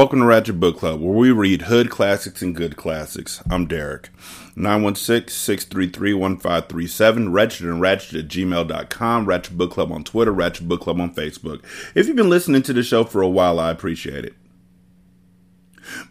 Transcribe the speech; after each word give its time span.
Welcome 0.00 0.20
to 0.20 0.24
Ratchet 0.24 0.58
Book 0.58 0.78
Club, 0.78 0.98
where 0.98 1.12
we 1.12 1.30
read 1.30 1.60
hood 1.60 1.90
classics 1.90 2.40
and 2.40 2.56
good 2.56 2.74
classics. 2.74 3.42
I'm 3.50 3.66
Derek. 3.66 4.08
916-633-1537, 4.56 7.30
wretched 7.30 7.66
and 7.66 7.82
ratchet 7.82 8.16
at 8.16 8.28
gmail.com, 8.28 9.26
Ratchet 9.26 9.58
Book 9.58 9.72
Club 9.72 9.92
on 9.92 10.02
Twitter, 10.02 10.32
Ratchet 10.32 10.66
Book 10.66 10.80
Club 10.80 11.02
on 11.02 11.14
Facebook. 11.14 11.62
If 11.94 12.06
you've 12.06 12.16
been 12.16 12.30
listening 12.30 12.62
to 12.62 12.72
the 12.72 12.82
show 12.82 13.04
for 13.04 13.20
a 13.20 13.28
while, 13.28 13.60
I 13.60 13.70
appreciate 13.70 14.24
it. 14.24 14.34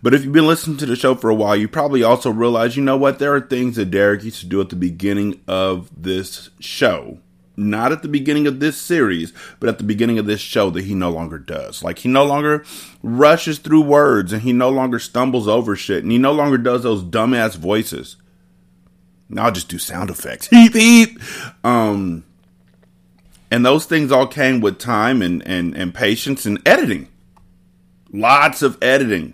But 0.03 0.13
if 0.13 0.23
you've 0.23 0.33
been 0.33 0.45
listening 0.45 0.78
to 0.78 0.85
the 0.85 0.95
show 0.95 1.16
for 1.16 1.31
a 1.31 1.35
while, 1.35 1.56
you 1.56 1.67
probably 1.67 2.03
also 2.03 2.30
realize, 2.30 2.78
you 2.78 2.83
know 2.83 2.95
what, 2.95 3.17
there 3.17 3.33
are 3.33 3.41
things 3.41 3.75
that 3.78 3.89
Derek 3.89 4.23
used 4.23 4.41
to 4.41 4.45
do 4.45 4.61
at 4.61 4.69
the 4.69 4.75
beginning 4.75 5.41
of 5.47 5.89
this 6.00 6.52
show 6.59 7.17
not 7.59 7.91
at 7.91 8.02
the 8.02 8.07
beginning 8.07 8.47
of 8.47 8.59
this 8.59 8.79
series, 8.79 9.33
but 9.59 9.69
at 9.69 9.77
the 9.77 9.83
beginning 9.83 10.17
of 10.17 10.25
this 10.25 10.39
show 10.39 10.69
that 10.71 10.85
he 10.85 10.95
no 10.95 11.09
longer 11.09 11.38
does. 11.38 11.83
Like 11.83 11.99
he 11.99 12.09
no 12.09 12.23
longer 12.23 12.63
rushes 13.03 13.59
through 13.59 13.81
words 13.81 14.33
and 14.33 14.41
he 14.41 14.53
no 14.53 14.69
longer 14.69 14.99
stumbles 14.99 15.47
over 15.47 15.75
shit 15.75 16.03
and 16.03 16.11
he 16.11 16.17
no 16.17 16.31
longer 16.31 16.57
does 16.57 16.83
those 16.83 17.03
dumbass 17.03 17.57
voices. 17.57 18.16
Now 19.27 19.45
I'll 19.45 19.51
just 19.51 19.69
do 19.69 19.77
sound 19.77 20.09
effects. 20.09 20.47
Heep 20.49 20.73
heep. 20.73 21.19
Um 21.63 22.23
and 23.51 23.66
those 23.66 23.85
things 23.85 24.11
all 24.11 24.27
came 24.27 24.61
with 24.61 24.77
time 24.77 25.21
and, 25.21 25.45
and, 25.45 25.75
and 25.75 25.94
patience 25.94 26.45
and 26.45 26.61
editing. 26.67 27.07
Lots 28.11 28.61
of 28.61 28.77
editing. 28.81 29.33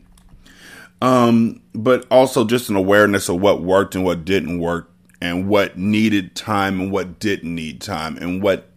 Um, 1.02 1.62
but 1.74 2.06
also 2.10 2.46
just 2.46 2.70
an 2.70 2.78
awareness 2.78 3.28
of 3.28 3.42
what 3.42 3.62
worked 3.62 3.94
and 3.94 4.06
what 4.06 4.24
didn't 4.24 4.60
work 4.60 4.90
and 5.22 5.48
what 5.48 5.78
needed 5.78 6.36
time 6.36 6.80
and 6.80 6.92
what 6.92 7.20
didn't 7.20 7.54
need 7.54 7.82
time. 7.82 8.18
And 8.18 8.42
what 8.42 8.70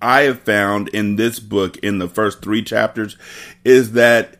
I 0.00 0.22
have 0.22 0.40
found 0.40 0.88
in 0.88 1.16
this 1.16 1.38
book 1.38 1.76
in 1.78 1.98
the 1.98 2.08
first 2.08 2.42
three 2.42 2.62
chapters 2.62 3.16
is 3.64 3.92
that 3.92 4.36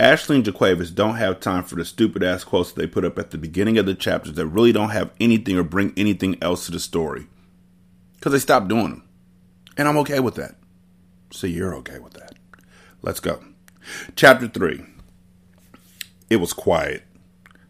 Ashley 0.00 0.36
and 0.36 0.44
JaQuavis 0.44 0.94
don't 0.94 1.16
have 1.16 1.40
time 1.40 1.64
for 1.64 1.74
the 1.74 1.84
stupid 1.84 2.22
ass 2.22 2.44
quotes 2.44 2.72
they 2.72 2.86
put 2.86 3.04
up 3.04 3.18
at 3.18 3.30
the 3.30 3.38
beginning 3.38 3.78
of 3.78 3.86
the 3.86 3.94
chapters 3.94 4.34
that 4.34 4.46
really 4.46 4.72
don't 4.72 4.90
have 4.90 5.10
anything 5.18 5.58
or 5.58 5.64
bring 5.64 5.92
anything 5.96 6.38
else 6.40 6.66
to 6.66 6.72
the 6.72 6.78
story. 6.78 7.26
Because 8.14 8.32
they 8.32 8.38
stopped 8.38 8.68
doing 8.68 8.90
them. 8.90 9.08
And 9.76 9.88
I'm 9.88 9.98
okay 9.98 10.20
with 10.20 10.36
that. 10.36 10.54
So 11.30 11.46
you're 11.46 11.74
okay 11.76 11.98
with 11.98 12.14
that. 12.14 12.34
Let's 13.02 13.20
go. 13.20 13.42
Chapter 14.16 14.48
3. 14.48 14.84
It 16.30 16.36
was 16.36 16.52
quiet. 16.52 17.04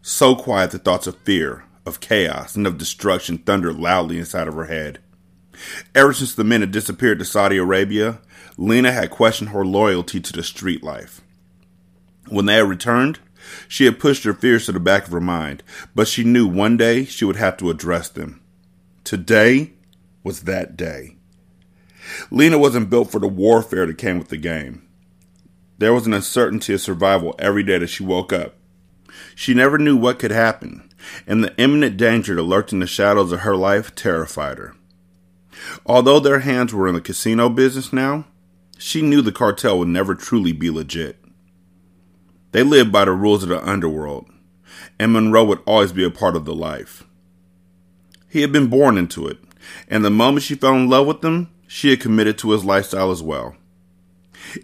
So 0.01 0.35
quiet 0.35 0.71
that 0.71 0.83
thoughts 0.83 1.07
of 1.07 1.17
fear, 1.17 1.65
of 1.89 1.99
chaos 1.99 2.55
and 2.55 2.65
of 2.65 2.77
destruction 2.77 3.39
thundered 3.39 3.75
loudly 3.77 4.17
inside 4.17 4.47
of 4.47 4.53
her 4.53 4.65
head. 4.65 4.99
Ever 5.93 6.13
since 6.13 6.33
the 6.33 6.45
men 6.45 6.61
had 6.61 6.71
disappeared 6.71 7.19
to 7.19 7.25
Saudi 7.25 7.57
Arabia, 7.57 8.19
Lena 8.55 8.93
had 8.93 9.09
questioned 9.09 9.49
her 9.49 9.65
loyalty 9.65 10.21
to 10.21 10.31
the 10.31 10.43
street 10.43 10.83
life. 10.83 11.19
When 12.29 12.45
they 12.45 12.55
had 12.55 12.69
returned, 12.69 13.19
she 13.67 13.85
had 13.85 13.99
pushed 13.99 14.23
her 14.23 14.33
fears 14.33 14.65
to 14.67 14.71
the 14.71 14.79
back 14.79 15.05
of 15.05 15.11
her 15.11 15.19
mind, 15.19 15.63
but 15.95 16.07
she 16.07 16.23
knew 16.23 16.47
one 16.47 16.77
day 16.77 17.03
she 17.03 17.25
would 17.25 17.35
have 17.35 17.57
to 17.57 17.69
address 17.69 18.07
them. 18.07 18.41
Today 19.03 19.73
was 20.23 20.43
that 20.43 20.77
day. 20.77 21.15
Lena 22.31 22.57
wasn't 22.57 22.89
built 22.89 23.11
for 23.11 23.19
the 23.19 23.27
warfare 23.27 23.85
that 23.85 23.97
came 23.97 24.19
with 24.19 24.29
the 24.29 24.37
game. 24.37 24.87
There 25.77 25.93
was 25.93 26.05
an 26.05 26.13
uncertainty 26.13 26.73
of 26.73 26.81
survival 26.81 27.35
every 27.39 27.63
day 27.63 27.77
that 27.77 27.87
she 27.87 28.03
woke 28.03 28.33
up. 28.33 28.55
She 29.35 29.53
never 29.53 29.77
knew 29.77 29.95
what 29.95 30.19
could 30.19 30.31
happen, 30.31 30.88
and 31.27 31.43
the 31.43 31.55
imminent 31.57 31.97
danger 31.97 32.35
that 32.35 32.43
lurked 32.43 32.73
in 32.73 32.79
the 32.79 32.87
shadows 32.87 33.31
of 33.31 33.41
her 33.41 33.55
life 33.55 33.95
terrified 33.95 34.57
her. 34.57 34.75
Although 35.85 36.19
their 36.19 36.39
hands 36.39 36.73
were 36.73 36.87
in 36.87 36.95
the 36.95 37.01
casino 37.01 37.49
business 37.49 37.91
now, 37.91 38.25
she 38.77 39.01
knew 39.01 39.21
the 39.21 39.31
cartel 39.31 39.79
would 39.79 39.87
never 39.87 40.15
truly 40.15 40.53
be 40.53 40.69
legit. 40.69 41.17
They 42.51 42.63
lived 42.63 42.91
by 42.91 43.05
the 43.05 43.11
rules 43.11 43.43
of 43.43 43.49
the 43.49 43.67
underworld, 43.67 44.29
and 44.97 45.13
Monroe 45.13 45.43
would 45.45 45.61
always 45.65 45.91
be 45.91 46.03
a 46.03 46.09
part 46.09 46.35
of 46.35 46.45
the 46.45 46.55
life. 46.55 47.03
He 48.27 48.41
had 48.41 48.51
been 48.51 48.67
born 48.67 48.97
into 48.97 49.27
it, 49.27 49.37
and 49.87 50.03
the 50.03 50.09
moment 50.09 50.43
she 50.43 50.55
fell 50.55 50.75
in 50.75 50.89
love 50.89 51.07
with 51.07 51.23
him, 51.23 51.49
she 51.67 51.89
had 51.89 51.99
committed 51.99 52.37
to 52.39 52.51
his 52.51 52.65
lifestyle 52.65 53.11
as 53.11 53.21
well. 53.21 53.55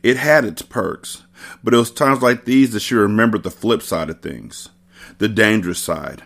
It 0.02 0.18
had 0.18 0.46
its 0.46 0.62
perks, 0.62 1.24
but 1.64 1.74
it 1.74 1.78
was 1.78 1.92
times 1.92 2.22
like 2.22 2.46
these 2.46 2.72
that 2.74 2.80
she 2.80 2.96
remembered 2.96 3.44
the 3.44 3.52
flip 3.52 3.82
side 3.82 4.10
of 4.10 4.22
things 4.22 4.70
the 5.18 5.28
dangerous 5.28 5.80
side. 5.80 6.24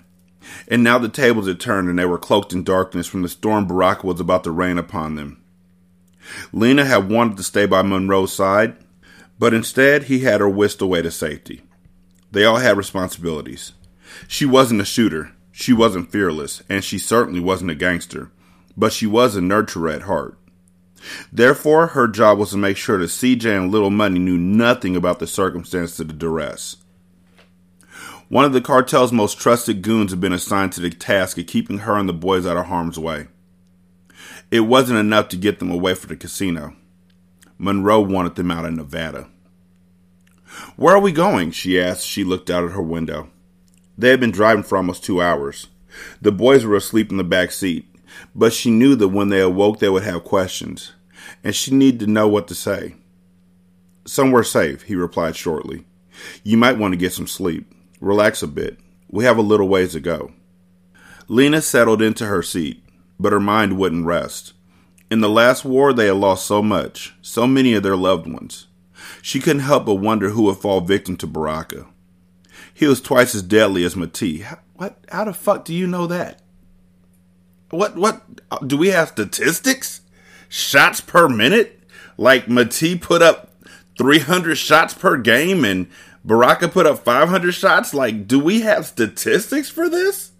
And 0.68 0.84
now 0.84 0.98
the 0.98 1.10
tables 1.10 1.48
had 1.48 1.60
turned 1.60 1.90
and 1.90 1.98
they 1.98 2.06
were 2.06 2.18
cloaked 2.18 2.54
in 2.54 2.64
darkness 2.64 3.08
from 3.08 3.22
the 3.22 3.30
storm 3.30 3.68
Baraka 3.68 4.08
was 4.08 4.20
about 4.20 4.44
to 4.46 4.52
rain 4.52 4.78
upon 4.78 5.16
them. 5.16 5.42
Lena 6.52 6.86
had 6.86 7.10
wanted 7.10 7.38
to 7.38 7.44
stay 7.44 7.66
by 7.66 7.82
Monroe's 7.82 8.34
side, 8.34 8.76
but 9.38 9.54
instead 9.54 10.04
he 10.04 10.20
had 10.20 10.42
her 10.42 10.50
whisked 10.50 10.82
away 10.82 11.02
to 11.02 11.12
safety. 11.12 11.62
They 12.32 12.46
all 12.46 12.58
had 12.58 12.78
responsibilities. 12.78 13.74
She 14.28 14.46
wasn't 14.46 14.82
a 14.82 14.86
shooter, 14.86 15.32
she 15.52 15.74
wasn't 15.74 16.12
fearless, 16.12 16.62
and 16.70 16.84
she 16.84 16.98
certainly 16.98 17.40
wasn't 17.40 17.72
a 17.72 17.76
gangster, 17.76 18.32
but 18.78 18.94
she 18.94 19.08
was 19.08 19.36
a 19.36 19.42
nurturer 19.42 19.94
at 19.94 20.04
heart. 20.04 20.38
Therefore, 21.32 21.88
her 21.88 22.08
job 22.08 22.38
was 22.38 22.52
to 22.52 22.58
make 22.58 22.78
sure 22.78 22.98
that 22.98 23.06
CJ 23.06 23.58
and 23.58 23.72
Little 23.72 23.90
Money 23.90 24.20
knew 24.20 24.38
nothing 24.38 24.96
about 24.96 25.20
the 25.20 25.28
circumstances 25.28 26.00
of 26.00 26.08
the 26.08 26.14
duress. 26.14 26.78
One 28.30 28.46
of 28.46 28.54
the 28.54 28.62
cartel's 28.62 29.12
most 29.12 29.40
trusted 29.40 29.82
goons 29.82 30.12
had 30.12 30.22
been 30.22 30.34
assigned 30.34 30.72
to 30.74 30.82
the 30.82 30.92
task 30.92 31.40
of 31.40 31.48
keeping 31.48 31.80
her 31.80 31.98
and 31.98 32.08
the 32.08 32.14
boys 32.14 32.46
out 32.46 32.58
of 32.58 32.68
harm's 32.68 33.00
way. 33.00 33.28
It 34.52 34.62
wasn't 34.62 35.00
enough 35.00 35.30
to 35.30 35.36
get 35.36 35.58
them 35.58 35.72
away 35.72 35.96
from 35.96 36.10
the 36.10 36.16
casino. 36.16 36.76
Monroe 37.58 38.02
wanted 38.02 38.36
them 38.36 38.52
out 38.52 38.66
of 38.66 38.74
Nevada. 38.74 39.28
Where 40.76 40.96
are 40.96 41.02
we 41.02 41.12
going? 41.12 41.50
she 41.52 41.82
asked. 41.82 42.06
She 42.06 42.24
looked 42.24 42.52
out 42.52 42.64
at 42.64 42.74
her 42.74 42.84
window. 42.84 43.32
They 43.98 44.10
had 44.10 44.20
been 44.20 44.32
driving 44.32 44.64
for 44.64 44.78
almost 44.78 45.04
two 45.04 45.22
hours. 45.24 45.68
The 46.22 46.32
boys 46.32 46.64
were 46.64 46.76
asleep 46.76 47.10
in 47.10 47.18
the 47.18 47.24
back 47.24 47.52
seat, 47.52 47.88
but 48.36 48.54
she 48.54 48.70
knew 48.70 48.96
that 48.96 49.08
when 49.08 49.30
they 49.30 49.42
awoke 49.42 49.80
they 49.80 49.90
would 49.90 50.04
have 50.04 50.24
questions, 50.24 50.94
and 51.44 51.56
she 51.56 51.74
needed 51.74 52.02
to 52.02 52.08
know 52.08 52.28
what 52.28 52.48
to 52.50 52.56
say. 52.56 52.96
Somewhere 54.06 54.44
safe, 54.44 54.84
he 54.84 54.96
replied 54.96 55.36
shortly. 55.36 55.86
You 56.44 56.58
might 56.58 56.78
want 56.78 56.92
to 56.94 56.98
get 56.98 57.14
some 57.14 57.28
sleep. 57.28 57.74
Relax 58.00 58.42
a 58.42 58.48
bit. 58.48 58.78
We 59.10 59.25
have 59.25 59.38
a 59.38 59.42
little 59.42 59.68
ways 59.68 59.94
to 59.94 60.00
go. 60.00 60.31
Lena 61.28 61.62
settled 61.62 62.01
into 62.01 62.25
her 62.25 62.42
seat, 62.42 62.84
but 63.19 63.31
her 63.31 63.40
mind 63.40 63.78
wouldn't 63.78 64.06
rest. 64.06 64.54
In 65.12 65.22
the 65.22 65.30
last 65.30 65.66
war, 65.66 65.92
they 65.92 66.07
had 66.07 66.16
lost 66.16 66.46
so 66.46 66.62
much, 66.62 67.16
so 67.22 67.48
many 67.48 67.74
of 67.74 67.84
their 67.84 67.96
loved 67.96 68.31
ones. 68.31 68.68
She 69.22 69.40
couldn't 69.40 69.63
help 69.63 69.86
but 69.86 69.96
wonder 69.96 70.30
who 70.30 70.44
would 70.44 70.57
fall 70.57 70.81
victim 70.81 71.18
to 71.18 71.28
Baraka. 71.28 71.88
He 72.74 72.86
was 72.86 73.01
twice 73.01 73.36
as 73.36 73.42
deadly 73.42 73.84
as 73.84 73.96
Mati. 73.96 74.46
What? 74.75 74.98
How 75.12 75.25
the 75.25 75.34
fuck 75.34 75.66
do 75.66 75.74
you 75.74 75.88
know 75.88 76.07
that? 76.07 76.42
What? 77.72 77.96
What? 77.96 78.24
Uh, 78.50 78.60
do 78.60 78.78
we 78.78 78.90
have 78.90 79.10
statistics? 79.10 80.01
Shots 80.48 81.01
per 81.01 81.28
minute? 81.28 81.84
Like 82.18 82.48
Mati 82.48 82.98
put 82.98 83.22
up 83.22 83.51
300 83.98 84.56
shots 84.56 84.94
per 84.94 85.18
game 85.18 85.66
and 85.66 85.90
Baraka 86.24 86.68
put 86.68 86.86
up 86.86 87.00
500 87.00 87.51
shots. 87.54 87.94
Like, 87.94 88.27
do 88.27 88.39
we 88.39 88.62
have 88.62 88.86
statistics 88.86 89.69
for 89.69 89.89
this? 89.89 90.31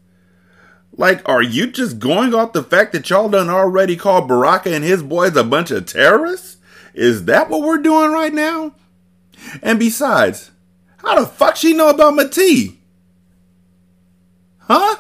Like, 0.92 1.28
are 1.28 1.42
you 1.42 1.68
just 1.68 2.00
going 2.00 2.34
off 2.34 2.54
the 2.54 2.64
fact 2.64 2.92
that 2.94 3.10
y'all 3.10 3.30
done 3.30 3.50
already 3.50 3.96
called 3.96 4.28
Baraka 4.28 4.74
and 4.74 4.84
his 4.84 5.02
boys 5.02 5.36
a 5.36 5.44
bunch 5.44 5.72
of 5.72 5.86
terrorists? 5.86 6.58
Is 6.94 7.26
that 7.26 7.50
what 7.50 7.62
we're 7.62 7.78
doing 7.78 8.12
right 8.12 8.34
now? 8.34 8.74
And 9.62 9.80
besides, 9.80 10.52
how 10.98 11.20
the 11.20 11.26
fuck 11.26 11.56
she 11.56 11.74
know 11.74 11.90
about 11.90 12.32
tea? 12.32 12.80
Huh? 14.60 14.98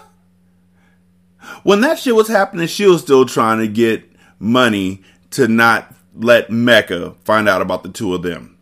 When 1.63 1.81
that 1.81 1.99
shit 1.99 2.15
was 2.15 2.27
happening, 2.27 2.67
she 2.67 2.85
was 2.85 3.01
still 3.01 3.25
trying 3.25 3.59
to 3.59 3.67
get 3.67 4.09
money 4.39 5.03
to 5.31 5.47
not 5.47 5.93
let 6.15 6.49
Mecca 6.49 7.15
find 7.23 7.49
out 7.49 7.61
about 7.61 7.83
the 7.83 7.89
two 7.89 8.13
of 8.15 8.21
them. 8.21 8.57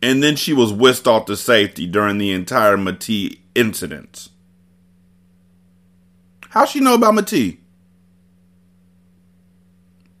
And 0.00 0.22
then 0.22 0.36
she 0.36 0.52
was 0.52 0.72
whisked 0.72 1.06
off 1.06 1.26
to 1.26 1.36
safety 1.36 1.86
during 1.86 2.18
the 2.18 2.32
entire 2.32 2.76
Mati 2.76 3.42
incident. 3.54 4.28
How 6.50 6.64
she 6.64 6.80
know 6.80 6.94
about 6.94 7.14
Mati? 7.14 7.60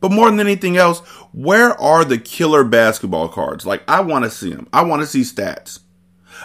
But 0.00 0.12
more 0.12 0.30
than 0.30 0.40
anything 0.40 0.76
else, 0.76 1.00
where 1.32 1.78
are 1.80 2.04
the 2.04 2.18
killer 2.18 2.64
basketball 2.64 3.28
cards? 3.28 3.66
Like, 3.66 3.82
I 3.88 4.00
want 4.00 4.24
to 4.24 4.30
see 4.30 4.52
them. 4.52 4.68
I 4.72 4.82
want 4.82 5.02
to 5.02 5.06
see 5.06 5.22
stats. 5.22 5.80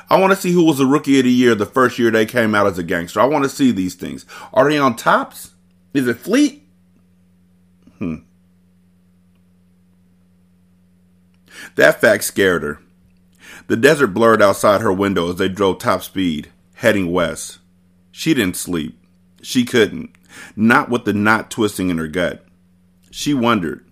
I 0.10 0.20
want 0.20 0.32
to 0.32 0.40
see 0.40 0.52
who 0.52 0.64
was 0.66 0.80
the 0.80 0.86
rookie 0.86 1.20
of 1.20 1.26
the 1.26 1.32
year 1.32 1.54
the 1.54 1.66
first 1.66 2.00
year 2.00 2.10
they 2.10 2.26
came 2.26 2.56
out 2.56 2.68
as 2.68 2.78
a 2.78 2.84
gangster. 2.84 3.20
I 3.20 3.26
want 3.26 3.44
to 3.44 3.50
see 3.50 3.72
these 3.72 3.96
things. 3.96 4.26
Are 4.54 4.68
they 4.70 4.78
on 4.78 4.96
Topps? 4.96 5.52
Is 5.94 6.08
it 6.08 6.18
Fleer? 6.18 6.60
Hmm. 8.00 8.16
That 11.76 12.02
fact 12.02 12.24
scared 12.24 12.64
her. 12.64 12.83
The 13.68 13.78
desert 13.78 14.08
blurred 14.08 14.42
outside 14.42 14.82
her 14.82 14.94
window 14.94 15.30
as 15.30 15.38
they 15.38 15.50
drove 15.50 15.80
top 15.80 16.04
speed, 16.04 16.50
heading 16.76 17.12
west. 17.12 17.60
She 18.12 18.34
didn't 18.34 18.58
sleep. 18.58 19.00
She 19.42 19.66
couldn't. 19.66 20.16
Not 20.56 20.90
with 20.90 21.06
the 21.06 21.14
knot 21.14 21.50
twisting 21.50 21.90
in 21.90 21.98
her 21.98 22.08
gut. 22.08 22.46
She 23.12 23.34
wondered, 23.34 23.86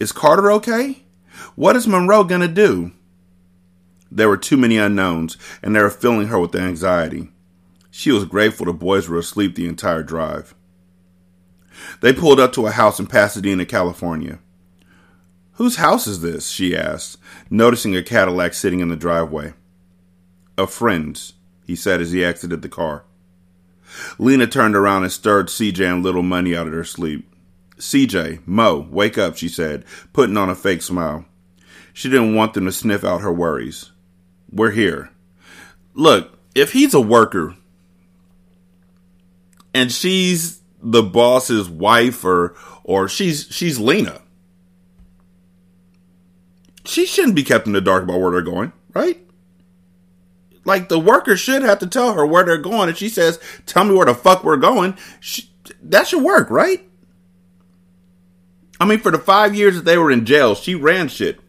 is 0.00 0.12
Carter 0.12 0.50
okay? 0.52 1.02
What 1.54 1.76
is 1.76 1.86
Monroe 1.86 2.24
gonna 2.24 2.48
do? 2.48 2.92
There 4.10 4.28
were 4.28 4.36
too 4.36 4.56
many 4.56 4.76
unknowns, 4.76 5.36
and 5.62 5.74
they 5.74 5.80
were 5.80 5.90
filling 5.90 6.28
her 6.28 6.38
with 6.38 6.54
anxiety. 6.54 7.30
She 7.90 8.12
was 8.12 8.24
grateful 8.24 8.66
the 8.66 8.72
boys 8.72 9.08
were 9.08 9.18
asleep 9.18 9.54
the 9.54 9.66
entire 9.66 10.02
drive. 10.02 10.54
They 12.00 12.12
pulled 12.12 12.40
up 12.40 12.52
to 12.54 12.66
a 12.66 12.70
house 12.70 12.98
in 13.00 13.06
Pasadena, 13.06 13.64
California. 13.66 14.38
Whose 15.56 15.76
house 15.76 16.06
is 16.06 16.20
this? 16.20 16.48
she 16.48 16.76
asked, 16.76 17.18
noticing 17.50 17.96
a 17.96 18.02
Cadillac 18.02 18.54
sitting 18.54 18.80
in 18.80 18.88
the 18.88 18.96
driveway. 18.96 19.54
A 20.58 20.66
friend's, 20.66 21.32
he 21.66 21.74
said 21.74 22.00
as 22.00 22.12
he 22.12 22.24
exited 22.24 22.62
the 22.62 22.68
car. 22.68 23.04
Lena 24.18 24.46
turned 24.46 24.76
around 24.76 25.04
and 25.04 25.12
stirred 25.12 25.48
CJ 25.48 25.94
and 25.94 26.02
Little 26.02 26.22
Money 26.22 26.54
out 26.54 26.66
of 26.66 26.72
their 26.72 26.84
sleep. 26.84 27.26
CJ, 27.78 28.46
Mo, 28.46 28.86
wake 28.90 29.16
up, 29.16 29.36
she 29.36 29.48
said, 29.48 29.84
putting 30.12 30.36
on 30.36 30.50
a 30.50 30.54
fake 30.54 30.82
smile. 30.82 31.24
She 31.92 32.10
didn't 32.10 32.34
want 32.34 32.54
them 32.54 32.66
to 32.66 32.72
sniff 32.72 33.04
out 33.04 33.22
her 33.22 33.32
worries. 33.32 33.92
We're 34.50 34.72
here. 34.72 35.10
Look, 35.94 36.38
if 36.54 36.72
he's 36.72 36.92
a 36.92 37.00
worker 37.00 37.56
and 39.72 39.90
she's 39.90 40.60
the 40.82 41.02
boss's 41.02 41.68
wife 41.68 42.24
or 42.24 42.54
or 42.84 43.08
she's 43.08 43.48
she's 43.50 43.80
Lena, 43.80 44.20
she 46.86 47.06
shouldn't 47.06 47.34
be 47.34 47.42
kept 47.42 47.66
in 47.66 47.72
the 47.72 47.80
dark 47.80 48.02
about 48.04 48.20
where 48.20 48.30
they're 48.30 48.42
going, 48.42 48.72
right? 48.94 49.20
Like 50.64 50.88
the 50.88 50.98
worker 50.98 51.36
should 51.36 51.62
have 51.62 51.78
to 51.78 51.86
tell 51.86 52.14
her 52.14 52.26
where 52.26 52.44
they're 52.44 52.58
going, 52.58 52.88
and 52.88 52.98
she 52.98 53.08
says, 53.08 53.38
"Tell 53.66 53.84
me 53.84 53.94
where 53.94 54.06
the 54.06 54.14
fuck 54.14 54.42
we're 54.42 54.56
going." 54.56 54.96
She, 55.20 55.50
that 55.82 56.08
should 56.08 56.22
work, 56.22 56.50
right? 56.50 56.82
I 58.80 58.84
mean, 58.84 58.98
for 58.98 59.10
the 59.10 59.18
five 59.18 59.54
years 59.54 59.76
that 59.76 59.84
they 59.84 59.96
were 59.96 60.10
in 60.10 60.26
jail, 60.26 60.54
she 60.54 60.74
ran 60.74 61.08
shit. 61.08 61.40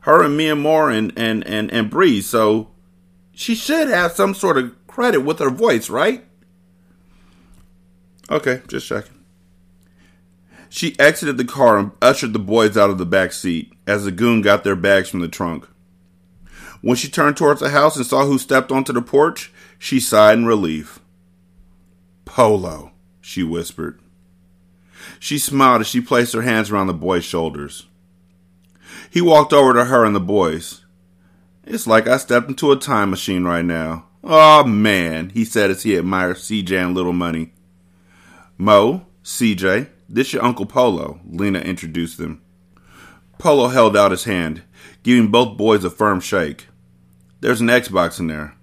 Her 0.00 0.24
and 0.24 0.38
Miamor 0.38 0.96
and 0.96 1.12
and 1.16 1.46
and 1.46 1.70
and 1.70 1.90
Bree. 1.90 2.22
So 2.22 2.70
she 3.32 3.54
should 3.54 3.88
have 3.88 4.12
some 4.12 4.34
sort 4.34 4.56
of 4.56 4.74
credit 4.86 5.20
with 5.20 5.38
her 5.38 5.50
voice, 5.50 5.90
right? 5.90 6.24
Okay, 8.30 8.62
just 8.66 8.86
checking. 8.86 9.19
She 10.72 10.98
exited 11.00 11.36
the 11.36 11.44
car 11.44 11.78
and 11.78 11.90
ushered 12.00 12.32
the 12.32 12.38
boys 12.38 12.76
out 12.76 12.90
of 12.90 12.98
the 12.98 13.04
back 13.04 13.32
seat 13.32 13.72
as 13.88 14.04
the 14.04 14.12
goon 14.12 14.40
got 14.40 14.62
their 14.62 14.76
bags 14.76 15.08
from 15.08 15.18
the 15.18 15.28
trunk. 15.28 15.68
When 16.80 16.96
she 16.96 17.10
turned 17.10 17.36
towards 17.36 17.60
the 17.60 17.70
house 17.70 17.96
and 17.96 18.06
saw 18.06 18.24
who 18.24 18.38
stepped 18.38 18.70
onto 18.70 18.92
the 18.92 19.02
porch, 19.02 19.52
she 19.80 19.98
sighed 19.98 20.38
in 20.38 20.46
relief. 20.46 21.00
Polo, 22.24 22.92
she 23.20 23.42
whispered. 23.42 24.00
She 25.18 25.38
smiled 25.38 25.80
as 25.80 25.88
she 25.88 26.00
placed 26.00 26.34
her 26.34 26.42
hands 26.42 26.70
around 26.70 26.86
the 26.86 26.94
boy's 26.94 27.24
shoulders. 27.24 27.86
He 29.10 29.20
walked 29.20 29.52
over 29.52 29.74
to 29.74 29.86
her 29.86 30.04
and 30.04 30.14
the 30.14 30.20
boys. 30.20 30.84
It's 31.64 31.88
like 31.88 32.06
I 32.06 32.16
stepped 32.16 32.48
into 32.48 32.70
a 32.70 32.76
time 32.76 33.10
machine 33.10 33.42
right 33.42 33.64
now. 33.64 34.06
Oh 34.22 34.62
man, 34.64 35.30
he 35.30 35.44
said 35.44 35.70
as 35.70 35.82
he 35.82 35.96
admired 35.96 36.36
CJ 36.36 36.86
and 36.86 36.94
Little 36.94 37.12
Money. 37.12 37.52
Mo, 38.56 39.06
CJ, 39.24 39.88
this 40.12 40.32
your 40.32 40.42
Uncle 40.44 40.66
Polo, 40.66 41.20
Lena 41.24 41.60
introduced 41.60 42.18
them. 42.18 42.42
Polo 43.38 43.68
held 43.68 43.96
out 43.96 44.10
his 44.10 44.24
hand, 44.24 44.62
giving 45.04 45.30
both 45.30 45.56
boys 45.56 45.84
a 45.84 45.90
firm 45.90 46.20
shake. 46.20 46.66
There's 47.40 47.60
an 47.60 47.68
Xbox 47.68 48.18
in 48.18 48.26
there. 48.26 48.56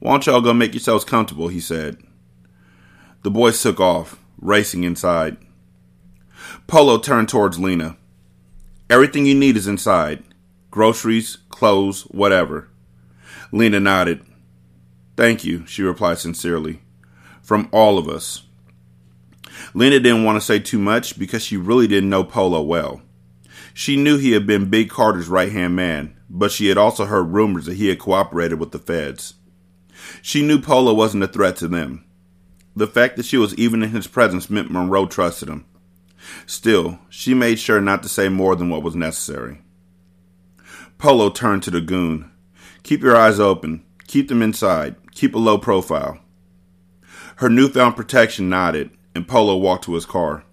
Why 0.00 0.12
don't 0.12 0.26
y'all 0.26 0.40
go 0.40 0.54
make 0.54 0.72
yourselves 0.72 1.04
comfortable, 1.04 1.48
he 1.48 1.60
said. 1.60 1.98
The 3.22 3.30
boys 3.30 3.62
took 3.62 3.78
off, 3.78 4.18
racing 4.38 4.84
inside. 4.84 5.36
Polo 6.66 6.98
turned 6.98 7.28
towards 7.28 7.58
Lena. 7.58 7.96
Everything 8.88 9.26
you 9.26 9.34
need 9.34 9.56
is 9.56 9.66
inside 9.66 10.24
groceries, 10.70 11.36
clothes, 11.50 12.02
whatever. 12.06 12.68
Lena 13.52 13.78
nodded. 13.78 14.20
Thank 15.16 15.44
you, 15.44 15.64
she 15.66 15.82
replied 15.82 16.18
sincerely. 16.18 16.80
From 17.42 17.68
all 17.70 17.96
of 17.96 18.08
us. 18.08 18.42
Lena 19.74 20.00
didn't 20.00 20.24
want 20.24 20.36
to 20.36 20.44
say 20.44 20.58
too 20.58 20.78
much 20.78 21.18
because 21.18 21.42
she 21.44 21.56
really 21.56 21.86
didn't 21.86 22.10
know 22.10 22.24
Polo 22.24 22.62
well. 22.62 23.02
She 23.72 23.96
knew 23.96 24.18
he 24.18 24.32
had 24.32 24.46
been 24.46 24.70
Big 24.70 24.88
Carter's 24.88 25.28
right 25.28 25.50
hand 25.50 25.74
man, 25.74 26.16
but 26.30 26.52
she 26.52 26.68
had 26.68 26.78
also 26.78 27.06
heard 27.06 27.32
rumors 27.32 27.66
that 27.66 27.76
he 27.76 27.88
had 27.88 27.98
cooperated 27.98 28.60
with 28.60 28.70
the 28.70 28.78
feds. 28.78 29.34
She 30.22 30.46
knew 30.46 30.60
Polo 30.60 30.94
wasn't 30.94 31.24
a 31.24 31.28
threat 31.28 31.56
to 31.56 31.68
them. 31.68 32.04
The 32.76 32.86
fact 32.86 33.16
that 33.16 33.26
she 33.26 33.36
was 33.36 33.54
even 33.54 33.82
in 33.82 33.90
his 33.90 34.06
presence 34.06 34.50
meant 34.50 34.70
Monroe 34.70 35.06
trusted 35.06 35.48
him. 35.48 35.64
Still, 36.46 36.98
she 37.08 37.34
made 37.34 37.58
sure 37.58 37.80
not 37.80 38.02
to 38.02 38.08
say 38.08 38.28
more 38.28 38.56
than 38.56 38.70
what 38.70 38.82
was 38.82 38.96
necessary. 38.96 39.60
Polo 40.98 41.30
turned 41.30 41.62
to 41.64 41.70
the 41.70 41.80
goon. 41.80 42.30
Keep 42.82 43.02
your 43.02 43.16
eyes 43.16 43.38
open. 43.38 43.84
Keep 44.06 44.28
them 44.28 44.42
inside. 44.42 44.96
Keep 45.12 45.34
a 45.34 45.38
low 45.38 45.58
profile. 45.58 46.18
Her 47.36 47.48
newfound 47.48 47.96
protection 47.96 48.48
nodded, 48.48 48.90
and 49.14 49.28
Polo 49.28 49.56
walked 49.56 49.84
to 49.84 49.94
his 49.94 50.06
car. 50.06 50.44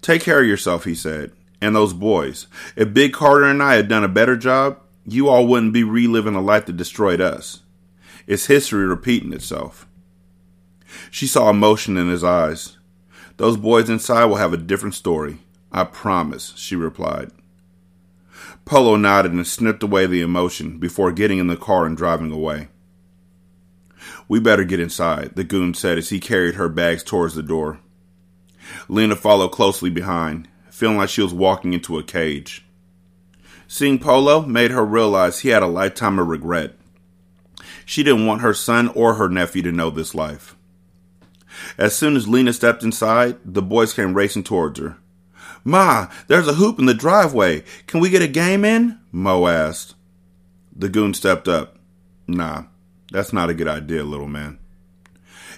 Take 0.00 0.22
care 0.22 0.40
of 0.40 0.46
yourself, 0.46 0.84
he 0.84 0.94
said, 0.94 1.32
and 1.60 1.74
those 1.74 1.92
boys. 1.92 2.46
If 2.76 2.92
Big 2.92 3.12
Carter 3.12 3.44
and 3.44 3.62
I 3.62 3.74
had 3.74 3.88
done 3.88 4.04
a 4.04 4.08
better 4.08 4.36
job, 4.36 4.78
you 5.06 5.28
all 5.28 5.46
wouldn't 5.46 5.72
be 5.72 5.84
reliving 5.84 6.34
a 6.34 6.40
life 6.40 6.66
that 6.66 6.76
destroyed 6.76 7.20
us. 7.20 7.60
It's 8.26 8.46
history 8.46 8.86
repeating 8.86 9.32
itself. 9.32 9.86
She 11.10 11.26
saw 11.26 11.50
emotion 11.50 11.96
in 11.96 12.08
his 12.08 12.22
eyes. 12.22 12.76
Those 13.36 13.56
boys 13.56 13.88
inside 13.88 14.26
will 14.26 14.36
have 14.36 14.52
a 14.52 14.58
different 14.58 14.94
story. 14.94 15.38
I 15.72 15.84
promise, 15.84 16.52
she 16.56 16.76
replied. 16.76 17.30
Polo 18.64 18.96
nodded 18.96 19.32
and 19.32 19.46
snipped 19.46 19.82
away 19.82 20.06
the 20.06 20.20
emotion 20.20 20.78
before 20.78 21.10
getting 21.12 21.38
in 21.38 21.46
the 21.46 21.56
car 21.56 21.86
and 21.86 21.96
driving 21.96 22.30
away. 22.30 22.68
We 24.28 24.40
better 24.40 24.64
get 24.64 24.80
inside, 24.80 25.32
the 25.34 25.44
goon 25.44 25.74
said 25.74 25.98
as 25.98 26.10
he 26.10 26.20
carried 26.20 26.54
her 26.54 26.68
bags 26.68 27.02
towards 27.02 27.34
the 27.34 27.42
door. 27.42 27.80
Lena 28.88 29.16
followed 29.16 29.48
closely 29.48 29.90
behind, 29.90 30.48
feeling 30.70 30.96
like 30.96 31.08
she 31.08 31.22
was 31.22 31.34
walking 31.34 31.72
into 31.72 31.98
a 31.98 32.02
cage. 32.02 32.64
Seeing 33.66 33.98
Polo 33.98 34.42
made 34.42 34.70
her 34.70 34.84
realize 34.84 35.40
he 35.40 35.48
had 35.48 35.62
a 35.62 35.66
lifetime 35.66 36.18
of 36.18 36.28
regret. 36.28 36.74
She 37.84 38.02
didn't 38.02 38.26
want 38.26 38.42
her 38.42 38.54
son 38.54 38.88
or 38.88 39.14
her 39.14 39.28
nephew 39.28 39.62
to 39.62 39.72
know 39.72 39.90
this 39.90 40.14
life. 40.14 40.56
As 41.76 41.94
soon 41.94 42.16
as 42.16 42.28
Lena 42.28 42.52
stepped 42.52 42.82
inside, 42.82 43.38
the 43.44 43.62
boys 43.62 43.94
came 43.94 44.14
racing 44.14 44.44
towards 44.44 44.78
her. 44.78 44.96
Ma, 45.64 46.08
there's 46.26 46.48
a 46.48 46.54
hoop 46.54 46.78
in 46.78 46.86
the 46.86 46.94
driveway. 46.94 47.62
Can 47.86 48.00
we 48.00 48.10
get 48.10 48.22
a 48.22 48.28
game 48.28 48.64
in? 48.64 48.98
Mo 49.10 49.46
asked. 49.46 49.94
The 50.74 50.88
goon 50.88 51.14
stepped 51.14 51.48
up. 51.48 51.76
Nah, 52.26 52.64
that's 53.12 53.32
not 53.32 53.50
a 53.50 53.54
good 53.54 53.68
idea, 53.68 54.04
little 54.04 54.26
man. 54.26 54.58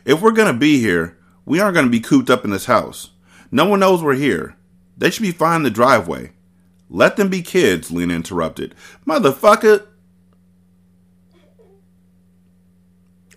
If 0.05 0.21
we're 0.21 0.33
going 0.33 0.53
to 0.53 0.59
be 0.59 0.81
here, 0.81 1.17
we 1.47 1.61
aren't 1.61 1.75
going 1.75 1.87
to 1.87 1.91
be 1.91 2.01
cooped 2.01 2.29
up 2.29 2.45
in 2.45 2.51
this 2.51 2.67
house. 2.67 3.11
No 3.51 3.65
one 3.65 3.81
knows 3.81 4.03
we're 4.03 4.15
here. 4.15 4.57
They 4.99 5.11
should 5.11 5.23
be 5.23 5.31
fine 5.31 5.57
in 5.57 5.63
the 5.63 5.71
driveway. 5.71 6.33
Let 6.91 7.17
them 7.17 7.29
be 7.29 7.43
kids, 7.43 7.91
Lena 7.91 8.15
interrupted. 8.15 8.75
Motherfucker, 9.07 9.87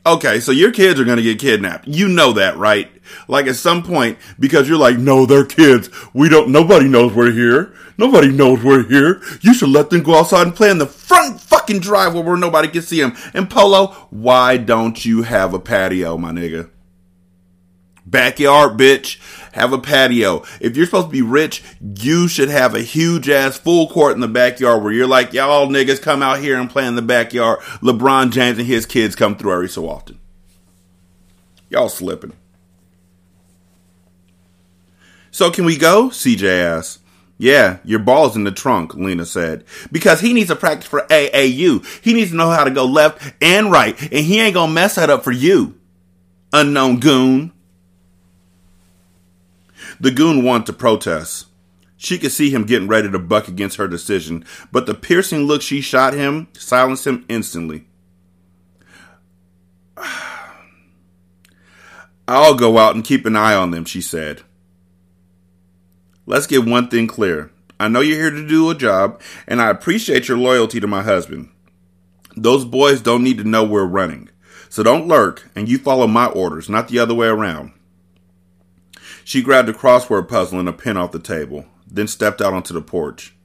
Okay, 0.08 0.40
so 0.40 0.54
your 0.54 0.72
kids 0.72 1.02
are 1.02 1.04
going 1.04 1.18
to 1.18 1.24
get 1.24 1.38
kidnapped. 1.38 1.86
You 1.86 2.08
know 2.08 2.32
that, 2.34 2.56
right? 2.56 2.90
Like 3.28 3.48
at 3.48 3.58
some 3.58 3.84
point, 3.84 4.18
because 4.40 4.70
you're 4.70 4.78
like, 4.78 4.98
no, 4.98 5.26
they're 5.26 5.46
kids. 5.46 5.90
We 6.14 6.30
don't, 6.30 6.50
nobody 6.50 6.88
knows 6.88 7.14
we're 7.14 7.34
here. 7.34 7.74
Nobody 7.98 8.32
knows 8.32 8.64
we're 8.64 8.88
here. 8.88 9.22
You 9.42 9.54
should 9.54 9.68
let 9.68 9.90
them 9.90 10.04
go 10.04 10.16
outside 10.16 10.48
and 10.48 10.56
play 10.56 10.70
in 10.70 10.78
the 10.78 10.86
front 10.86 11.42
fucking 11.42 11.80
driveway 11.80 12.22
where 12.22 12.38
nobody 12.38 12.70
can 12.70 12.84
see 12.84 13.02
them. 13.02 13.18
And 13.34 13.50
Polo, 13.50 13.88
why 14.10 14.56
don't 14.56 15.04
you 15.04 15.24
have 15.24 15.54
a 15.54 15.60
patio, 15.60 16.18
my 16.18 16.32
nigga? 16.32 16.70
Backyard, 18.06 18.78
bitch. 18.78 19.20
Have 19.58 19.74
a 19.74 19.80
patio. 19.80 20.44
If 20.62 20.78
you're 20.78 20.86
supposed 20.86 21.08
to 21.08 21.12
be 21.12 21.24
rich, 21.24 21.64
you 21.82 22.28
should 22.28 22.50
have 22.50 22.76
a 22.76 22.82
huge 22.82 23.28
ass 23.28 23.58
full 23.58 23.90
court 23.90 24.14
in 24.14 24.20
the 24.20 24.28
backyard 24.28 24.84
where 24.84 24.94
you're 24.94 25.08
like, 25.08 25.34
y'all 25.34 25.68
niggas 25.68 26.00
come 26.00 26.22
out 26.22 26.38
here 26.38 26.60
and 26.60 26.70
play 26.70 26.86
in 26.86 26.94
the 26.94 27.02
backyard. 27.02 27.62
LeBron 27.82 28.30
James 28.30 28.60
and 28.60 28.68
his 28.68 28.86
kids 28.86 29.16
come 29.16 29.36
through 29.36 29.54
every 29.54 29.68
so 29.68 29.90
often. 29.90 30.20
Y'all 31.70 31.90
slipping. 31.90 32.34
So 35.32 35.50
can 35.50 35.66
we 35.66 35.76
go? 35.76 36.10
CJ 36.10 36.62
asked. 36.62 37.00
Yeah, 37.40 37.80
your 37.84 38.00
ball's 38.00 38.36
in 38.36 38.44
the 38.44 38.52
trunk, 38.52 38.94
Lena 38.94 39.26
said. 39.26 39.64
Because 39.92 40.22
he 40.22 40.34
needs 40.34 40.50
to 40.50 40.56
practice 40.56 40.88
for 40.88 41.02
AAU. 41.10 41.84
He 42.04 42.14
needs 42.14 42.30
to 42.30 42.38
know 42.38 42.52
how 42.52 42.64
to 42.64 42.70
go 42.70 42.86
left 42.86 43.34
and 43.42 43.72
right, 43.72 44.00
and 44.00 44.24
he 44.24 44.40
ain't 44.40 44.54
gonna 44.54 44.72
mess 44.72 44.96
that 44.96 45.10
up 45.10 45.24
for 45.24 45.32
you. 45.32 45.80
Unknown 46.54 47.00
goon. 47.00 47.54
The 50.00 50.12
goon 50.12 50.44
wanted 50.44 50.68
to 50.68 50.74
protest. 50.74 51.48
She 51.98 52.20
could 52.20 52.32
see 52.32 52.52
him 52.52 52.66
getting 52.66 52.88
ready 52.88 53.10
to 53.10 53.18
buck 53.18 53.48
against 53.48 53.78
her 53.78 53.88
decision, 53.88 54.46
but 54.72 54.86
the 54.86 54.94
piercing 54.94 55.44
look 55.44 55.64
she 55.64 55.82
shot 55.82 56.14
him 56.14 56.48
silenced 56.54 57.08
him 57.08 57.26
instantly. 57.28 57.88
I'll 62.28 62.56
go 62.56 62.78
out 62.78 62.94
and 62.94 63.04
keep 63.04 63.26
an 63.26 63.36
eye 63.36 63.56
on 63.56 63.72
them, 63.72 63.86
she 63.86 64.02
said. 64.02 64.42
Let's 66.26 66.46
get 66.46 66.66
one 66.66 66.90
thing 66.90 67.08
clear. 67.08 67.52
I 67.80 67.88
know 67.88 68.02
you're 68.02 68.20
here 68.20 68.32
to 68.32 68.48
do 68.48 68.70
a 68.70 68.76
job, 68.76 69.22
and 69.48 69.62
I 69.62 69.70
appreciate 69.70 70.28
your 70.28 70.38
loyalty 70.38 70.80
to 70.80 70.88
my 70.88 71.02
husband. 71.04 71.50
Those 72.36 72.66
boys 72.66 73.02
don't 73.02 73.24
need 73.24 73.38
to 73.38 73.44
know 73.44 73.64
we're 73.64 73.86
running. 73.86 74.30
So 74.70 74.84
don't 74.84 75.08
lurk, 75.08 75.50
and 75.56 75.70
you 75.70 75.78
follow 75.78 76.06
my 76.06 76.26
orders, 76.26 76.70
not 76.70 76.90
the 76.90 77.00
other 77.00 77.14
way 77.14 77.28
around. 77.28 77.72
She 79.28 79.42
grabbed 79.42 79.68
a 79.68 79.74
crossword 79.74 80.30
puzzle 80.30 80.58
and 80.58 80.70
a 80.70 80.72
pen 80.72 80.96
off 80.96 81.12
the 81.12 81.20
table, 81.20 81.66
then 81.86 82.08
stepped 82.08 82.42
out 82.42 82.54
onto 82.54 82.74
the 82.74 82.82
porch. 82.82 83.36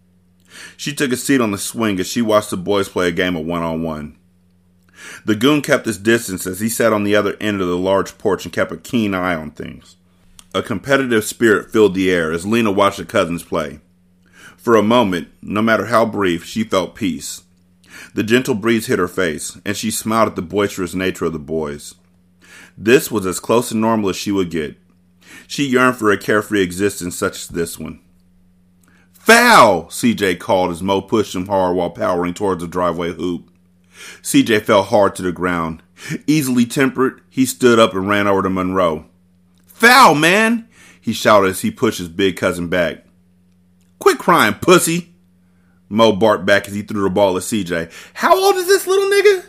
She 0.76 0.94
took 0.94 1.10
a 1.10 1.16
seat 1.16 1.40
on 1.40 1.50
the 1.50 1.58
swing 1.58 1.98
as 1.98 2.06
she 2.06 2.22
watched 2.22 2.50
the 2.50 2.56
boys 2.56 2.88
play 2.88 3.08
a 3.08 3.10
game 3.10 3.34
of 3.34 3.44
one 3.44 3.62
on 3.62 3.82
one. 3.82 4.16
The 5.24 5.34
goon 5.34 5.60
kept 5.60 5.86
his 5.86 5.98
distance 5.98 6.46
as 6.46 6.60
he 6.60 6.68
sat 6.68 6.92
on 6.92 7.02
the 7.02 7.16
other 7.16 7.36
end 7.40 7.60
of 7.60 7.66
the 7.66 7.76
large 7.76 8.16
porch 8.16 8.44
and 8.44 8.54
kept 8.54 8.70
a 8.70 8.76
keen 8.76 9.12
eye 9.12 9.34
on 9.34 9.50
things. 9.50 9.96
A 10.54 10.62
competitive 10.62 11.24
spirit 11.24 11.72
filled 11.72 11.96
the 11.96 12.12
air 12.12 12.30
as 12.30 12.46
Lena 12.46 12.70
watched 12.70 12.98
the 12.98 13.04
cousins 13.04 13.42
play. 13.42 13.80
For 14.56 14.76
a 14.76 14.84
moment, 14.84 15.30
no 15.42 15.62
matter 15.62 15.86
how 15.86 16.06
brief, 16.06 16.44
she 16.44 16.62
felt 16.62 16.94
peace. 16.94 17.42
The 18.14 18.22
gentle 18.22 18.54
breeze 18.54 18.86
hit 18.86 19.00
her 19.00 19.08
face, 19.08 19.58
and 19.64 19.76
she 19.76 19.90
smiled 19.90 20.28
at 20.28 20.36
the 20.36 20.42
boisterous 20.42 20.94
nature 20.94 21.24
of 21.24 21.32
the 21.32 21.40
boys. 21.40 21.96
This 22.78 23.10
was 23.10 23.26
as 23.26 23.40
close 23.40 23.70
to 23.70 23.76
normal 23.76 24.10
as 24.10 24.16
she 24.16 24.30
would 24.30 24.48
get. 24.48 24.76
She 25.52 25.66
yearned 25.66 25.98
for 25.98 26.10
a 26.10 26.16
carefree 26.16 26.62
existence 26.62 27.14
such 27.14 27.42
as 27.42 27.48
this 27.48 27.78
one. 27.78 28.00
Foul! 29.12 29.84
CJ 29.88 30.38
called 30.38 30.70
as 30.70 30.82
Mo 30.82 31.02
pushed 31.02 31.34
him 31.34 31.44
hard 31.44 31.76
while 31.76 31.90
powering 31.90 32.32
towards 32.32 32.62
the 32.62 32.66
driveway 32.66 33.12
hoop. 33.12 33.50
CJ 34.22 34.62
fell 34.62 34.82
hard 34.82 35.14
to 35.16 35.22
the 35.22 35.30
ground. 35.30 35.82
Easily 36.26 36.64
tempered, 36.64 37.20
he 37.28 37.44
stood 37.44 37.78
up 37.78 37.92
and 37.92 38.08
ran 38.08 38.26
over 38.26 38.40
to 38.40 38.48
Monroe. 38.48 39.04
Foul, 39.66 40.14
man! 40.14 40.68
He 40.98 41.12
shouted 41.12 41.50
as 41.50 41.60
he 41.60 41.70
pushed 41.70 41.98
his 41.98 42.08
big 42.08 42.38
cousin 42.38 42.68
back. 42.68 43.04
Quit 43.98 44.16
crying, 44.16 44.54
pussy! 44.54 45.14
Mo 45.90 46.12
barked 46.12 46.46
back 46.46 46.66
as 46.66 46.74
he 46.74 46.80
threw 46.80 47.02
the 47.02 47.10
ball 47.10 47.36
at 47.36 47.42
CJ. 47.42 47.92
How 48.14 48.34
old 48.42 48.56
is 48.56 48.68
this 48.68 48.86
little 48.86 49.10
nigga? 49.10 49.44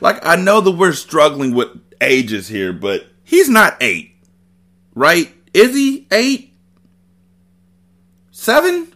Like, 0.00 0.26
I 0.26 0.34
know 0.34 0.60
that 0.60 0.72
we're 0.72 0.92
struggling 0.92 1.54
with 1.54 1.68
ages 2.00 2.48
here, 2.48 2.72
but 2.72 3.06
he's 3.32 3.48
not 3.48 3.76
eight. 3.80 4.14
Right? 4.94 5.34
Is 5.52 5.74
he 5.74 6.06
eight? 6.12 6.54
Seven? 8.30 8.92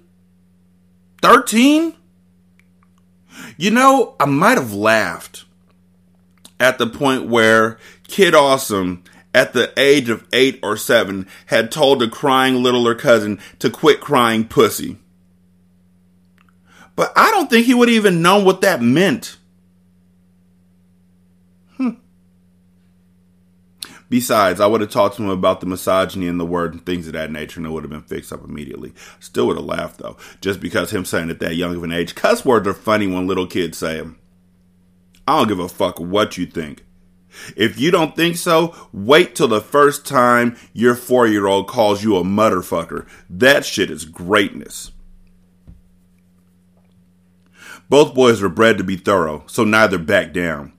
Thirteen? 1.21 1.95
You 3.57 3.71
know, 3.71 4.15
I 4.21 4.27
might 4.27 4.59
have 4.59 4.73
laughed 4.73 5.45
at 6.61 6.79
the 6.79 6.87
point 6.87 7.27
where 7.27 7.79
Kid 8.09 8.35
Awesome 8.35 9.03
at 9.37 9.53
the 9.53 9.71
age 9.79 10.09
of 10.09 10.27
eight 10.33 10.59
or 10.63 10.79
seven, 10.79 11.29
had 11.45 11.71
told 11.71 12.03
a 12.03 12.09
crying 12.09 12.63
littler 12.63 12.95
cousin 12.95 13.39
to 13.59 13.69
quit 13.69 14.01
crying 14.01 14.49
pussy. 14.49 14.97
But 16.97 17.13
I 17.15 17.31
don't 17.33 17.51
think 17.51 17.67
he 17.67 17.75
would 17.75 17.91
even 17.91 18.23
know 18.23 18.43
what 18.43 18.63
that 18.63 18.81
meant. 18.81 19.37
Besides, 24.09 24.61
I 24.61 24.67
would 24.67 24.81
have 24.81 24.91
talked 24.91 25.17
to 25.17 25.23
him 25.23 25.31
about 25.31 25.61
the 25.61 25.67
misogyny 25.67 26.27
in 26.27 26.39
the 26.39 26.47
word 26.47 26.73
and 26.73 26.87
things 26.87 27.07
of 27.07 27.15
that 27.15 27.33
nature, 27.33 27.59
and 27.59 27.67
it 27.67 27.71
would 27.71 27.83
have 27.83 27.91
been 27.91 28.03
fixed 28.03 28.33
up 28.33 28.45
immediately. 28.45 28.93
Still 29.19 29.49
would 29.49 29.57
have 29.57 29.67
laughed 29.67 29.99
though, 29.99 30.17
just 30.41 30.61
because 30.61 30.91
him 30.91 31.05
saying 31.05 31.31
at 31.31 31.41
that 31.41 31.57
young 31.57 31.75
of 31.75 31.83
an 31.83 31.93
age. 31.93 32.15
Cuss 32.15 32.45
words 32.45 32.69
are 32.69 32.75
funny 32.75 33.07
when 33.07 33.27
little 33.27 33.47
kids 33.47 33.79
say 33.79 33.97
them. 33.99 34.19
I 35.27 35.39
don't 35.39 35.49
give 35.49 35.59
a 35.59 35.69
fuck 35.69 35.99
what 35.99 36.39
you 36.39 36.47
think. 36.47 36.85
If 37.57 37.79
you 37.79 37.91
don't 37.91 38.17
think 38.17 38.37
so, 38.37 38.75
wait 38.93 39.35
till 39.35 39.49
the 39.49 39.61
first 39.61 40.07
time 40.07 40.57
your 40.73 40.95
four 40.95 41.27
year 41.27 41.47
old 41.47 41.69
calls 41.69 42.03
you 42.03 42.17
a 42.17 42.23
motherfucker. 42.23 43.07
That 43.29 43.65
shit 43.65 43.91
is 43.91 44.05
greatness. 44.05 44.93
Both 47.89 48.15
boys 48.15 48.41
were 48.41 48.49
bred 48.49 48.79
to 48.79 48.85
be 48.85 48.97
thorough, 48.97 49.45
so 49.47 49.65
neither 49.65 49.99
backed 49.99 50.33
down. 50.33 50.73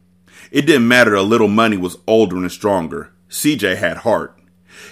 It 0.51 0.63
didn't 0.63 0.87
matter 0.87 1.13
a 1.13 1.21
little 1.21 1.47
money 1.47 1.77
was 1.77 1.97
older 2.07 2.37
and 2.37 2.51
stronger. 2.51 3.11
CJ 3.29 3.77
had 3.77 3.97
heart. 3.97 4.37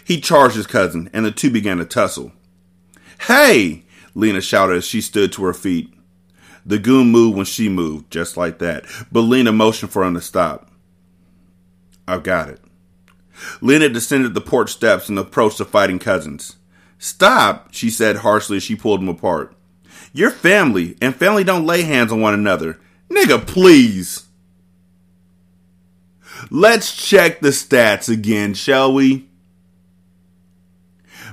He 0.03 0.19
charged 0.19 0.55
his 0.55 0.67
cousin, 0.67 1.09
and 1.13 1.25
the 1.25 1.31
two 1.31 1.49
began 1.49 1.77
to 1.77 1.85
tussle. 1.85 2.31
Hey! 3.21 3.83
Lena 4.13 4.41
shouted 4.41 4.77
as 4.77 4.85
she 4.85 5.01
stood 5.01 5.31
to 5.33 5.43
her 5.43 5.53
feet. 5.53 5.93
The 6.65 6.79
goon 6.79 7.11
moved 7.11 7.37
when 7.37 7.45
she 7.45 7.69
moved, 7.69 8.09
just 8.09 8.37
like 8.37 8.59
that, 8.59 8.85
but 9.11 9.21
Lena 9.21 9.51
motioned 9.51 9.91
for 9.91 10.03
him 10.03 10.13
to 10.15 10.21
stop. 10.21 10.71
I've 12.07 12.23
got 12.23 12.49
it. 12.49 12.59
Lena 13.61 13.89
descended 13.89 14.33
the 14.33 14.41
porch 14.41 14.71
steps 14.71 15.09
and 15.09 15.19
approached 15.19 15.57
the 15.57 15.65
fighting 15.65 15.99
cousins. 15.99 16.55
Stop, 16.97 17.69
she 17.71 17.89
said 17.89 18.17
harshly 18.17 18.57
as 18.57 18.63
she 18.63 18.75
pulled 18.75 19.01
them 19.01 19.09
apart. 19.09 19.55
You're 20.13 20.31
family, 20.31 20.97
and 21.01 21.15
family 21.15 21.43
don't 21.43 21.65
lay 21.65 21.83
hands 21.83 22.11
on 22.11 22.21
one 22.21 22.33
another. 22.33 22.79
Nigga, 23.09 23.45
please. 23.45 24.24
Let's 26.49 26.95
check 26.95 27.39
the 27.39 27.49
stats 27.49 28.09
again, 28.09 28.53
shall 28.53 28.93
we? 28.93 29.27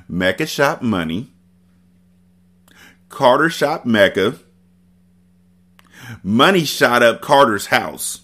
Mecca 0.08 0.46
shot 0.46 0.82
money. 0.82 1.32
Carter 3.08 3.50
shot 3.50 3.86
Mecca. 3.86 4.38
Money 6.22 6.64
shot 6.64 7.02
up 7.02 7.20
Carter's 7.20 7.66
house. 7.66 8.20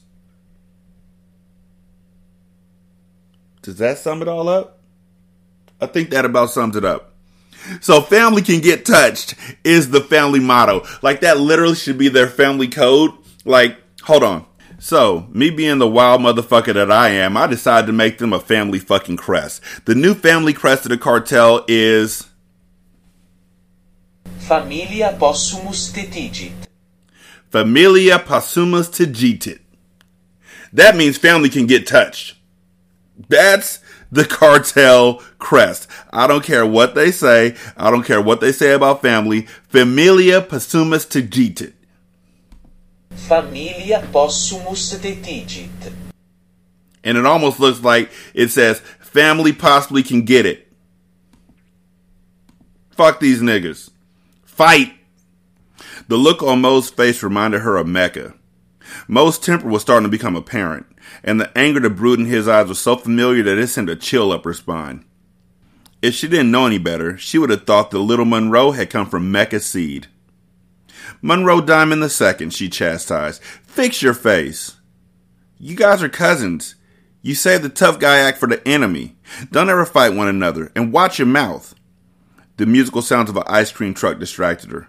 Does 3.63 3.77
that 3.79 3.99
sum 3.99 4.23
it 4.23 4.29
all 4.29 4.49
up? 4.49 4.79
I 5.81 5.87
think 5.87 6.11
that 6.11 6.25
about 6.25 6.51
sums 6.51 6.75
it 6.75 6.85
up. 6.85 7.15
So 7.81 8.01
family 8.01 8.43
can 8.43 8.61
get 8.61 8.87
touched 8.87 9.35
is 9.63 9.91
the 9.91 10.01
family 10.01 10.41
motto. 10.41 10.87
Like 11.03 11.21
that 11.21 11.39
literally 11.39 11.75
should 11.75 11.99
be 11.99 12.09
their 12.09 12.29
family 12.29 12.69
code. 12.69 13.13
Like, 13.45 13.77
hold 14.03 14.23
on. 14.23 14.47
So, 14.79 15.27
me 15.33 15.51
being 15.51 15.79
the 15.79 15.89
wild 15.89 16.21
motherfucker 16.21 16.73
that 16.75 16.91
I 16.91 17.09
am, 17.09 17.37
I 17.37 17.49
decided 17.49 17.89
to 17.89 17.93
make 17.93 18.19
them 18.19 18.33
a 18.33 18.39
family 18.39 18.79
fucking 18.79 19.17
crest. 19.17 19.61
The 19.87 19.95
new 19.95 20.15
family 20.15 20.53
crest 20.53 20.85
of 20.85 20.91
the 20.91 20.99
cartel 20.99 21.65
is 21.67 22.29
Familia 24.39 25.17
Possumus 25.19 25.93
Tetigit. 25.93 26.53
Familia 27.51 28.19
Possumus 28.21 28.89
Tegitit. 28.89 29.59
That 30.73 30.97
means 30.97 31.17
family 31.19 31.49
can 31.49 31.67
get 31.67 31.87
touched. 31.87 32.37
That's 33.29 33.81
the 34.11 34.25
cartel 34.25 35.23
crest. 35.39 35.89
I 36.13 36.27
don't 36.27 36.45
care 36.45 36.65
what 36.65 36.95
they 36.95 37.11
say. 37.11 37.57
I 37.77 37.91
don't 37.91 38.05
care 38.05 38.21
what 38.21 38.41
they 38.41 38.53
say 38.53 38.73
about 38.73 39.03
family. 39.03 39.43
Familia 39.69 40.41
possumus 40.41 41.07
tegitit. 41.07 41.73
Familia 43.11 44.01
Possumus 44.13 44.97
Tetigit. 44.99 45.93
And 47.05 47.17
it 47.17 47.27
almost 47.27 47.61
looks 47.61 47.83
like 47.83 48.11
it 48.35 48.49
says 48.49 48.81
family 49.01 49.53
possibly 49.53 50.03
can 50.03 50.23
get 50.23 50.47
it. 50.47 50.69
Fuck 52.91 53.21
these 53.21 53.41
niggas. 53.41 53.91
Fight. 54.45 54.95
The 56.09 56.17
look 56.17 56.43
on 56.43 56.61
Mo's 56.61 56.91
face 56.91 57.23
reminded 57.23 57.61
her 57.61 57.77
of 57.77 57.87
Mecca. 57.87 58.35
Mo's 59.07 59.39
temper 59.39 59.69
was 59.69 59.83
starting 59.83 60.05
to 60.05 60.11
become 60.11 60.37
apparent 60.37 60.87
and 61.23 61.41
the 61.41 61.57
anger 61.57 61.81
that 61.81 61.91
brewed 61.91 62.21
in 62.21 62.27
his 62.27 62.49
eyes 62.49 62.69
was 62.69 62.79
so 62.79 62.97
familiar 62.97 63.43
that 63.43 63.59
it 63.59 63.69
sent 63.69 63.91
a 63.91 63.97
chill 63.97 64.33
up 64.33 64.45
her 64.45 64.55
spine. 64.55 65.05
If 66.01 66.15
she 66.15 66.29
didn't 66.29 66.51
know 66.51 66.67
any 66.67 66.79
better, 66.79 67.19
she 67.19 67.39
would 67.39 67.51
have 67.51 67.65
thought 67.65 67.91
that 67.91 67.99
little 67.99 68.25
Monroe 68.25 68.73
had 68.73 68.91
come 68.91 69.09
from 69.09 69.33
Mecca 69.33 69.61
seed. 69.61 70.07
Monroe 71.23 71.61
Diamond 71.61 72.11
second, 72.11 72.53
she 72.53 72.69
chastised. 72.69 73.43
Fix 73.43 74.03
your 74.03 74.15
face. 74.15 74.77
You 75.59 75.75
guys 75.75 76.03
are 76.03 76.09
cousins. 76.09 76.77
You 77.21 77.35
save 77.35 77.63
the 77.63 77.69
tough 77.69 77.99
guy 77.99 78.19
act 78.19 78.39
for 78.39 78.47
the 78.47 78.67
enemy. 78.67 79.17
Don't 79.51 79.69
ever 79.69 79.85
fight 79.85 80.15
one 80.15 80.29
another, 80.29 80.71
and 80.77 80.93
watch 80.93 81.19
your 81.19 81.27
mouth. 81.27 81.75
The 82.57 82.67
musical 82.67 83.03
sounds 83.03 83.31
of 83.31 83.37
an 83.37 83.45
ice 83.47 83.73
cream 83.73 83.95
truck 83.95 84.19
distracted 84.19 84.71
her. 84.71 84.89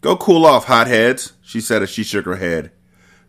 Go 0.00 0.16
cool 0.16 0.44
off, 0.46 0.66
hotheads, 0.66 1.32
she 1.42 1.60
said 1.60 1.82
as 1.82 1.90
she 1.90 2.04
shook 2.04 2.26
her 2.26 2.36
head. 2.36 2.70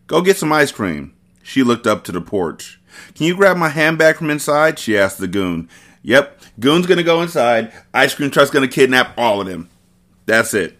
Go 0.06 0.22
get 0.22 0.36
some 0.36 0.52
ice 0.52 0.72
cream. 0.72 1.14
She 1.42 1.62
looked 1.62 1.86
up 1.86 2.04
to 2.04 2.12
the 2.12 2.20
porch. 2.20 2.80
Can 3.14 3.26
you 3.26 3.36
grab 3.36 3.56
my 3.56 3.68
handbag 3.68 4.16
from 4.16 4.30
inside? 4.30 4.78
She 4.78 4.98
asked 4.98 5.18
the 5.18 5.28
goon. 5.28 5.68
Yep, 6.02 6.40
goon's 6.60 6.86
gonna 6.86 7.02
go 7.02 7.22
inside. 7.22 7.72
Ice 7.94 8.14
cream 8.14 8.30
truck's 8.30 8.50
gonna 8.50 8.68
kidnap 8.68 9.12
all 9.16 9.40
of 9.40 9.46
them. 9.46 9.68
That's 10.26 10.54
it. 10.54 10.78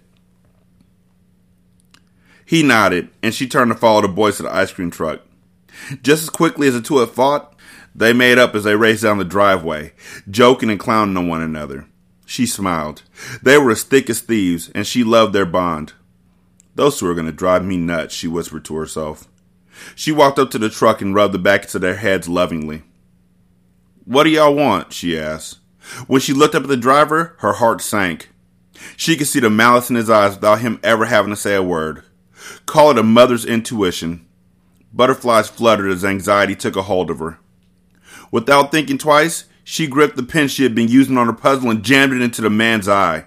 He 2.46 2.62
nodded, 2.62 3.10
and 3.22 3.34
she 3.34 3.48
turned 3.48 3.72
to 3.72 3.76
follow 3.76 4.00
the 4.00 4.08
boys 4.08 4.36
to 4.36 4.44
the 4.44 4.54
ice 4.54 4.72
cream 4.72 4.90
truck. 4.90 5.20
Just 6.02 6.22
as 6.22 6.30
quickly 6.30 6.68
as 6.68 6.74
the 6.74 6.80
two 6.80 6.98
had 6.98 7.10
fought, 7.10 7.52
they 7.94 8.12
made 8.12 8.38
up 8.38 8.54
as 8.54 8.64
they 8.64 8.76
raced 8.76 9.02
down 9.02 9.18
the 9.18 9.24
driveway, 9.24 9.92
joking 10.30 10.70
and 10.70 10.78
clowning 10.78 11.16
on 11.16 11.26
one 11.26 11.42
another. 11.42 11.86
She 12.24 12.46
smiled. 12.46 13.02
They 13.42 13.58
were 13.58 13.72
as 13.72 13.82
thick 13.82 14.08
as 14.08 14.20
thieves, 14.20 14.70
and 14.74 14.86
she 14.86 15.02
loved 15.02 15.32
their 15.32 15.44
bond. 15.44 15.92
Those 16.76 16.98
two 16.98 17.08
are 17.08 17.14
going 17.14 17.26
to 17.26 17.32
drive 17.32 17.64
me 17.64 17.76
nuts, 17.76 18.14
she 18.14 18.28
whispered 18.28 18.64
to 18.66 18.76
herself. 18.76 19.26
She 19.94 20.12
walked 20.12 20.38
up 20.38 20.50
to 20.52 20.58
the 20.58 20.70
truck 20.70 21.00
and 21.02 21.14
rubbed 21.14 21.34
the 21.34 21.38
backs 21.38 21.74
of 21.74 21.80
their 21.80 21.96
heads 21.96 22.28
lovingly. 22.28 22.82
What 24.04 24.24
do 24.24 24.30
y'all 24.30 24.54
want? 24.54 24.92
she 24.92 25.18
asked. 25.18 25.58
When 26.06 26.20
she 26.20 26.32
looked 26.32 26.54
up 26.54 26.62
at 26.62 26.68
the 26.68 26.76
driver, 26.76 27.34
her 27.38 27.54
heart 27.54 27.80
sank. 27.80 28.30
She 28.96 29.16
could 29.16 29.26
see 29.26 29.40
the 29.40 29.50
malice 29.50 29.90
in 29.90 29.96
his 29.96 30.10
eyes 30.10 30.34
without 30.34 30.60
him 30.60 30.78
ever 30.82 31.06
having 31.06 31.30
to 31.30 31.36
say 31.36 31.54
a 31.54 31.62
word. 31.62 32.02
Call 32.66 32.90
it 32.90 32.98
a 32.98 33.02
mother's 33.02 33.44
intuition. 33.44 34.26
Butterflies 34.92 35.48
fluttered 35.48 35.90
as 35.90 36.04
anxiety 36.04 36.54
took 36.54 36.76
a 36.76 36.82
hold 36.82 37.10
of 37.10 37.18
her. 37.18 37.38
Without 38.30 38.70
thinking 38.70 38.98
twice, 38.98 39.44
she 39.62 39.86
gripped 39.86 40.16
the 40.16 40.22
pen 40.22 40.48
she 40.48 40.62
had 40.62 40.74
been 40.74 40.88
using 40.88 41.18
on 41.18 41.26
her 41.26 41.32
puzzle 41.32 41.70
and 41.70 41.84
jammed 41.84 42.12
it 42.12 42.22
into 42.22 42.40
the 42.40 42.50
man's 42.50 42.88
eye. 42.88 43.26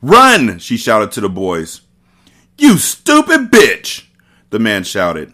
Run! 0.00 0.58
she 0.58 0.76
shouted 0.76 1.12
to 1.12 1.20
the 1.20 1.28
boys. 1.28 1.82
You 2.56 2.78
stupid 2.78 3.50
bitch! 3.50 4.06
The 4.50 4.58
man 4.58 4.84
shouted. 4.84 5.32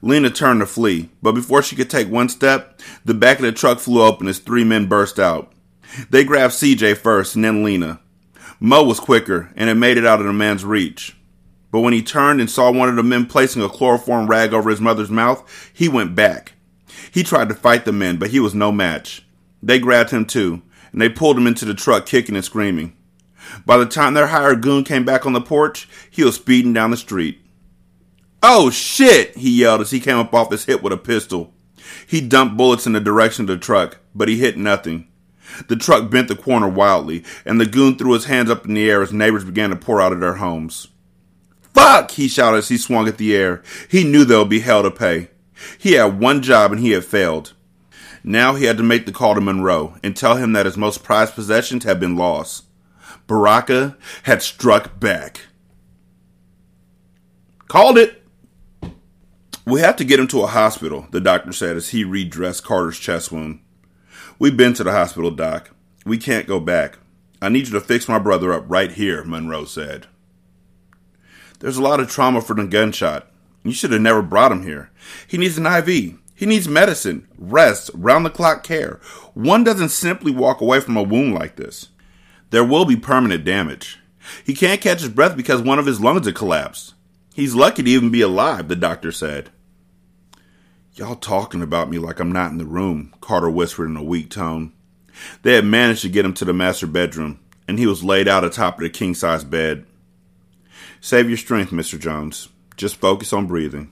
Lena 0.00 0.30
turned 0.30 0.60
to 0.60 0.66
flee, 0.66 1.10
but 1.22 1.32
before 1.32 1.62
she 1.62 1.74
could 1.74 1.90
take 1.90 2.08
one 2.08 2.28
step, 2.28 2.80
the 3.04 3.14
back 3.14 3.38
of 3.38 3.44
the 3.44 3.52
truck 3.52 3.80
flew 3.80 4.02
open 4.02 4.28
as 4.28 4.38
three 4.38 4.64
men 4.64 4.86
burst 4.86 5.18
out. 5.18 5.52
They 6.10 6.24
grabbed 6.24 6.54
CJ 6.54 6.98
first 6.98 7.34
and 7.34 7.44
then 7.44 7.64
Lena. 7.64 8.00
Mo 8.60 8.84
was 8.84 9.00
quicker 9.00 9.52
and 9.56 9.68
had 9.68 9.76
made 9.76 9.96
it 9.96 10.06
out 10.06 10.20
of 10.20 10.26
the 10.26 10.32
man's 10.32 10.64
reach. 10.64 11.16
But 11.70 11.80
when 11.80 11.92
he 11.92 12.02
turned 12.02 12.40
and 12.40 12.50
saw 12.50 12.70
one 12.70 12.88
of 12.88 12.96
the 12.96 13.02
men 13.02 13.26
placing 13.26 13.62
a 13.62 13.68
chloroform 13.68 14.26
rag 14.26 14.54
over 14.54 14.70
his 14.70 14.80
mother's 14.80 15.10
mouth, 15.10 15.70
he 15.72 15.88
went 15.88 16.14
back. 16.14 16.54
He 17.10 17.22
tried 17.22 17.48
to 17.48 17.54
fight 17.54 17.84
the 17.84 17.92
men, 17.92 18.16
but 18.16 18.30
he 18.30 18.40
was 18.40 18.54
no 18.54 18.72
match. 18.72 19.24
They 19.62 19.78
grabbed 19.78 20.10
him 20.10 20.24
too, 20.24 20.62
and 20.92 21.00
they 21.00 21.08
pulled 21.08 21.36
him 21.36 21.46
into 21.46 21.64
the 21.64 21.74
truck, 21.74 22.06
kicking 22.06 22.36
and 22.36 22.44
screaming. 22.44 22.94
By 23.64 23.76
the 23.76 23.86
time 23.86 24.14
their 24.14 24.28
hired 24.28 24.62
goon 24.62 24.84
came 24.84 25.04
back 25.04 25.26
on 25.26 25.32
the 25.32 25.40
porch, 25.40 25.88
he 26.10 26.24
was 26.24 26.36
speeding 26.36 26.72
down 26.72 26.90
the 26.90 26.96
street. 26.96 27.40
Oh 28.42 28.70
shit! 28.70 29.36
he 29.36 29.50
yelled 29.50 29.80
as 29.80 29.90
he 29.90 30.00
came 30.00 30.16
up 30.16 30.32
off 30.32 30.50
his 30.50 30.64
hip 30.64 30.82
with 30.82 30.92
a 30.92 30.96
pistol. 30.96 31.52
He 32.06 32.20
dumped 32.20 32.56
bullets 32.56 32.86
in 32.86 32.92
the 32.92 33.00
direction 33.00 33.44
of 33.44 33.48
the 33.48 33.58
truck, 33.58 33.98
but 34.14 34.28
he 34.28 34.38
hit 34.38 34.56
nothing. 34.56 35.08
The 35.68 35.76
truck 35.76 36.10
bent 36.10 36.28
the 36.28 36.36
corner 36.36 36.68
wildly, 36.68 37.24
and 37.44 37.60
the 37.60 37.66
goon 37.66 37.96
threw 37.96 38.12
his 38.12 38.26
hands 38.26 38.50
up 38.50 38.66
in 38.66 38.74
the 38.74 38.88
air 38.88 39.02
as 39.02 39.12
neighbors 39.12 39.44
began 39.44 39.70
to 39.70 39.76
pour 39.76 40.00
out 40.00 40.12
of 40.12 40.20
their 40.20 40.34
homes. 40.34 40.88
Fuck! 41.78 42.10
he 42.12 42.26
shouted 42.26 42.58
as 42.58 42.68
he 42.68 42.76
swung 42.76 43.06
at 43.06 43.18
the 43.18 43.36
air. 43.36 43.62
He 43.88 44.02
knew 44.02 44.24
there 44.24 44.38
would 44.38 44.48
be 44.48 44.60
hell 44.60 44.82
to 44.82 44.90
pay. 44.90 45.28
He 45.78 45.92
had 45.92 46.18
one 46.18 46.42
job 46.42 46.72
and 46.72 46.80
he 46.80 46.90
had 46.90 47.04
failed. 47.04 47.54
Now 48.24 48.56
he 48.56 48.64
had 48.64 48.76
to 48.78 48.82
make 48.82 49.06
the 49.06 49.12
call 49.12 49.34
to 49.36 49.40
Monroe 49.40 49.94
and 50.02 50.16
tell 50.16 50.36
him 50.36 50.52
that 50.52 50.66
his 50.66 50.76
most 50.76 51.04
prized 51.04 51.34
possessions 51.34 51.84
had 51.84 52.00
been 52.00 52.16
lost. 52.16 52.64
Baraka 53.28 53.96
had 54.24 54.42
struck 54.42 54.98
back. 54.98 55.42
Called 57.68 57.96
it. 57.96 58.22
We 59.64 59.80
have 59.80 59.96
to 59.96 60.04
get 60.04 60.18
him 60.18 60.28
to 60.28 60.42
a 60.42 60.46
hospital, 60.46 61.06
the 61.10 61.20
doctor 61.20 61.52
said 61.52 61.76
as 61.76 61.90
he 61.90 62.02
redressed 62.02 62.64
Carter's 62.64 62.98
chest 62.98 63.30
wound. 63.30 63.60
We've 64.38 64.56
been 64.56 64.72
to 64.74 64.84
the 64.84 64.92
hospital, 64.92 65.30
Doc. 65.30 65.70
We 66.04 66.18
can't 66.18 66.46
go 66.46 66.58
back. 66.58 66.98
I 67.40 67.50
need 67.50 67.66
you 67.66 67.72
to 67.74 67.80
fix 67.80 68.08
my 68.08 68.18
brother 68.18 68.52
up 68.52 68.64
right 68.66 68.90
here, 68.90 69.22
Monroe 69.24 69.64
said. 69.64 70.06
There's 71.60 71.76
a 71.76 71.82
lot 71.82 72.00
of 72.00 72.10
trauma 72.10 72.40
from 72.40 72.58
the 72.58 72.66
gunshot. 72.66 73.30
You 73.64 73.72
should 73.72 73.92
have 73.92 74.00
never 74.00 74.22
brought 74.22 74.52
him 74.52 74.62
here. 74.62 74.90
He 75.26 75.38
needs 75.38 75.58
an 75.58 75.66
IV. 75.66 76.18
He 76.34 76.46
needs 76.46 76.68
medicine, 76.68 77.26
rest, 77.36 77.90
round 77.94 78.24
the 78.24 78.30
clock 78.30 78.62
care. 78.62 79.00
One 79.34 79.64
doesn't 79.64 79.88
simply 79.88 80.30
walk 80.30 80.60
away 80.60 80.80
from 80.80 80.96
a 80.96 81.02
wound 81.02 81.34
like 81.34 81.56
this. 81.56 81.88
There 82.50 82.64
will 82.64 82.84
be 82.84 82.96
permanent 82.96 83.44
damage. 83.44 83.98
He 84.44 84.54
can't 84.54 84.80
catch 84.80 85.00
his 85.00 85.08
breath 85.08 85.36
because 85.36 85.60
one 85.60 85.78
of 85.78 85.86
his 85.86 86.00
lungs 86.00 86.26
had 86.26 86.36
collapsed. 86.36 86.94
He's 87.34 87.54
lucky 87.54 87.82
to 87.82 87.90
even 87.90 88.10
be 88.10 88.20
alive, 88.20 88.68
the 88.68 88.76
doctor 88.76 89.10
said. 89.10 89.50
Y'all 90.94 91.16
talking 91.16 91.62
about 91.62 91.90
me 91.90 91.98
like 91.98 92.20
I'm 92.20 92.32
not 92.32 92.50
in 92.50 92.58
the 92.58 92.64
room, 92.64 93.14
Carter 93.20 93.50
whispered 93.50 93.88
in 93.88 93.96
a 93.96 94.02
weak 94.02 94.30
tone. 94.30 94.72
They 95.42 95.54
had 95.54 95.64
managed 95.64 96.02
to 96.02 96.08
get 96.08 96.24
him 96.24 96.34
to 96.34 96.44
the 96.44 96.52
master 96.52 96.86
bedroom, 96.86 97.40
and 97.66 97.78
he 97.78 97.86
was 97.86 98.04
laid 98.04 98.28
out 98.28 98.44
atop 98.44 98.78
of 98.78 98.82
the 98.82 98.90
king 98.90 99.14
size 99.14 99.44
bed. 99.44 99.86
Save 101.00 101.28
your 101.28 101.38
strength, 101.38 101.70
Mr. 101.72 101.98
Jones. 101.98 102.48
Just 102.76 102.96
focus 102.96 103.32
on 103.32 103.46
breathing. 103.46 103.90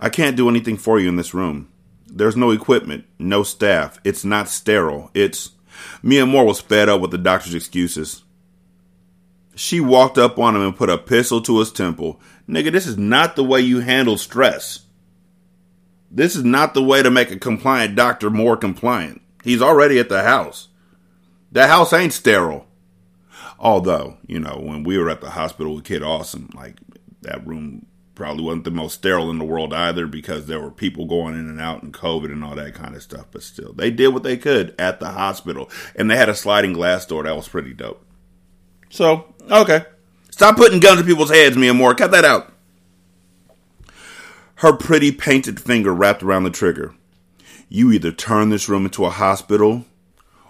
I 0.00 0.08
can't 0.08 0.36
do 0.36 0.48
anything 0.48 0.76
for 0.76 0.98
you 0.98 1.08
in 1.08 1.16
this 1.16 1.34
room. 1.34 1.68
There's 2.06 2.36
no 2.36 2.50
equipment, 2.50 3.06
no 3.18 3.42
staff. 3.42 3.98
It's 4.04 4.24
not 4.24 4.48
sterile. 4.48 5.10
It's. 5.14 5.50
Miamor 6.02 6.46
was 6.46 6.60
fed 6.60 6.88
up 6.88 7.00
with 7.00 7.10
the 7.10 7.18
doctor's 7.18 7.54
excuses. 7.54 8.22
She 9.56 9.80
walked 9.80 10.18
up 10.18 10.38
on 10.38 10.54
him 10.54 10.62
and 10.62 10.76
put 10.76 10.90
a 10.90 10.98
pistol 10.98 11.40
to 11.42 11.58
his 11.58 11.72
temple. 11.72 12.20
Nigga, 12.48 12.70
this 12.70 12.86
is 12.86 12.96
not 12.96 13.36
the 13.36 13.44
way 13.44 13.60
you 13.60 13.80
handle 13.80 14.18
stress. 14.18 14.80
This 16.10 16.36
is 16.36 16.44
not 16.44 16.74
the 16.74 16.82
way 16.82 17.02
to 17.02 17.10
make 17.10 17.30
a 17.30 17.38
compliant 17.38 17.96
doctor 17.96 18.30
more 18.30 18.56
compliant. 18.56 19.20
He's 19.42 19.62
already 19.62 19.98
at 19.98 20.08
the 20.08 20.22
house. 20.22 20.68
The 21.50 21.66
house 21.66 21.92
ain't 21.92 22.12
sterile. 22.12 22.66
Although, 23.58 24.18
you 24.26 24.40
know, 24.40 24.60
when 24.62 24.84
we 24.84 24.98
were 24.98 25.10
at 25.10 25.20
the 25.20 25.30
hospital 25.30 25.74
with 25.74 25.84
Kid 25.84 26.02
Awesome, 26.02 26.50
like 26.54 26.76
that 27.22 27.46
room 27.46 27.86
probably 28.14 28.44
wasn't 28.44 28.64
the 28.64 28.70
most 28.70 28.94
sterile 28.94 29.30
in 29.30 29.38
the 29.38 29.44
world 29.44 29.72
either 29.72 30.06
because 30.06 30.46
there 30.46 30.60
were 30.60 30.70
people 30.70 31.06
going 31.06 31.34
in 31.34 31.48
and 31.48 31.60
out 31.60 31.82
and 31.82 31.92
COVID 31.92 32.26
and 32.26 32.44
all 32.44 32.54
that 32.54 32.74
kind 32.74 32.94
of 32.94 33.02
stuff. 33.02 33.26
But 33.30 33.42
still, 33.42 33.72
they 33.72 33.90
did 33.90 34.08
what 34.08 34.22
they 34.22 34.36
could 34.36 34.74
at 34.78 35.00
the 35.00 35.10
hospital. 35.10 35.70
And 35.96 36.10
they 36.10 36.16
had 36.16 36.28
a 36.28 36.34
sliding 36.34 36.72
glass 36.72 37.06
door 37.06 37.24
that 37.24 37.36
was 37.36 37.48
pretty 37.48 37.74
dope. 37.74 38.04
So, 38.90 39.34
okay. 39.50 39.84
Stop 40.30 40.56
putting 40.56 40.80
guns 40.80 41.00
in 41.00 41.06
people's 41.06 41.30
heads, 41.30 41.56
Miamor. 41.56 41.96
Cut 41.96 42.10
that 42.10 42.24
out. 42.24 42.52
Her 44.56 44.72
pretty 44.72 45.10
painted 45.12 45.60
finger 45.60 45.92
wrapped 45.92 46.22
around 46.22 46.44
the 46.44 46.50
trigger. 46.50 46.94
You 47.68 47.90
either 47.92 48.12
turn 48.12 48.50
this 48.50 48.68
room 48.68 48.84
into 48.84 49.04
a 49.04 49.10
hospital 49.10 49.84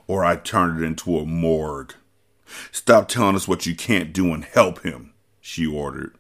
or 0.07 0.25
I 0.25 0.37
turn 0.37 0.77
it 0.77 0.87
into 0.87 1.19
a 1.19 1.25
morgue. 1.25 1.95
Stop 2.73 3.09
telling 3.09 3.37
us 3.37 3.49
what 3.49 3.67
you 3.67 3.75
can't 3.75 4.13
do 4.13 4.33
and 4.33 4.45
help 4.45 4.83
him, 4.83 5.13
she 5.41 5.67
ordered. 5.67 6.15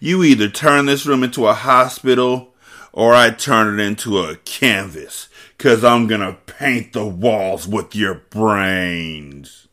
You 0.00 0.22
either 0.24 0.48
turn 0.48 0.86
this 0.86 1.06
room 1.06 1.22
into 1.22 1.46
a 1.46 1.54
hospital 1.54 2.54
or 2.92 3.14
I 3.14 3.30
turn 3.30 3.78
it 3.78 3.82
into 3.82 4.18
a 4.18 4.36
canvas, 4.36 5.28
cause 5.58 5.84
I'm 5.84 6.06
gonna 6.06 6.38
paint 6.46 6.94
the 6.94 7.06
walls 7.06 7.68
with 7.68 7.94
your 7.94 8.14
brains. 8.14 9.68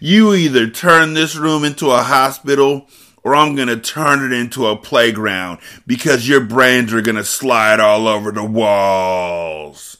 You 0.00 0.34
either 0.34 0.68
turn 0.68 1.14
this 1.14 1.36
room 1.36 1.64
into 1.64 1.90
a 1.90 2.02
hospital 2.02 2.88
or 3.22 3.36
I'm 3.36 3.54
gonna 3.54 3.78
turn 3.78 4.24
it 4.24 4.34
into 4.34 4.66
a 4.66 4.76
playground 4.76 5.58
because 5.86 6.26
your 6.26 6.40
brains 6.40 6.94
are 6.94 7.02
gonna 7.02 7.24
slide 7.24 7.78
all 7.78 8.08
over 8.08 8.32
the 8.32 8.44
walls. 8.44 9.97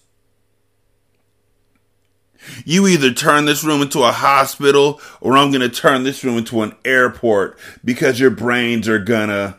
You 2.65 2.87
either 2.87 3.13
turn 3.13 3.45
this 3.45 3.65
room 3.65 3.83
into 3.83 4.03
a 4.03 4.13
hospital 4.13 5.01
or 5.21 5.37
I'm 5.37 5.51
going 5.51 5.61
to 5.61 5.69
turn 5.69 6.05
this 6.05 6.25
room 6.25 6.39
into 6.39 6.63
an 6.63 6.75
airport 6.85 7.59
because 7.85 8.21
your 8.21 8.31
brains 8.31 8.89
are 8.89 8.99
going 8.99 9.29
to 9.29 9.59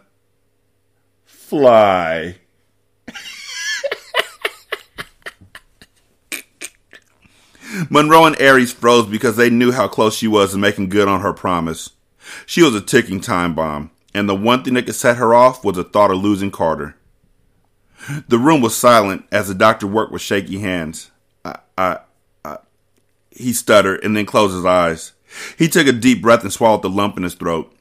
fly. 1.25 2.37
Monroe 7.89 8.25
and 8.25 8.39
Aries 8.39 8.71
froze 8.71 9.07
because 9.07 9.35
they 9.35 9.49
knew 9.49 9.71
how 9.71 9.87
close 9.87 10.15
she 10.15 10.27
was 10.27 10.51
to 10.51 10.57
making 10.57 10.89
good 10.89 11.07
on 11.07 11.21
her 11.21 11.33
promise. 11.33 11.91
She 12.45 12.61
was 12.61 12.75
a 12.75 12.81
ticking 12.81 13.21
time 13.21 13.55
bomb, 13.55 13.91
and 14.13 14.29
the 14.29 14.35
one 14.35 14.63
thing 14.63 14.75
that 14.75 14.85
could 14.85 14.95
set 14.95 15.17
her 15.17 15.33
off 15.33 15.63
was 15.63 15.75
the 15.75 15.83
thought 15.83 16.11
of 16.11 16.17
losing 16.17 16.51
Carter. 16.51 16.95
The 18.27 18.37
room 18.37 18.61
was 18.61 18.75
silent 18.75 19.25
as 19.31 19.47
the 19.47 19.55
doctor 19.55 19.87
worked 19.87 20.11
with 20.11 20.21
shaky 20.21 20.59
hands. 20.59 21.11
I, 21.43 21.57
I, 21.77 21.99
he 23.39 23.53
stuttered 23.53 24.03
and 24.03 24.15
then 24.15 24.25
closed 24.25 24.53
his 24.53 24.65
eyes. 24.65 25.13
He 25.57 25.67
took 25.69 25.87
a 25.87 25.93
deep 25.93 26.21
breath 26.21 26.43
and 26.43 26.51
swallowed 26.51 26.81
the 26.81 26.89
lump 26.89 27.17
in 27.17 27.23
his 27.23 27.35
throat. 27.35 27.73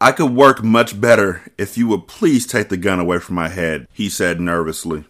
I 0.00 0.12
could 0.12 0.32
work 0.34 0.62
much 0.62 1.00
better 1.00 1.42
if 1.56 1.78
you 1.78 1.86
would 1.88 2.08
please 2.08 2.46
take 2.46 2.68
the 2.68 2.76
gun 2.76 2.98
away 2.98 3.20
from 3.20 3.36
my 3.36 3.48
head, 3.48 3.86
he 3.92 4.08
said 4.08 4.40
nervously. 4.40 5.04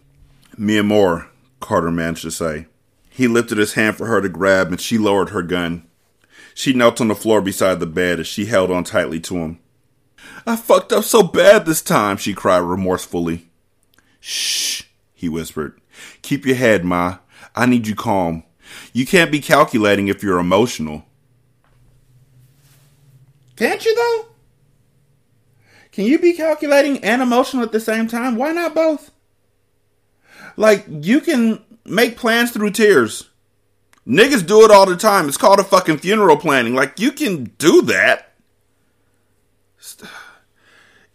Miamor, 0.56 1.28
Carter 1.58 1.90
managed 1.90 2.22
to 2.22 2.30
say. 2.30 2.66
He 3.08 3.26
lifted 3.26 3.58
his 3.58 3.74
hand 3.74 3.96
for 3.96 4.06
her 4.06 4.20
to 4.20 4.28
grab, 4.28 4.68
and 4.68 4.80
she 4.80 4.98
lowered 4.98 5.30
her 5.30 5.42
gun. 5.42 5.86
She 6.52 6.72
knelt 6.72 7.00
on 7.00 7.08
the 7.08 7.14
floor 7.14 7.40
beside 7.40 7.80
the 7.80 7.86
bed 7.86 8.20
as 8.20 8.26
she 8.26 8.44
held 8.44 8.70
on 8.70 8.84
tightly 8.84 9.20
to 9.20 9.36
him. 9.36 9.58
I 10.46 10.56
fucked 10.56 10.92
up 10.92 11.04
so 11.04 11.22
bad 11.22 11.64
this 11.64 11.82
time, 11.82 12.18
she 12.18 12.34
cried 12.34 12.58
remorsefully. 12.58 13.48
Shh, 14.20 14.82
he 15.14 15.28
whispered. 15.28 15.80
Keep 16.22 16.46
your 16.46 16.56
head, 16.56 16.84
Ma. 16.84 17.18
I 17.54 17.66
need 17.66 17.86
you 17.86 17.94
calm. 17.94 18.44
You 18.92 19.06
can't 19.06 19.30
be 19.30 19.40
calculating 19.40 20.08
if 20.08 20.22
you're 20.22 20.38
emotional. 20.38 21.04
Can't 23.56 23.84
you, 23.84 23.94
though? 23.94 24.26
Can 25.92 26.06
you 26.06 26.18
be 26.18 26.32
calculating 26.32 27.04
and 27.04 27.22
emotional 27.22 27.62
at 27.62 27.72
the 27.72 27.78
same 27.78 28.08
time? 28.08 28.36
Why 28.36 28.50
not 28.52 28.74
both? 28.74 29.12
Like, 30.56 30.84
you 30.88 31.20
can 31.20 31.62
make 31.84 32.16
plans 32.16 32.50
through 32.50 32.70
tears. 32.70 33.30
Niggas 34.06 34.46
do 34.46 34.64
it 34.64 34.70
all 34.70 34.86
the 34.86 34.96
time. 34.96 35.28
It's 35.28 35.36
called 35.36 35.60
a 35.60 35.64
fucking 35.64 35.98
funeral 35.98 36.36
planning. 36.36 36.74
Like, 36.74 36.98
you 36.98 37.12
can 37.12 37.44
do 37.58 37.82
that. 37.82 38.32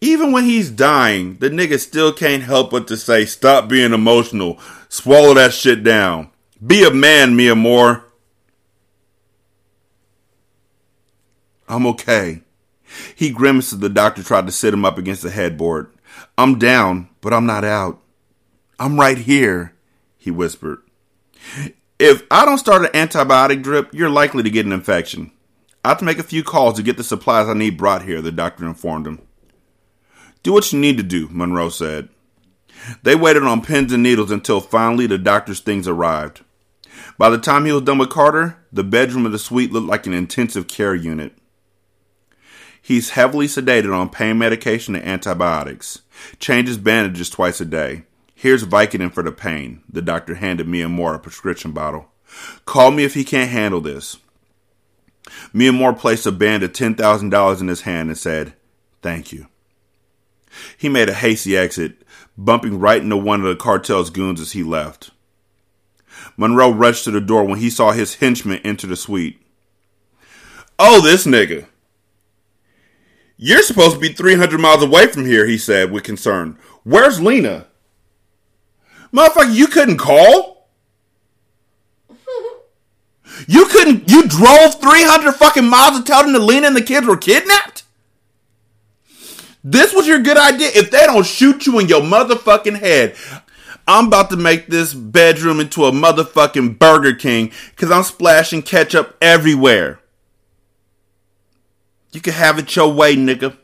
Even 0.01 0.31
when 0.31 0.45
he's 0.45 0.71
dying, 0.71 1.38
the 1.38 1.49
nigga 1.49 1.79
still 1.79 2.13
can't 2.13 2.43
help 2.43 2.71
but 2.71 2.88
to 2.88 2.95
say, 2.95 3.25
stop 3.25 3.67
being 3.67 3.93
emotional. 3.93 4.59
Swallow 4.88 5.33
that 5.33 5.53
shit 5.53 5.83
down. 5.83 6.29
Be 6.65 6.83
a 6.83 6.91
man, 6.91 7.35
Miamor. 7.35 8.03
I'm 11.67 11.85
okay. 11.88 12.41
He 13.15 13.29
grimaced 13.29 13.73
as 13.73 13.79
the 13.79 13.89
doctor 13.89 14.23
tried 14.23 14.47
to 14.47 14.51
sit 14.51 14.73
him 14.73 14.85
up 14.85 14.97
against 14.97 15.21
the 15.21 15.29
headboard. 15.29 15.91
I'm 16.38 16.57
down, 16.57 17.09
but 17.21 17.33
I'm 17.33 17.45
not 17.45 17.63
out. 17.63 18.01
I'm 18.79 18.99
right 18.99 19.17
here, 19.17 19.75
he 20.17 20.31
whispered. 20.31 20.79
If 21.99 22.23
I 22.31 22.45
don't 22.45 22.57
start 22.57 22.85
an 22.85 23.07
antibiotic 23.07 23.62
drip, 23.62 23.93
you're 23.93 24.09
likely 24.09 24.41
to 24.43 24.49
get 24.49 24.65
an 24.65 24.71
infection. 24.71 25.31
I 25.83 25.89
have 25.89 25.99
to 25.99 26.05
make 26.05 26.19
a 26.19 26.23
few 26.23 26.43
calls 26.43 26.75
to 26.75 26.83
get 26.83 26.97
the 26.97 27.03
supplies 27.03 27.47
I 27.47 27.53
need 27.53 27.77
brought 27.77 28.03
here, 28.03 28.21
the 28.21 28.31
doctor 28.31 28.65
informed 28.65 29.05
him. 29.05 29.21
Do 30.43 30.54
what 30.54 30.71
you 30.71 30.80
need 30.80 30.97
to 30.97 31.04
do, 31.04 31.28
Monroe 31.32 31.69
said. 31.69 32.10
They 33.04 33.15
waited 33.15 33.43
on 33.43 33.62
pins 33.62 33.91
and 33.91 34.04
needles 34.04 34.32
until 34.32 34.62
finally 34.62 35.06
the 35.06 35.17
doctor's 35.17 35.60
things 35.60 35.88
arrived. 35.88 36.41
By 37.17 37.30
the 37.30 37.38
time 37.38 37.65
he 37.65 37.71
was 37.71 37.84
done 37.84 37.97
with 37.97 38.10
Carter, 38.10 38.58
the 38.71 38.84
bedroom 38.84 39.25
of 39.25 39.32
the 39.32 39.39
suite 39.39 39.71
looked 39.71 39.88
like 39.88 40.08
an 40.08 40.13
intensive 40.13 40.67
care 40.67 40.95
unit. 40.95 41.34
He's 42.82 43.12
heavily 43.12 43.47
sedated 43.47 43.95
on 43.95 44.10
pain 44.10 44.38
medication 44.38 44.95
and 44.95 45.06
antibiotics. 45.06 46.02
Changes 46.39 46.78
bandages 46.78 47.30
twice 47.30 47.60
a 47.60 47.65
day. 47.65 48.04
Here's 48.34 48.63
Vicodin 48.63 49.13
for 49.13 49.21
the 49.21 49.34
pain. 49.34 49.84
The 49.89 50.02
doctor 50.02 50.36
handed 50.36 50.67
Miamor 50.67 51.15
a 51.15 51.19
prescription 51.19 51.71
bottle. 51.73 52.08
Call 52.65 52.91
me 52.91 53.04
if 53.04 53.13
he 53.13 53.23
can't 53.23 53.52
handle 53.52 53.82
this. 53.82 54.17
Miamor 55.54 55.97
placed 55.97 56.25
a 56.25 56.32
band 56.32 56.63
of 56.63 56.71
$10,000 56.71 57.62
in 57.62 57.67
his 57.67 57.82
hand 57.82 58.10
and 58.10 58.17
said, 58.17 58.54
Thank 59.02 59.32
you. 59.34 59.47
He 60.77 60.89
made 60.89 61.09
a 61.09 61.13
hasty 61.13 61.57
exit, 61.57 62.03
bumping 62.38 62.79
right 62.79 63.01
into 63.01 63.17
one 63.17 63.41
of 63.41 63.47
the 63.47 63.55
cartel's 63.55 64.09
goons 64.09 64.39
as 64.41 64.53
he 64.53 64.63
left. 64.63 65.12
Monroe 66.38 66.71
rushed 66.71 67.03
to 67.05 67.12
the 67.12 67.21
door 67.21 67.43
when 67.43 67.59
he 67.59 67.69
saw 67.69 67.91
his 67.91 68.15
henchman 68.15 68.59
enter 68.63 68.88
the 68.88 68.95
suite. 68.95 69.41
Oh, 70.77 71.01
this 71.01 71.25
nigga. 71.25 71.67
You're 73.38 73.63
supposed 73.63 73.95
to 73.95 73.99
be 73.99 74.09
300 74.09 74.59
miles 74.59 74.83
away 74.83 75.07
from 75.07 75.25
here, 75.25 75.45
he 75.45 75.57
said 75.57 75.91
with 75.91 76.03
concern. 76.03 76.57
Where's 76.83 77.21
Lena? 77.21 77.67
Motherfucker, 79.13 79.53
you 79.53 79.67
couldn't 79.67 79.97
call? 79.97 80.69
You 83.47 83.67
couldn't, 83.67 84.09
you 84.09 84.27
drove 84.27 84.81
300 84.81 85.31
fucking 85.33 85.63
miles 85.63 85.97
to 85.97 86.03
tell 86.03 86.23
them 86.23 86.33
that 86.33 86.39
Lena 86.39 86.67
and 86.67 86.75
the 86.75 86.81
kids 86.81 87.07
were 87.07 87.15
kidnapped? 87.15 87.78
This 89.63 89.93
was 89.93 90.08
your 90.08 90.19
good 90.19 90.38
idea. 90.38 90.69
If 90.74 90.91
they 90.91 91.06
don't 91.06 91.26
shoot 91.26 91.65
you 91.65 91.80
in 91.80 91.88
your 91.88 92.02
motherfucking 92.02 92.80
head, 92.80 93.15
I'm 93.88 94.08
about 94.08 94.30
to 94.30 94.38
make 94.38 94.67
this 94.67 94.93
bedroom 94.93 95.60
into 95.60 95.86
a 95.86 95.91
motherfucking 95.91 96.80
Burger 96.80 97.13
King 97.13 97.52
because 97.72 97.91
I'm 97.91 98.04
splashing 98.04 98.62
ketchup 98.62 99.17
everywhere. 99.22 100.00
You 102.12 102.22
can 102.22 102.34
have 102.34 102.58
it 102.60 102.76
your 102.76 102.91
way, 102.91 103.15
nigga. 103.15 103.58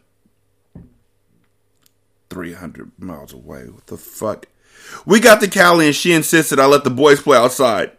300 2.30 2.92
miles 3.00 3.34
away. 3.34 3.70
What 3.70 3.88
the 3.88 3.98
fuck? 3.98 4.48
We 5.06 5.20
got 5.20 5.42
to 5.42 5.48
Cali 5.48 5.88
and 5.88 5.96
she 5.96 6.12
insisted 6.12 6.60
I 6.60 6.66
let 6.66 6.84
the 6.84 6.90
boys 6.90 7.22
play 7.22 7.38
outside. 7.38 7.92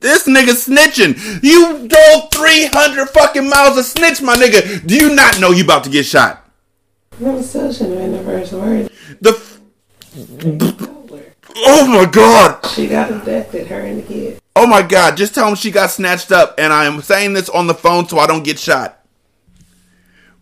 This 0.00 0.28
nigga 0.28 0.54
snitching. 0.54 1.42
You 1.42 1.88
drove 1.88 2.30
300 2.32 3.08
fucking 3.08 3.48
miles 3.48 3.76
to 3.76 3.82
snitch, 3.82 4.22
my 4.22 4.34
nigga. 4.36 4.86
Do 4.86 4.94
you 4.96 5.14
not 5.14 5.40
know 5.40 5.50
you 5.50 5.64
about 5.64 5.84
to 5.84 5.90
get 5.90 6.06
shot? 6.06 6.48
Still 7.12 7.72
shouldn't 7.72 7.80
have 7.80 7.98
been 7.98 8.12
the 8.12 8.22
first 8.22 8.52
word. 8.52 8.90
The. 9.20 9.30
F- 9.30 9.60
oh 11.56 11.86
my 11.88 12.08
god. 12.10 12.64
She 12.66 12.86
got 12.86 13.10
abducted, 13.10 13.66
her 13.66 13.80
and 13.80 13.98
the 13.98 14.06
kid. 14.06 14.40
Oh 14.54 14.66
my 14.66 14.82
god. 14.82 15.16
Just 15.16 15.34
tell 15.34 15.48
him 15.48 15.56
she 15.56 15.72
got 15.72 15.90
snatched 15.90 16.30
up, 16.30 16.54
and 16.58 16.72
I 16.72 16.84
am 16.84 17.02
saying 17.02 17.32
this 17.32 17.48
on 17.48 17.66
the 17.66 17.74
phone 17.74 18.08
so 18.08 18.18
I 18.18 18.28
don't 18.28 18.44
get 18.44 18.58
shot. 18.58 19.04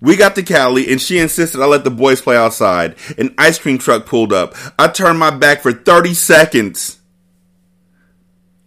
We 0.03 0.17
got 0.17 0.35
to 0.35 0.43
Cali, 0.43 0.93
and 0.93 1.01
she 1.01 1.19
insisted 1.19 1.63
I 1.63 1.67
let 1.67 1.85
the 1.85 1.91
boys 1.91 2.21
play 2.21 2.37
outside. 2.37 2.97
An 3.17 3.35
ice 3.39 3.59
cream 3.59 3.79
truck 3.79 4.05
pulled 4.05 4.33
up. 4.33 4.55
I 4.79 4.89
turned 4.89 5.19
my 5.19 5.31
back 5.31 5.63
for 5.63 5.73
30 5.73 6.13
seconds. 6.13 7.01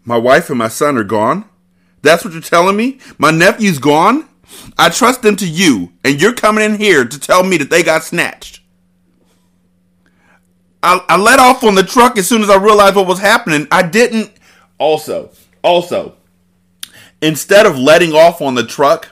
My 0.10 0.18
wife 0.18 0.50
and 0.50 0.58
my 0.58 0.70
son 0.70 0.98
are 0.98 1.04
gone? 1.04 1.46
That's 2.02 2.26
what 2.26 2.34
you're 2.34 2.42
telling 2.42 2.76
me? 2.76 2.98
My 3.20 3.30
nephew's 3.30 3.78
gone? 3.78 4.28
I 4.76 4.90
trust 4.90 5.22
them 5.22 5.36
to 5.36 5.48
you, 5.48 5.94
and 6.04 6.20
you're 6.20 6.34
coming 6.34 6.66
in 6.66 6.80
here 6.80 7.06
to 7.06 7.20
tell 7.20 7.44
me 7.44 7.58
that 7.58 7.70
they 7.70 7.84
got 7.84 8.04
snatched. 8.04 8.62
I, 10.82 11.06
I 11.08 11.16
let 11.16 11.38
off 11.38 11.64
on 11.64 11.76
the 11.76 11.84
truck 11.84 12.18
as 12.18 12.28
soon 12.28 12.42
as 12.42 12.50
I 12.50 12.58
realized 12.58 12.96
what 12.96 13.06
was 13.06 13.20
happening. 13.20 13.68
I 13.70 13.84
didn't. 13.84 14.32
Also, 14.80 15.30
also, 15.62 16.16
instead 17.22 17.68
of 17.68 17.78
letting 17.78 18.14
off 18.14 18.42
on 18.42 18.56
the 18.56 18.66
truck 18.66 19.10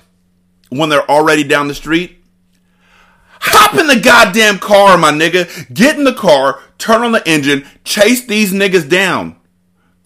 when 0.70 0.90
they're 0.90 1.12
already 1.12 1.44
down 1.44 1.68
the 1.68 1.76
street, 1.76 2.18
hop 3.40 3.80
in 3.80 3.86
the 3.86 4.00
goddamn 4.00 4.58
car, 4.58 4.98
my 4.98 5.12
nigga. 5.12 5.72
Get 5.72 5.96
in 5.96 6.06
the 6.06 6.14
car, 6.16 6.60
turn 6.80 7.04
on 7.04 7.12
the 7.12 7.30
engine, 7.30 7.68
chase 7.84 8.26
these 8.26 8.52
niggas 8.52 8.90
down. 8.90 9.37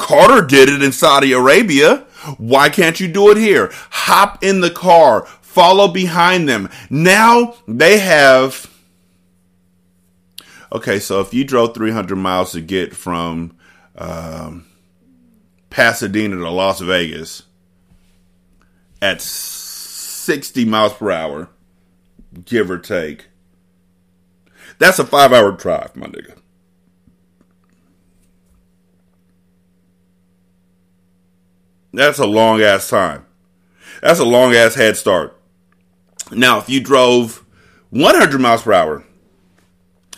Carter 0.02 0.46
did 0.46 0.68
it 0.68 0.82
in 0.82 0.92
Saudi 0.92 1.32
Arabia. 1.32 1.98
Why 2.40 2.70
can't 2.70 3.00
you 3.00 3.08
do 3.08 3.30
it 3.30 3.38
here? 3.38 3.70
Hop 3.92 4.44
in 4.44 4.60
the 4.60 4.72
car, 4.72 5.28
follow 5.42 5.88
behind 5.88 6.50
them. 6.50 6.70
Now 6.90 7.54
they 7.68 8.00
have. 8.00 8.68
Okay, 10.72 11.00
so 11.00 11.22
if 11.22 11.36
you 11.36 11.44
drove 11.44 11.76
300 11.76 12.16
miles 12.16 12.54
to 12.54 12.62
get 12.62 12.96
from 12.96 13.56
um, 13.96 14.66
Pasadena 15.70 16.36
to 16.36 16.50
Las 16.50 16.80
Vegas 16.80 17.44
at 19.04 19.22
60 19.22 20.66
miles 20.66 20.94
per 20.94 21.12
hour, 21.12 21.50
give 22.44 22.72
or 22.72 22.80
take, 22.80 23.28
that's 24.80 24.98
a 24.98 25.06
five 25.06 25.32
hour 25.32 25.52
drive, 25.52 25.96
my 25.96 26.08
nigga. 26.08 26.41
That's 31.94 32.20
a 32.20 32.26
long 32.26 32.62
ass 32.62 32.90
time. 32.90 33.26
That's 34.02 34.20
a 34.20 34.26
long 34.26 34.54
ass 34.54 34.76
head 34.76 34.98
start. 34.98 35.38
Now, 36.32 36.60
if 36.60 36.70
you 36.70 36.80
drove 36.80 37.46
100 37.90 38.40
miles 38.40 38.64
per 38.64 38.74
hour 38.74 39.04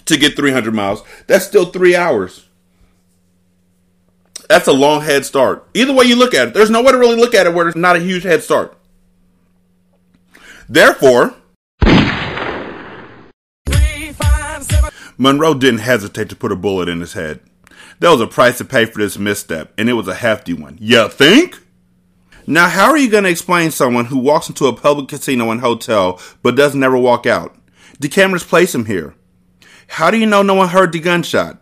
to 0.06 0.18
get 0.18 0.36
300 0.36 0.74
miles, 0.74 1.04
that's 1.28 1.46
still 1.46 1.66
three 1.66 1.96
hours. 1.96 2.48
That's 4.50 4.68
a 4.68 4.74
long 4.74 5.02
head 5.02 5.26
start. 5.26 5.68
Either 5.74 5.94
way 5.94 6.06
you 6.06 6.16
look 6.16 6.34
at 6.34 6.50
it, 6.50 6.54
there's 6.54 6.70
no 6.70 6.84
way 6.84 6.92
to 6.92 7.00
really 7.00 7.16
look 7.16 7.34
at 7.34 7.48
it 7.48 7.54
where 7.54 7.66
there's 7.66 7.76
not 7.76 7.96
a 7.96 8.00
huge 8.00 8.24
head 8.24 8.44
start. 8.44 8.78
Therefore, 10.70 11.34
Monroe 15.18 15.54
didn't 15.54 15.80
hesitate 15.80 16.30
to 16.30 16.36
put 16.36 16.52
a 16.52 16.56
bullet 16.56 16.90
in 16.90 17.00
his 17.00 17.14
head. 17.14 17.40
There 18.00 18.12
was 18.12 18.22
a 18.22 18.28
price 18.28 18.58
to 18.58 18.66
pay 18.66 18.86
for 18.86 19.00
this 19.00 19.18
misstep, 19.18 19.74
and 19.78 19.90
it 19.90 19.94
was 19.94 20.08
a 20.08 20.16
hefty 20.16 20.54
one. 20.54 20.78
You 20.80 21.10
think? 21.10 21.63
Now, 22.46 22.68
how 22.68 22.90
are 22.90 22.98
you 22.98 23.10
going 23.10 23.24
to 23.24 23.30
explain 23.30 23.72
someone 23.72 24.06
who 24.06 24.18
walks 24.18 24.50
into 24.50 24.68
a 24.68 24.76
public 24.76 25.08
casino 25.08 25.52
and 25.52 25.62
hotel 25.62 26.20
but 26.42 26.56
does 26.56 26.76
never 26.76 26.98
walk 26.98 27.26
out? 27.26 27.56
The 28.00 28.10
cameras 28.10 28.44
place 28.44 28.76
him 28.76 28.86
here. 28.86 29.16
How 29.88 30.12
do 30.12 30.18
you 30.18 30.26
know 30.26 30.42
no 30.42 30.56
one 30.56 30.70
heard 30.70 30.92
the 30.92 31.00
gunshot? 31.00 31.62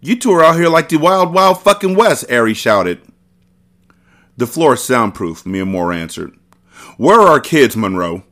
You 0.00 0.16
two 0.16 0.30
are 0.32 0.44
out 0.44 0.56
here 0.56 0.68
like 0.68 0.88
the 0.88 0.96
wild, 0.96 1.34
wild 1.34 1.62
fucking 1.62 1.94
west, 1.94 2.30
Ari 2.30 2.54
shouted. 2.54 3.00
The 4.36 4.46
floor 4.46 4.74
is 4.74 4.84
soundproof, 4.84 5.44
Miamor 5.44 5.94
answered. 5.94 6.36
Where 6.96 7.20
are 7.20 7.28
our 7.28 7.40
kids, 7.40 7.76
Monroe? 7.76 8.22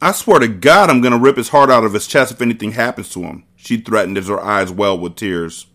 I 0.00 0.12
swear 0.12 0.38
to 0.40 0.48
God, 0.48 0.90
I'm 0.90 1.00
gonna 1.00 1.18
rip 1.18 1.38
his 1.38 1.48
heart 1.48 1.70
out 1.70 1.84
of 1.84 1.94
his 1.94 2.06
chest 2.06 2.32
if 2.32 2.42
anything 2.42 2.72
happens 2.72 3.08
to 3.10 3.22
him, 3.22 3.44
she 3.56 3.78
threatened 3.78 4.18
as 4.18 4.28
her 4.28 4.40
eyes 4.40 4.70
welled 4.70 5.00
with 5.00 5.16
tears. 5.16 5.66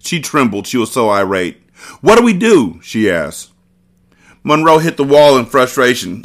She 0.00 0.20
trembled. 0.20 0.66
She 0.66 0.76
was 0.76 0.92
so 0.92 1.08
irate. 1.08 1.62
What 2.02 2.18
do 2.18 2.22
we 2.24 2.34
do? 2.34 2.78
she 2.82 3.10
asked. 3.10 3.53
Monroe 4.44 4.78
hit 4.78 4.96
the 4.98 5.04
wall 5.04 5.38
in 5.38 5.46
frustration. 5.46 6.22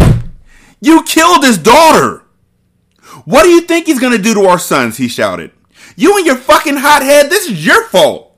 You 0.82 1.04
killed 1.04 1.44
his 1.44 1.58
daughter! 1.58 2.24
What 3.26 3.44
do 3.44 3.50
you 3.50 3.62
think 3.62 3.86
he's 3.88 4.00
gonna 4.00 4.18
do 4.18 4.34
to 4.36 4.46
our 4.46 4.60
sons? 4.60 4.98
he 4.98 5.08
shouted. 5.08 5.52
You 5.96 6.18
and 6.18 6.26
your 6.26 6.36
fucking 6.36 6.78
hothead, 6.78 7.30
this 7.30 7.50
is 7.50 7.66
your 7.66 7.84
fault. 7.86 8.38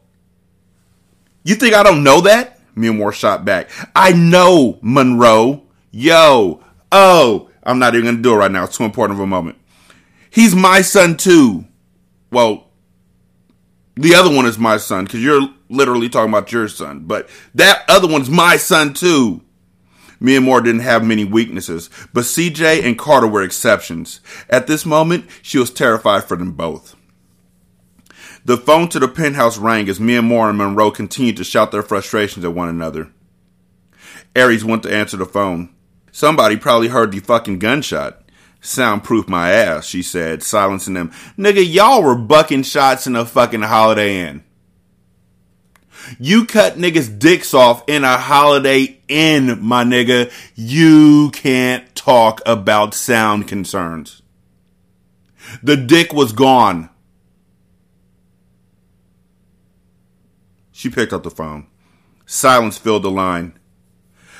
You 1.43 1.55
think 1.55 1.73
I 1.73 1.83
don't 1.83 2.03
know 2.03 2.21
that? 2.21 2.59
Miamor 2.75 3.11
shot 3.11 3.43
back. 3.43 3.69
I 3.95 4.13
know, 4.13 4.79
Monroe. 4.81 5.63
Yo, 5.91 6.63
oh, 6.91 7.49
I'm 7.63 7.79
not 7.79 7.95
even 7.95 8.05
gonna 8.05 8.21
do 8.21 8.33
it 8.33 8.37
right 8.37 8.51
now. 8.51 8.63
It's 8.63 8.77
too 8.77 8.85
important 8.85 9.19
of 9.19 9.23
a 9.23 9.27
moment. 9.27 9.57
He's 10.29 10.55
my 10.55 10.81
son 10.81 11.17
too. 11.17 11.65
Well, 12.31 12.67
the 13.95 14.15
other 14.15 14.33
one 14.33 14.45
is 14.45 14.57
my 14.57 14.77
son 14.77 15.05
because 15.05 15.21
you're 15.21 15.49
literally 15.69 16.07
talking 16.07 16.29
about 16.29 16.51
your 16.51 16.67
son, 16.67 17.01
but 17.01 17.29
that 17.55 17.83
other 17.89 18.07
one's 18.07 18.29
my 18.29 18.57
son 18.57 18.93
too. 18.93 19.41
Moore 20.21 20.61
didn't 20.61 20.81
have 20.81 21.03
many 21.03 21.25
weaknesses, 21.25 21.89
but 22.13 22.23
CJ 22.23 22.85
and 22.85 22.97
Carter 22.97 23.27
were 23.27 23.41
exceptions. 23.41 24.21
At 24.49 24.67
this 24.67 24.85
moment, 24.85 25.25
she 25.41 25.57
was 25.57 25.71
terrified 25.71 26.25
for 26.25 26.37
them 26.37 26.51
both. 26.51 26.95
The 28.45 28.57
phone 28.57 28.87
to 28.89 28.99
the 28.99 29.07
penthouse 29.07 29.57
rang 29.57 29.89
as 29.89 29.99
Moore 29.99 30.49
and 30.49 30.57
Monroe 30.57 30.91
continued 30.91 31.37
to 31.37 31.43
shout 31.43 31.71
their 31.71 31.83
frustrations 31.83 32.45
at 32.45 32.53
one 32.53 32.69
another. 32.69 33.11
Aries 34.35 34.63
went 34.63 34.83
to 34.83 34.93
answer 34.93 35.17
the 35.17 35.25
phone. 35.25 35.73
Somebody 36.11 36.57
probably 36.57 36.87
heard 36.87 37.11
the 37.11 37.19
fucking 37.19 37.59
gunshot. 37.59 38.23
Soundproof 38.61 39.27
my 39.27 39.51
ass, 39.51 39.85
she 39.85 40.03
said, 40.03 40.43
silencing 40.43 40.93
them. 40.93 41.11
Nigga, 41.37 41.65
y'all 41.67 42.03
were 42.03 42.15
bucking 42.15 42.63
shots 42.63 43.07
in 43.07 43.15
a 43.15 43.25
fucking 43.25 43.63
Holiday 43.63 44.19
Inn. 44.19 44.43
You 46.19 46.45
cut 46.45 46.77
niggas' 46.77 47.19
dicks 47.19 47.53
off 47.53 47.83
in 47.87 48.03
a 48.03 48.17
Holiday 48.17 48.99
Inn, 49.07 49.59
my 49.61 49.83
nigga. 49.83 50.31
You 50.55 51.31
can't 51.31 51.93
talk 51.95 52.41
about 52.45 52.93
sound 52.93 53.47
concerns. 53.47 54.21
The 55.61 55.77
dick 55.77 56.13
was 56.13 56.33
gone. 56.33 56.89
She 60.71 60.89
picked 60.89 61.13
up 61.13 61.23
the 61.23 61.29
phone. 61.29 61.67
Silence 62.25 62.77
filled 62.77 63.03
the 63.03 63.11
line. 63.11 63.57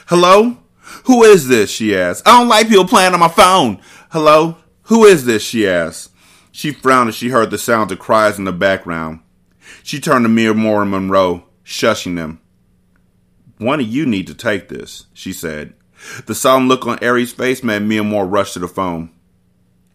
Hello? 0.08 0.58
Who 1.06 1.24
is 1.24 1.47
this? 1.47 1.69
She 1.69 1.95
asked. 1.95 2.28
I 2.28 2.39
don't 2.39 2.47
like 2.47 2.67
people 2.67 2.88
playing 2.88 3.13
on 3.13 3.19
my 3.19 3.28
phone. 3.28 3.80
Hello? 4.10 4.58
Who 4.84 5.06
is 5.06 5.26
this? 5.26 5.43
She 5.43 5.67
asked. 5.67 6.12
She 6.52 6.71
frowned 6.71 7.10
as 7.10 7.15
she 7.15 7.30
heard 7.30 7.52
the 7.52 7.58
sounds 7.58 7.91
of 7.91 8.00
cries 8.00 8.38
in 8.38 8.45
the 8.45 8.52
background. 8.52 9.19
She 9.84 10.00
turned 10.00 10.26
to 10.26 10.30
Miamor 10.30 10.82
and 10.82 10.91
Monroe, 10.91 11.45
shushing 11.71 12.15
them. 12.15 12.39
One 13.57 13.79
of 13.79 13.88
you 13.88 14.05
need 14.05 14.27
to 14.27 14.34
take 14.34 14.69
this, 14.69 15.05
she 15.13 15.34
said. 15.34 15.73
The 16.25 16.36
solemn 16.36 16.67
look 16.67 16.86
on 16.86 17.03
Aries' 17.03 17.34
face 17.34 17.63
made 17.63 17.84
Miamor 17.84 18.29
rush 18.29 18.53
to 18.53 18.60
the 18.60 18.67
phone. 18.67 19.12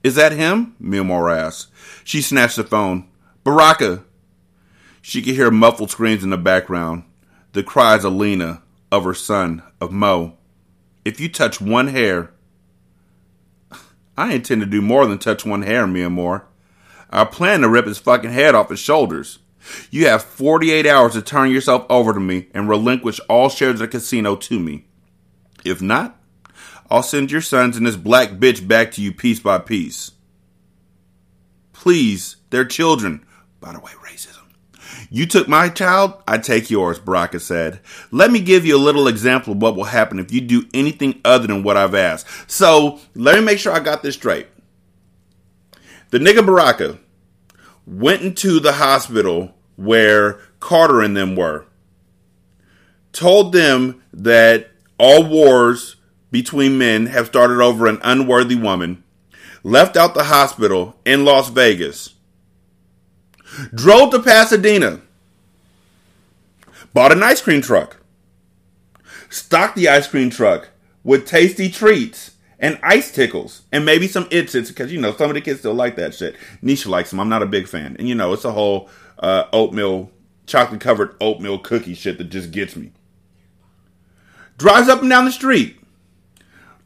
Is 0.07 0.15
that 0.15 0.31
him? 0.31 0.77
Mia 0.79 1.03
asked. 1.03 1.69
She 2.05 2.23
snatched 2.23 2.55
the 2.55 2.63
phone. 2.63 3.09
Baraka! 3.43 4.05
She 5.03 5.21
could 5.21 5.35
hear 5.35 5.51
muffled 5.51 5.91
screams 5.91 6.23
in 6.23 6.31
the 6.31 6.37
background. 6.37 7.03
The 7.55 7.65
cries 7.65 8.05
of 8.05 8.13
Lena, 8.13 8.63
of 8.93 9.03
her 9.03 9.15
son, 9.15 9.65
of 9.81 9.91
Mo. 9.91 10.37
If 11.05 11.19
you 11.19 11.29
touch 11.29 11.61
one 11.61 11.89
hair, 11.89 12.31
I 14.17 14.35
intend 14.35 14.61
to 14.61 14.67
do 14.67 14.81
more 14.81 15.07
than 15.07 15.19
touch 15.19 15.45
one 15.45 15.63
hair, 15.63 15.89
Mia 15.89 16.43
I 17.11 17.25
plan 17.25 17.63
to 17.63 17.69
rip 17.69 17.87
his 17.87 17.99
fucking 17.99 18.31
head 18.31 18.55
off 18.55 18.71
his 18.71 18.79
shoulders. 18.79 19.41
You 19.91 20.07
have 20.07 20.23
48 20.23 20.87
hours 20.87 21.13
to 21.13 21.23
turn 21.23 21.51
yourself 21.51 21.87
over 21.89 22.13
to 22.13 22.21
me 22.21 22.49
and 22.55 22.69
relinquish 22.69 23.21
all 23.29 23.49
shares 23.49 23.75
of 23.75 23.79
the 23.79 23.89
casino 23.89 24.37
to 24.37 24.59
me. 24.59 24.85
If 25.65 25.83
not, 25.83 26.19
I'll 26.91 27.03
send 27.03 27.31
your 27.31 27.41
sons 27.41 27.77
and 27.77 27.87
this 27.87 27.97
black 27.97 28.31
bitch 28.33 28.67
back 28.67 28.93
to 28.93 29.03
you 29.03 29.13
piece 29.13 29.41
by 29.41 29.59
piece. 29.59 30.13
Please, 31.73 32.37
they're 32.51 32.65
children. 32.65 33.25
By 33.61 33.73
the 33.73 33.81
way, 33.81 33.93
racism. 34.05 34.43
You 35.11 35.27
took 35.27 35.49
my 35.49 35.69
child, 35.69 36.23
I 36.27 36.39
take 36.39 36.71
yours, 36.71 36.99
Baraka 36.99 37.41
said. 37.41 37.81
Let 38.11 38.31
me 38.31 38.41
give 38.41 38.65
you 38.65 38.77
a 38.77 38.79
little 38.79 39.09
example 39.09 39.53
of 39.53 39.63
what 39.63 39.77
will 39.77 39.85
happen 39.85 40.19
if 40.19 40.33
you 40.33 40.41
do 40.41 40.67
anything 40.73 41.21
other 41.25 41.47
than 41.47 41.63
what 41.63 41.77
I've 41.77 41.95
asked. 41.95 42.51
So, 42.51 43.01
let 43.15 43.37
me 43.37 43.45
make 43.45 43.59
sure 43.59 43.73
I 43.73 43.81
got 43.81 44.03
this 44.03 44.15
straight. 44.15 44.47
The 46.11 46.19
nigga 46.19 46.45
Baraka 46.47 46.99
went 47.85 48.23
into 48.23 48.61
the 48.61 48.73
hospital 48.73 49.56
where 49.77 50.41
Carter 50.61 51.01
and 51.03 51.17
them 51.17 51.37
were, 51.37 51.67
told 53.13 53.53
them 53.53 54.03
that 54.13 54.71
all 54.99 55.25
wars 55.25 55.97
between 56.31 56.79
men 56.79 57.07
have 57.07 57.27
started 57.27 57.63
over 57.63 57.87
an 57.87 58.01
unworthy 58.03 58.57
woman, 58.57 59.05
left 59.63 59.97
out 59.97 60.15
the 60.15 60.25
hospital 60.25 60.97
in 61.05 61.25
Las 61.25 61.49
Vegas 61.51 62.17
drove 63.75 64.11
to 64.11 64.21
Pasadena, 64.21 65.01
bought 66.93 67.13
an 67.13 67.23
ice 67.23 67.41
cream 67.41 67.63
truck, 67.63 67.99
stocked 69.29 69.77
the 69.77 69.89
ice 69.89 70.07
cream 70.09 70.31
truck 70.31 70.71
with 71.05 71.27
tasty 71.27 71.69
treats 71.69 72.33
and 72.59 72.79
ice 72.83 73.11
tickles 73.11 73.63
and 73.71 73.85
maybe 73.85 74.09
some 74.09 74.27
It's-Its 74.31 74.71
because 74.71 74.93
you 74.93 75.01
know 75.01 75.15
some 75.15 75.31
of 75.31 75.35
the 75.35 75.41
kids 75.41 75.61
still 75.61 75.75
like 75.75 75.97
that 75.97 76.15
shit. 76.15 76.37
Nisha 76.63 76.87
likes 76.87 77.11
them. 77.11 77.21
I'm 77.21 77.29
not 77.29 77.43
a 77.43 77.47
big 77.47 77.69
fan, 77.69 77.97
and 77.99 78.09
you 78.09 78.15
know 78.15 78.33
it's 78.33 78.45
a 78.45 78.53
whole 78.53 78.89
uh, 79.19 79.45
oatmeal, 79.53 80.11
chocolate 80.47 80.81
covered 80.81 81.17
oatmeal 81.21 81.59
cookie 81.59 81.95
shit 81.95 82.19
that 82.19 82.31
just 82.31 82.51
gets 82.51 82.77
me. 82.77 82.93
Drives 84.59 84.89
up 84.89 85.01
and 85.01 85.11
down 85.11 85.25
the 85.27 85.33
street, 85.33 85.79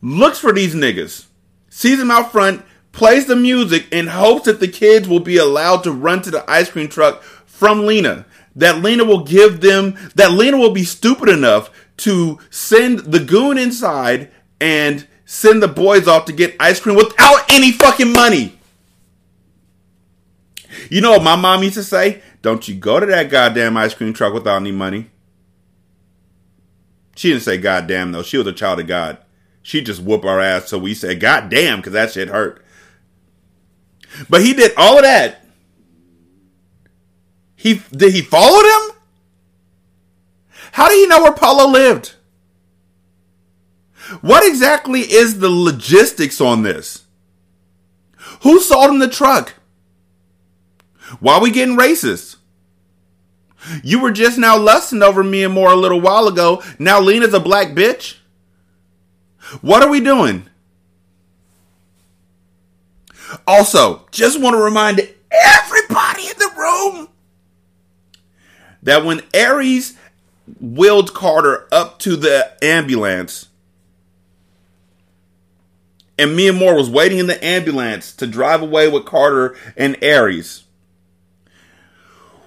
looks 0.03 0.39
for 0.39 0.53
these 0.53 0.75
niggas, 0.75 1.27
sees 1.69 1.99
them 1.99 2.11
out 2.11 2.33
front, 2.33 2.65
plays 2.93 3.27
the 3.27 3.37
music 3.37 3.87
in 3.93 4.09
hopes 4.09 4.47
that 4.47 4.61
the 4.61 4.69
kids 4.69 5.09
will 5.09 5.21
be 5.21 5.37
allowed 5.37 5.85
to 5.85 5.93
run 5.93 6.23
to 6.23 6.31
the 6.31 6.49
ice 6.51 6.71
cream 6.71 6.89
truck 6.89 7.23
from 7.23 7.87
Lena. 7.87 8.27
That 8.57 8.83
Lena 8.83 9.05
will 9.05 9.23
give 9.23 9.61
them, 9.61 9.97
that 10.17 10.33
Lena 10.33 10.57
will 10.57 10.73
be 10.73 10.83
stupid 10.83 11.29
enough 11.29 11.71
to 11.99 12.41
send 12.51 13.01
the 13.01 13.21
goon 13.21 13.59
inside 13.59 14.31
and 14.61 15.07
send 15.25 15.63
the 15.63 15.69
boys 15.69 16.09
off 16.09 16.25
to 16.25 16.33
get 16.33 16.57
ice 16.59 16.81
cream 16.81 16.97
without 16.97 17.51
any 17.53 17.71
fucking 17.71 18.13
money. 18.13 18.59
You 20.91 21.01
know 21.01 21.13
what 21.13 21.23
my 21.23 21.37
mom 21.37 21.63
used 21.63 21.77
to 21.77 21.85
say? 21.85 22.21
Don't 22.43 22.67
you 22.67 22.75
go 22.75 22.99
to 22.99 23.07
that 23.07 23.31
goddamn 23.31 23.77
ice 23.77 23.95
cream 23.95 24.13
truck 24.13 24.35
without 24.35 24.57
any 24.57 24.73
money. 24.73 25.09
She 27.15 27.29
didn't 27.29 27.45
say 27.45 27.59
goddamn 27.59 28.13
though. 28.13 28.25
She 28.25 28.37
was 28.37 28.47
a 28.47 28.53
child 28.53 28.81
of 28.81 28.89
God. 28.89 29.19
She 29.63 29.83
just 29.83 30.03
whoop 30.03 30.25
our 30.25 30.41
ass 30.41 30.69
so 30.69 30.79
we 30.79 30.95
said 30.95 31.21
goddamn 31.21 31.79
because 31.79 31.93
that 31.93 32.11
shit 32.13 32.29
hurt. 32.29 32.65
But 34.29 34.43
he 34.43 34.53
did 34.53 34.73
all 34.77 34.97
of 34.97 35.05
that. 35.05 35.45
He 37.55 37.83
did 37.93 38.13
he 38.13 38.23
follow 38.23 38.63
them? 38.63 38.97
How 40.73 40.89
do 40.89 40.95
you 40.95 41.07
know 41.07 41.23
where 41.23 41.33
Polo 41.33 41.71
lived? 41.71 42.15
What 44.23 44.45
exactly 44.45 45.01
is 45.03 45.39
the 45.39 45.51
logistics 45.51 46.41
on 46.41 46.63
this? 46.63 47.05
Who 48.43 48.59
sold 48.61 48.91
him 48.91 48.99
the 48.99 49.09
truck? 49.09 49.55
Why 51.19 51.35
are 51.35 51.41
we 51.41 51.51
getting 51.51 51.77
racist? 51.77 52.37
You 53.83 54.01
were 54.01 54.13
just 54.13 54.39
now 54.39 54.57
lusting 54.57 55.03
over 55.03 55.23
Miamor 55.23 55.73
a 55.73 55.77
little 55.77 56.01
while 56.01 56.29
ago. 56.29 56.63
Now 56.79 57.01
Lena's 57.01 57.35
a 57.35 57.41
black 57.41 57.69
bitch? 57.69 58.17
What 59.61 59.83
are 59.83 59.91
we 59.91 60.01
doing? 60.01 60.47
Also, 63.47 64.07
just 64.11 64.41
want 64.41 64.55
to 64.55 64.63
remind 64.63 65.01
everybody 65.31 66.23
in 66.23 66.39
the 66.39 66.51
room 66.57 67.09
that 68.83 69.05
when 69.05 69.23
Aries 69.35 69.97
wheeled 70.61 71.15
Carter 71.15 71.69
up 71.71 71.99
to 72.01 72.17
the 72.17 72.53
ambulance, 72.65 73.49
and 76.19 76.33
Miamor 76.33 76.77
was 76.77 76.91
waiting 76.91 77.19
in 77.19 77.27
the 77.27 77.43
ambulance 77.45 78.13
to 78.17 78.27
drive 78.27 78.63
away 78.63 78.89
with 78.89 79.07
Carter 79.07 79.57
and 79.77 79.97
Aries. 80.03 80.65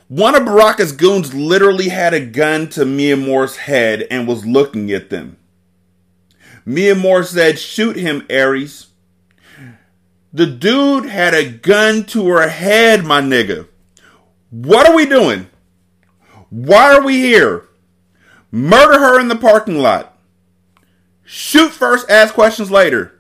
One 0.08 0.36
of 0.36 0.44
Baraka's 0.44 0.92
goons 0.92 1.34
literally 1.34 1.90
had 1.90 2.14
a 2.14 2.26
gun 2.26 2.70
to 2.70 2.82
Miamor's 2.82 3.58
head 3.58 4.06
and 4.12 4.28
was 4.28 4.46
looking 4.46 4.92
at 4.92 5.10
them. 5.10 5.38
Miamor 6.66 7.26
said, 7.26 7.60
Shoot 7.60 7.96
him, 7.96 8.26
Aries. 8.30 8.88
The 10.32 10.48
dude 10.48 11.06
had 11.06 11.34
a 11.34 11.50
gun 11.50 12.06
to 12.06 12.28
her 12.30 12.48
head, 12.48 13.06
my 13.06 13.22
nigga. 13.22 13.68
What 14.50 14.90
are 14.90 14.96
we 14.96 15.06
doing? 15.06 15.48
Why 16.50 16.94
are 16.94 17.04
we 17.04 17.18
here? 17.18 17.68
Murder 18.52 19.00
her 19.00 19.20
in 19.20 19.28
the 19.28 19.36
parking 19.36 19.78
lot. 19.78 20.18
Shoot 21.24 21.72
first, 21.72 22.10
ask 22.10 22.34
questions 22.34 22.70
later. 22.70 23.20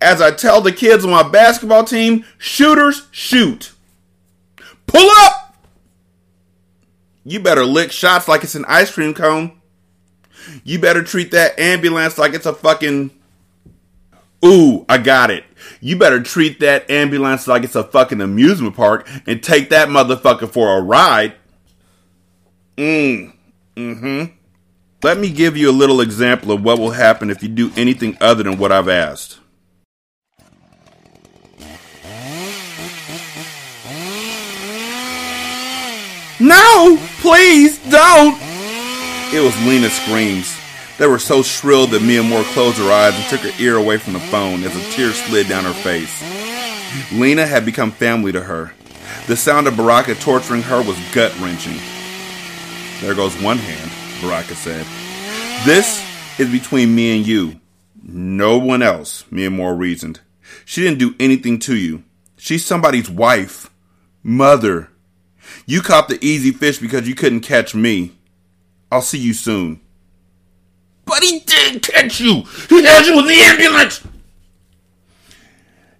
As 0.00 0.20
I 0.20 0.30
tell 0.30 0.60
the 0.60 0.72
kids 0.72 1.04
on 1.04 1.10
my 1.10 1.28
basketball 1.28 1.84
team, 1.84 2.24
shooters 2.38 3.08
shoot. 3.10 3.72
Pull 4.86 5.08
up! 5.20 5.47
You 7.28 7.40
better 7.40 7.66
lick 7.66 7.92
shots 7.92 8.26
like 8.26 8.42
it's 8.42 8.54
an 8.54 8.64
ice 8.66 8.90
cream 8.90 9.12
cone. 9.12 9.60
You 10.64 10.78
better 10.78 11.02
treat 11.02 11.30
that 11.32 11.58
ambulance 11.58 12.16
like 12.16 12.32
it's 12.32 12.46
a 12.46 12.54
fucking. 12.54 13.10
Ooh, 14.42 14.86
I 14.88 14.96
got 14.96 15.30
it. 15.30 15.44
You 15.82 15.96
better 15.96 16.22
treat 16.22 16.60
that 16.60 16.90
ambulance 16.90 17.46
like 17.46 17.64
it's 17.64 17.74
a 17.74 17.84
fucking 17.84 18.22
amusement 18.22 18.76
park 18.76 19.06
and 19.26 19.42
take 19.42 19.68
that 19.68 19.88
motherfucker 19.88 20.50
for 20.50 20.78
a 20.78 20.80
ride. 20.80 21.34
Mm. 22.78 23.34
Mm 23.76 24.00
hmm. 24.00 24.34
Let 25.02 25.18
me 25.18 25.28
give 25.28 25.54
you 25.54 25.68
a 25.68 25.72
little 25.72 26.00
example 26.00 26.50
of 26.50 26.64
what 26.64 26.78
will 26.78 26.92
happen 26.92 27.28
if 27.28 27.42
you 27.42 27.50
do 27.50 27.70
anything 27.76 28.16
other 28.22 28.42
than 28.42 28.56
what 28.56 28.72
I've 28.72 28.88
asked. 28.88 29.38
No! 36.40 36.98
Please 37.20 37.78
don't! 37.90 38.36
It 39.32 39.40
was 39.40 39.56
Lena's 39.66 39.92
screams. 39.92 40.56
They 40.98 41.06
were 41.06 41.18
so 41.18 41.42
shrill 41.42 41.86
that 41.88 42.02
Miamor 42.02 42.42
closed 42.52 42.78
her 42.78 42.90
eyes 42.90 43.14
and 43.14 43.24
took 43.24 43.40
her 43.40 43.62
ear 43.62 43.76
away 43.76 43.98
from 43.98 44.14
the 44.14 44.20
phone 44.20 44.64
as 44.64 44.74
a 44.74 44.90
tear 44.90 45.12
slid 45.12 45.48
down 45.48 45.64
her 45.64 45.72
face. 45.72 46.22
Lena 47.12 47.46
had 47.46 47.64
become 47.64 47.90
family 47.90 48.32
to 48.32 48.40
her. 48.42 48.72
The 49.26 49.36
sound 49.36 49.68
of 49.68 49.76
Baraka 49.76 50.14
torturing 50.14 50.62
her 50.62 50.82
was 50.82 50.98
gut 51.12 51.38
wrenching. 51.38 51.76
There 53.00 53.14
goes 53.14 53.40
one 53.40 53.58
hand, 53.58 53.90
Baraka 54.22 54.54
said. 54.54 54.86
This 55.64 56.04
is 56.40 56.50
between 56.50 56.94
me 56.94 57.16
and 57.16 57.26
you. 57.26 57.60
No 58.02 58.58
one 58.58 58.82
else, 58.82 59.24
Miamor 59.30 59.78
reasoned. 59.78 60.20
She 60.64 60.82
didn't 60.82 60.98
do 60.98 61.14
anything 61.20 61.58
to 61.60 61.76
you. 61.76 62.04
She's 62.36 62.64
somebody's 62.64 63.10
wife, 63.10 63.70
mother. 64.22 64.90
You 65.68 65.82
caught 65.82 66.08
the 66.08 66.18
easy 66.24 66.50
fish 66.50 66.78
because 66.78 67.06
you 67.06 67.14
couldn't 67.14 67.42
catch 67.42 67.74
me. 67.74 68.16
I'll 68.90 69.02
see 69.02 69.18
you 69.18 69.34
soon. 69.34 69.82
But 71.04 71.22
he 71.22 71.40
did 71.40 71.82
catch 71.82 72.20
you. 72.20 72.44
He 72.70 72.82
had 72.82 73.04
you 73.04 73.18
in 73.18 73.26
the 73.26 73.34
ambulance. 73.34 74.02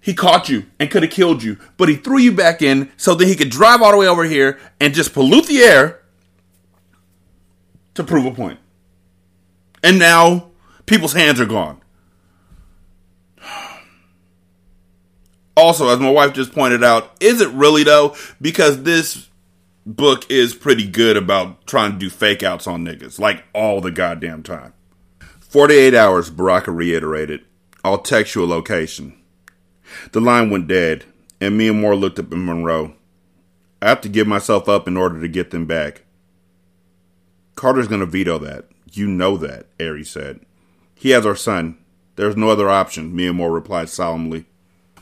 He 0.01 0.15
caught 0.15 0.49
you 0.49 0.65
and 0.79 0.89
could 0.89 1.03
have 1.03 1.11
killed 1.11 1.43
you, 1.43 1.59
but 1.77 1.87
he 1.87 1.95
threw 1.95 2.17
you 2.17 2.31
back 2.31 2.63
in 2.63 2.91
so 2.97 3.13
that 3.13 3.27
he 3.27 3.35
could 3.35 3.51
drive 3.51 3.83
all 3.83 3.91
the 3.91 3.97
way 3.99 4.07
over 4.07 4.23
here 4.23 4.59
and 4.79 4.91
just 4.91 5.13
pollute 5.13 5.45
the 5.45 5.59
air 5.59 6.01
to 7.93 8.03
prove 8.03 8.25
a 8.25 8.31
point. 8.31 8.59
And 9.83 9.99
now 9.99 10.49
people's 10.87 11.13
hands 11.13 11.39
are 11.39 11.45
gone. 11.45 11.79
Also, 15.55 15.89
as 15.89 15.99
my 15.99 16.09
wife 16.09 16.31
just 16.31 16.53
pointed 16.53 16.85
out, 16.85 17.11
is 17.19 17.41
it 17.41 17.49
really 17.49 17.83
though? 17.83 18.15
Because 18.39 18.83
this 18.83 19.28
book 19.85 20.29
is 20.29 20.53
pretty 20.53 20.87
good 20.87 21.17
about 21.17 21.65
trying 21.65 21.93
to 21.93 21.97
do 21.97 22.09
fake 22.09 22.43
outs 22.43 22.67
on 22.67 22.85
niggas, 22.85 23.19
like 23.19 23.43
all 23.53 23.81
the 23.81 23.91
goddamn 23.91 24.43
time. 24.43 24.73
48 25.39 25.93
hours, 25.95 26.29
Baraka 26.29 26.71
reiterated. 26.71 27.41
I'll 27.83 27.97
text 27.97 28.35
you 28.35 28.43
a 28.43 28.45
location. 28.45 29.19
The 30.11 30.21
line 30.21 30.49
went 30.49 30.67
dead, 30.67 31.05
and 31.41 31.59
Miamor 31.59 31.99
looked 31.99 32.19
up 32.19 32.31
at 32.31 32.37
Monroe. 32.37 32.93
I 33.81 33.89
have 33.89 34.01
to 34.01 34.09
give 34.09 34.27
myself 34.27 34.67
up 34.67 34.87
in 34.87 34.97
order 34.97 35.21
to 35.21 35.27
get 35.27 35.51
them 35.51 35.65
back. 35.65 36.03
Carter's 37.55 37.87
going 37.87 38.01
to 38.01 38.05
veto 38.05 38.37
that. 38.39 38.65
You 38.91 39.07
know 39.07 39.37
that, 39.37 39.67
Aries 39.79 40.09
said. 40.09 40.41
He 40.93 41.11
has 41.11 41.25
our 41.25 41.35
son. 41.35 41.77
There's 42.15 42.35
no 42.35 42.49
other 42.49 42.69
option, 42.69 43.13
Miamor 43.13 43.53
replied 43.53 43.89
solemnly. 43.89 44.45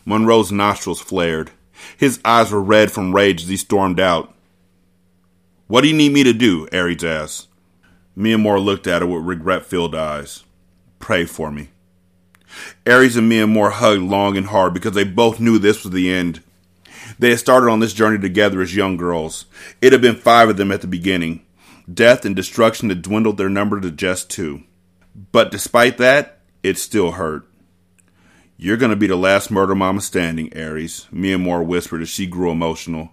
Monroe's 0.05 0.51
nostrils 0.51 1.01
flared. 1.01 1.51
His 1.97 2.19
eyes 2.23 2.51
were 2.51 2.61
red 2.61 2.91
from 2.91 3.13
rage 3.13 3.43
as 3.43 3.49
he 3.49 3.57
stormed 3.57 3.99
out. 3.99 4.33
What 5.67 5.81
do 5.81 5.89
you 5.89 5.93
need 5.93 6.13
me 6.13 6.23
to 6.23 6.31
do? 6.31 6.67
Aries 6.71 7.03
asked. 7.03 7.49
Miamor 8.17 8.63
looked 8.63 8.87
at 8.87 9.01
her 9.01 9.07
with 9.07 9.25
regret 9.25 9.65
filled 9.65 9.95
eyes. 9.95 10.43
Pray 10.99 11.25
for 11.25 11.51
me. 11.51 11.69
Aries 12.85 13.17
and 13.17 13.29
Miamor 13.29 13.73
hugged 13.73 14.01
long 14.01 14.37
and 14.37 14.47
hard 14.47 14.73
because 14.73 14.93
they 14.93 15.03
both 15.03 15.41
knew 15.41 15.59
this 15.59 15.83
was 15.83 15.93
the 15.93 16.11
end. 16.11 16.41
They 17.19 17.31
had 17.31 17.39
started 17.39 17.69
on 17.69 17.81
this 17.81 17.93
journey 17.93 18.17
together 18.17 18.61
as 18.61 18.75
young 18.75 18.95
girls. 18.95 19.45
It 19.81 19.91
had 19.91 20.01
been 20.01 20.15
five 20.15 20.47
of 20.49 20.55
them 20.55 20.71
at 20.71 20.79
the 20.79 20.87
beginning. 20.87 21.45
Death 21.93 22.23
and 22.23 22.35
destruction 22.35 22.87
had 22.87 23.01
dwindled 23.01 23.37
their 23.37 23.49
number 23.49 23.81
to 23.81 23.91
just 23.91 24.29
two. 24.29 24.63
But 25.33 25.51
despite 25.51 25.97
that, 25.97 26.39
it 26.63 26.77
still 26.77 27.11
hurt. 27.11 27.45
You're 28.55 28.77
going 28.77 28.91
to 28.91 28.95
be 28.95 29.07
the 29.07 29.15
last 29.17 29.51
murder 29.51 29.75
mama 29.75 29.99
standing, 30.01 30.53
Aries, 30.53 31.07
Miamor 31.13 31.65
whispered 31.65 32.01
as 32.01 32.09
she 32.09 32.25
grew 32.25 32.51
emotional. 32.51 33.11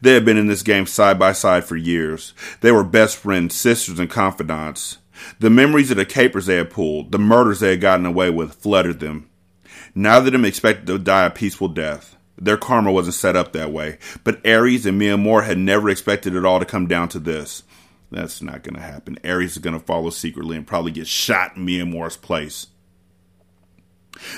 They 0.00 0.14
had 0.14 0.24
been 0.24 0.36
in 0.36 0.46
this 0.46 0.62
game 0.62 0.86
side 0.86 1.18
by 1.18 1.32
side 1.32 1.64
for 1.64 1.76
years. 1.76 2.34
They 2.60 2.72
were 2.72 2.84
best 2.84 3.16
friends, 3.16 3.54
sisters, 3.54 3.98
and 3.98 4.10
confidants. 4.10 4.98
The 5.38 5.50
memories 5.50 5.90
of 5.90 5.96
the 5.96 6.04
capers 6.04 6.46
they 6.46 6.56
had 6.56 6.70
pulled, 6.70 7.12
the 7.12 7.18
murders 7.18 7.60
they 7.60 7.70
had 7.70 7.80
gotten 7.80 8.06
away 8.06 8.30
with, 8.30 8.54
flooded 8.54 9.00
them. 9.00 9.28
Neither 9.94 10.26
of 10.26 10.32
them 10.32 10.44
expected 10.44 10.86
to 10.88 10.98
die 10.98 11.24
a 11.24 11.30
peaceful 11.30 11.68
death. 11.68 12.16
Their 12.38 12.58
karma 12.58 12.92
wasn't 12.92 13.14
set 13.14 13.34
up 13.34 13.52
that 13.52 13.72
way. 13.72 13.98
But 14.24 14.40
Aries 14.44 14.84
and 14.84 15.00
Miamor 15.00 15.44
had 15.44 15.58
never 15.58 15.88
expected 15.88 16.34
it 16.34 16.44
all 16.44 16.58
to 16.60 16.66
come 16.66 16.86
down 16.86 17.08
to 17.10 17.18
this. 17.18 17.62
That's 18.10 18.42
not 18.42 18.62
going 18.62 18.74
to 18.74 18.82
happen. 18.82 19.18
Aries 19.24 19.52
is 19.52 19.58
going 19.58 19.78
to 19.78 19.84
follow 19.84 20.10
secretly 20.10 20.56
and 20.56 20.66
probably 20.66 20.92
get 20.92 21.06
shot 21.06 21.56
in 21.56 21.66
Miamor's 21.66 22.16
place. 22.16 22.68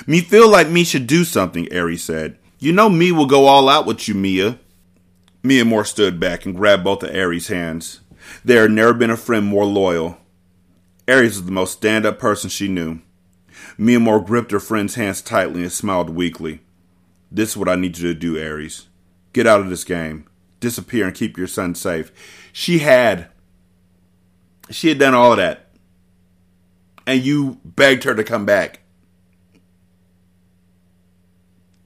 Me 0.07 0.21
feel 0.21 0.49
like 0.49 0.69
me 0.69 0.83
should 0.83 1.07
do 1.07 1.23
something, 1.23 1.71
Aries 1.71 2.03
said. 2.03 2.37
You 2.57 2.73
know 2.73 2.89
me 2.89 3.11
will 3.11 3.25
go 3.25 3.45
all 3.45 3.69
out 3.69 3.85
with 3.85 4.07
you, 4.07 4.15
Mia. 4.15 4.59
Miamor 5.43 5.85
stood 5.85 6.19
back 6.19 6.45
and 6.45 6.55
grabbed 6.55 6.83
both 6.83 7.03
of 7.03 7.15
Aries' 7.15 7.47
hands. 7.47 8.01
There 8.43 8.63
had 8.63 8.71
never 8.71 8.93
been 8.93 9.09
a 9.09 9.17
friend 9.17 9.45
more 9.45 9.65
loyal. 9.65 10.17
Aries 11.07 11.37
was 11.37 11.45
the 11.45 11.51
most 11.51 11.73
stand 11.73 12.05
up 12.05 12.19
person 12.19 12.49
she 12.49 12.67
knew. 12.67 12.99
Miamor 13.77 14.25
gripped 14.25 14.51
her 14.51 14.59
friend's 14.59 14.95
hands 14.95 15.21
tightly 15.21 15.61
and 15.61 15.71
smiled 15.71 16.09
weakly. 16.09 16.61
This 17.31 17.51
is 17.51 17.57
what 17.57 17.69
I 17.69 17.75
need 17.75 17.97
you 17.97 18.07
to 18.11 18.19
do, 18.19 18.37
Aries. 18.37 18.87
Get 19.33 19.47
out 19.47 19.61
of 19.61 19.69
this 19.69 19.83
game. 19.83 20.25
Disappear 20.59 21.07
and 21.07 21.15
keep 21.15 21.37
your 21.37 21.47
son 21.47 21.73
safe. 21.73 22.11
She 22.51 22.79
had. 22.79 23.29
She 24.69 24.89
had 24.89 24.99
done 24.99 25.13
all 25.13 25.31
of 25.31 25.37
that. 25.37 25.69
And 27.07 27.23
you 27.23 27.59
begged 27.63 28.03
her 28.03 28.13
to 28.13 28.23
come 28.23 28.45
back. 28.45 28.81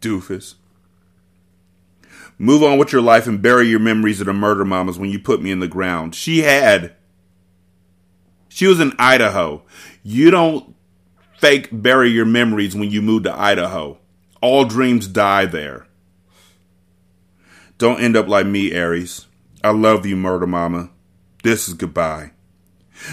Doofus. 0.02 0.56
Move 2.38 2.64
on 2.64 2.78
with 2.78 2.92
your 2.92 3.02
life 3.02 3.28
and 3.28 3.42
bury 3.42 3.68
your 3.68 3.80
memories 3.80 4.20
of 4.20 4.28
the 4.28 4.34
murder 4.34 4.66
mamas 4.66 4.98
when 4.98 5.10
you 5.10 5.20
put 5.20 5.42
me 5.42 5.52
in 5.52 5.60
the 5.60 5.68
ground. 5.68 6.16
She 6.16 6.40
had. 6.40 6.96
She 8.50 8.68
was 8.68 8.80
in 8.80 8.94
Idaho. 9.00 9.64
You 10.04 10.32
don't 10.32 10.76
fake 11.38 11.70
bury 11.72 12.10
your 12.10 12.26
memories 12.26 12.76
when 12.76 12.90
you 12.90 13.02
move 13.02 13.24
to 13.24 13.34
Idaho. 13.34 13.98
All 14.42 14.66
dreams 14.66 15.08
die 15.08 15.46
there. 15.46 15.88
Don't 17.78 18.00
end 18.00 18.16
up 18.16 18.28
like 18.28 18.46
me, 18.46 18.72
Aries. 18.72 19.26
I 19.64 19.72
love 19.72 20.06
you, 20.06 20.16
murder 20.16 20.48
mama. 20.48 20.90
This 21.44 21.68
is 21.68 21.74
goodbye. 21.74 22.32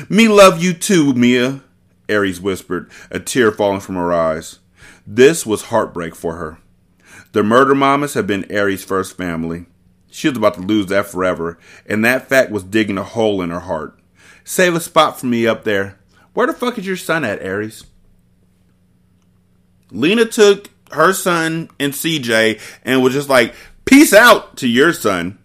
Me 0.09 0.29
love 0.29 0.63
you 0.63 0.73
too, 0.73 1.15
Mia, 1.15 1.63
Aries 2.09 2.41
whispered, 2.41 2.91
a 3.11 3.19
tear 3.19 3.51
falling 3.51 3.81
from 3.81 3.95
her 3.97 4.13
eyes. 4.13 4.59
This 5.07 5.47
was 5.47 5.63
heartbreak 5.63 6.15
for 6.15 6.37
her. 6.37 6.59
The 7.33 7.43
murder 7.43 7.75
mamas 7.75 8.15
had 8.15 8.27
been 8.27 8.51
Aries' 8.51 8.85
first 8.85 9.17
family. 9.17 9.67
She 10.11 10.29
was 10.29 10.37
about 10.37 10.55
to 10.55 10.61
lose 10.61 10.87
that 10.87 11.07
forever, 11.07 11.59
and 11.87 12.05
that 12.05 12.29
fact 12.29 12.51
was 12.51 12.65
digging 12.65 12.99
a 12.99 13.05
hole 13.05 13.41
in 13.41 13.51
her 13.51 13.61
heart. 13.61 13.99
Save 14.45 14.75
a 14.75 14.81
spot 14.81 15.21
for 15.21 15.27
me 15.27 15.47
up 15.47 15.63
there. 15.65 15.99
Where 16.35 16.47
the 16.47 16.53
fuck 16.53 16.79
is 16.79 16.87
your 16.87 16.97
son 16.97 17.25
at, 17.25 17.41
Aries? 17.43 17.85
Lena 19.93 20.25
took 20.25 20.71
her 20.93 21.13
son 21.13 21.69
and 21.79 21.93
CJ 21.93 22.61
and 22.85 23.03
was 23.03 23.13
just 23.13 23.29
like, 23.29 23.55
peace 23.85 24.13
out 24.13 24.57
to 24.59 24.69
your 24.69 24.93
son. 24.93 25.39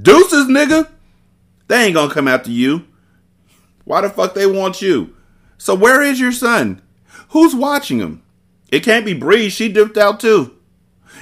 Deuces, 0.00 0.46
nigga. 0.46 0.88
They 1.66 1.84
ain't 1.84 1.94
gonna 1.94 2.12
come 2.12 2.28
after 2.28 2.50
you. 2.50 2.86
Why 3.84 4.00
the 4.00 4.10
fuck 4.10 4.34
they 4.34 4.46
want 4.46 4.80
you? 4.80 5.14
So 5.58 5.74
where 5.74 6.02
is 6.02 6.20
your 6.20 6.32
son? 6.32 6.80
Who's 7.30 7.54
watching 7.54 7.98
him? 7.98 8.22
It 8.68 8.82
can't 8.82 9.04
be 9.04 9.14
Bree. 9.14 9.48
She 9.48 9.68
dipped 9.70 9.96
out 9.96 10.20
too. 10.20 10.54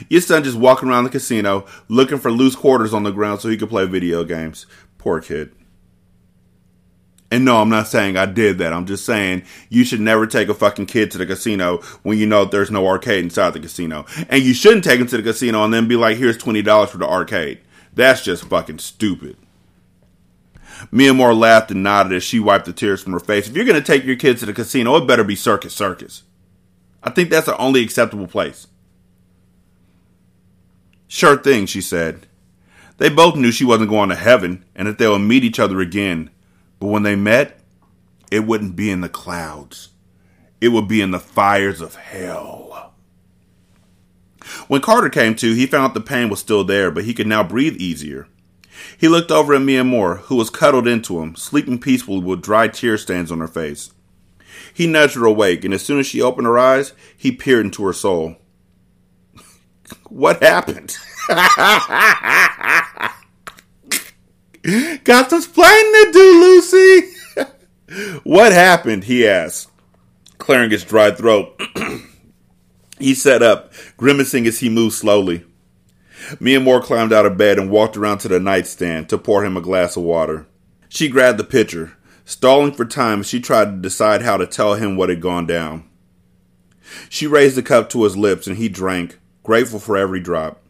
Your 0.09 0.21
son 0.21 0.45
just 0.45 0.59
walking 0.59 0.89
around 0.89 1.05
the 1.05 1.11
casino 1.11 1.67
looking 1.89 2.19
for 2.19 2.31
loose 2.31 2.57
quarters 2.57 2.93
on 2.93 3.03
the 3.03 3.13
ground 3.13 3.41
so 3.41 3.49
he 3.49 3.57
could 3.57 3.69
play 3.71 3.87
video 3.87 4.25
games. 4.25 4.67
Poor 4.99 5.21
kid. 5.21 5.53
And 7.31 7.45
no, 7.45 7.61
I'm 7.61 7.69
not 7.69 7.89
saying 7.89 8.17
I 8.17 8.27
did 8.27 8.59
that. 8.59 8.73
I'm 8.73 8.87
just 8.87 9.05
saying 9.05 9.43
you 9.69 9.85
should 9.85 10.01
never 10.01 10.27
take 10.27 10.49
a 10.49 10.55
fucking 10.55 10.87
kid 10.87 11.11
to 11.11 11.19
the 11.19 11.27
casino 11.27 11.79
when 12.03 12.19
you 12.19 12.27
know 12.27 12.45
there's 12.45 12.71
no 12.71 12.87
arcade 12.87 13.25
inside 13.25 13.53
the 13.53 13.61
casino. 13.61 14.07
And 14.29 14.43
you 14.43 14.55
shouldn't 14.55 14.85
take 14.85 15.01
him 15.01 15.09
to 15.09 15.17
the 15.17 15.23
casino 15.23 15.65
and 15.65 15.75
then 15.75 15.89
be 15.89 15.97
like, 15.97 16.19
here's 16.19 16.39
$20 16.39 16.89
for 16.89 16.99
the 16.99 17.07
arcade. 17.07 17.61
That's 17.95 18.23
just 18.23 18.45
fucking 18.45 18.79
stupid. 18.79 19.37
Miamor 20.93 21.37
laughed 21.37 21.71
and 21.71 21.83
nodded 21.83 22.13
as 22.13 22.23
she 22.23 22.39
wiped 22.39 22.67
the 22.67 22.73
tears 22.73 23.03
from 23.03 23.13
her 23.13 23.21
face. 23.21 23.49
If 23.49 23.57
you're 23.57 23.65
going 23.65 23.83
to 23.83 23.87
take 23.87 24.05
your 24.05 24.17
kids 24.17 24.41
to 24.41 24.47
the 24.47 24.53
casino, 24.53 24.95
it 24.97 25.07
better 25.07 25.25
be 25.25 25.35
Circus 25.35 25.75
Circus. 25.75 26.23
I 27.07 27.11
think 27.11 27.31
that's 27.31 27.47
the 27.47 27.57
only 27.57 27.83
acceptable 27.85 28.27
place. 28.27 28.67
Sure 31.07 31.37
thing, 31.37 31.67
she 31.67 31.81
said. 31.81 32.27
They 32.99 33.09
both 33.09 33.37
knew 33.37 33.53
she 33.53 33.65
wasn't 33.65 33.91
going 33.91 34.09
to 34.09 34.17
heaven 34.17 34.65
and 34.75 34.89
that 34.89 34.99
they 34.99 35.07
would 35.07 35.21
meet 35.21 35.45
each 35.45 35.61
other 35.61 35.81
again. 35.81 36.31
But 36.81 36.89
when 36.89 37.05
they 37.05 37.15
met, 37.15 37.61
it 38.33 38.41
wouldn't 38.41 38.75
be 38.75 38.91
in 38.91 39.03
the 39.03 39.09
clouds. 39.09 39.91
It 40.61 40.69
would 40.69 40.89
be 40.89 41.01
in 41.01 41.13
the 41.13 41.21
fires 41.21 41.81
of 41.81 41.95
hell. 41.95 42.95
When 44.67 44.81
Carter 44.81 45.09
came 45.09 45.37
to, 45.37 45.55
he 45.55 45.67
found 45.67 45.95
the 45.95 46.01
pain 46.01 46.29
was 46.29 46.41
still 46.41 46.65
there, 46.65 46.91
but 46.91 47.05
he 47.05 47.15
could 47.15 47.27
now 47.27 47.45
breathe 47.45 47.77
easier. 47.77 48.27
He 48.99 49.09
looked 49.09 49.31
over 49.31 49.55
at 49.55 49.63
Miamor, 49.63 50.21
who 50.23 50.37
was 50.37 50.51
cuddled 50.51 50.89
into 50.89 51.21
him, 51.21 51.37
sleeping 51.37 51.79
peacefully 51.79 52.21
with 52.21 52.43
dry 52.43 52.69
tear 52.69 52.99
stains 52.99 53.31
on 53.31 53.39
her 53.39 53.49
face. 53.49 53.93
He 54.77 54.87
nudged 54.87 55.14
her 55.14 55.24
awake, 55.24 55.64
and 55.64 55.72
as 55.72 55.83
soon 55.83 55.99
as 56.01 56.07
she 56.07 56.20
opened 56.20 56.47
her 56.47 56.59
eyes, 56.59 56.93
he 57.16 57.33
peered 57.33 57.64
into 57.64 57.83
her 57.87 57.95
soul. 57.95 58.37
what 60.11 60.43
happened? 60.43 60.95
Got 65.03 65.31
some 65.31 65.39
explaining 65.39 65.93
to 65.93 66.11
do, 66.12 66.41
Lucy. 66.41 67.14
what 68.24 68.53
happened? 68.53 69.05
He 69.05 69.27
asked, 69.27 69.70
clearing 70.37 70.70
his 70.70 70.85
dry 70.85 71.11
throat. 71.11 71.59
he 72.99 73.14
sat 73.14 73.43
up, 73.43 73.72
grimacing 73.97 74.47
as 74.47 74.59
he 74.59 74.68
moved 74.68 74.97
slowly. 74.97 75.47
Miamor 76.33 76.83
climbed 76.83 77.14
out 77.14 77.24
of 77.24 77.39
bed 77.39 77.59
and 77.59 77.70
walked 77.70 77.97
around 77.97 78.18
to 78.18 78.29
the 78.29 78.39
nightstand 78.39 79.09
to 79.09 79.16
pour 79.16 79.43
him 79.43 79.57
a 79.57 79.62
glass 79.62 79.97
of 79.97 80.03
water. 80.03 80.47
She 80.91 81.09
grabbed 81.09 81.39
the 81.39 81.45
pitcher, 81.45 81.96
stalling 82.27 82.72
for 82.72 82.85
time 82.85 83.22
she 83.22 83.41
tried 83.41 83.64
to 83.66 83.77
decide 83.77 84.20
how 84.20 84.37
to 84.37 84.47
tell 84.47 84.74
him 84.74 84.97
what 84.97 85.09
had 85.09 85.22
gone 85.22 85.47
down. 85.47 85.89
She 87.09 87.27
raised 87.27 87.57
the 87.57 87.62
cup 87.62 87.89
to 87.91 88.05
his 88.05 88.16
lips 88.16 88.47
and 88.47 88.59
he 88.59 88.68
drank, 88.68 89.18
grateful 89.43 89.79
for 89.79 89.97
every 89.97 90.20
drop. 90.20 90.61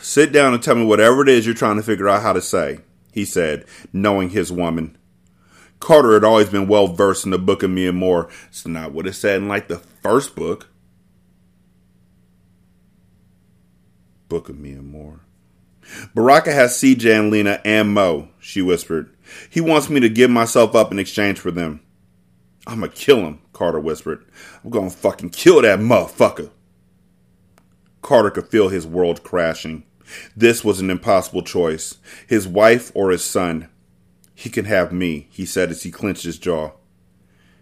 Sit 0.00 0.32
down 0.32 0.54
and 0.54 0.62
tell 0.62 0.74
me 0.74 0.84
whatever 0.84 1.22
it 1.22 1.28
is 1.28 1.44
you're 1.44 1.54
trying 1.54 1.76
to 1.76 1.82
figure 1.82 2.08
out 2.08 2.22
how 2.22 2.32
to 2.32 2.40
say, 2.40 2.78
he 3.12 3.24
said, 3.24 3.66
knowing 3.92 4.30
his 4.30 4.50
woman. 4.50 4.96
Carter 5.78 6.14
had 6.14 6.24
always 6.24 6.48
been 6.48 6.68
well 6.68 6.86
versed 6.86 7.24
in 7.24 7.30
the 7.30 7.38
book 7.38 7.62
of 7.62 7.70
me 7.70 7.86
and 7.86 7.98
Moore. 7.98 8.28
It's 8.48 8.66
not 8.66 8.92
what 8.92 9.06
it 9.06 9.14
said 9.14 9.42
in 9.42 9.48
like 9.48 9.68
the 9.68 9.78
first 9.78 10.36
book. 10.36 10.68
Book 14.28 14.48
of 14.48 14.58
me 14.58 14.72
and 14.72 14.86
Moore. 14.86 15.20
Baraka 16.14 16.52
has 16.52 16.72
CJ 16.72 17.18
and 17.18 17.30
Lena 17.30 17.60
and 17.64 17.92
Mo, 17.92 18.28
she 18.38 18.62
whispered. 18.62 19.14
He 19.50 19.60
wants 19.60 19.88
me 19.88 20.00
to 20.00 20.08
give 20.08 20.30
myself 20.30 20.74
up 20.74 20.92
in 20.92 20.98
exchange 20.98 21.38
for 21.38 21.50
them. 21.50 21.80
I'ma 22.66 22.88
kill 22.94 23.18
him, 23.18 23.40
Carter 23.52 23.80
whispered. 23.80 24.24
I'm 24.62 24.70
gonna 24.70 24.90
fucking 24.90 25.30
kill 25.30 25.62
that 25.62 25.78
motherfucker. 25.78 26.50
Carter 28.02 28.30
could 28.30 28.48
feel 28.48 28.68
his 28.68 28.86
world 28.86 29.22
crashing. 29.22 29.84
This 30.36 30.64
was 30.64 30.80
an 30.80 30.90
impossible 30.90 31.42
choice 31.42 31.98
his 32.26 32.46
wife 32.46 32.92
or 32.94 33.10
his 33.10 33.24
son. 33.24 33.68
He 34.34 34.50
can 34.50 34.64
have 34.64 34.92
me, 34.92 35.28
he 35.30 35.46
said 35.46 35.70
as 35.70 35.82
he 35.82 35.90
clenched 35.90 36.24
his 36.24 36.38
jaw. 36.38 36.72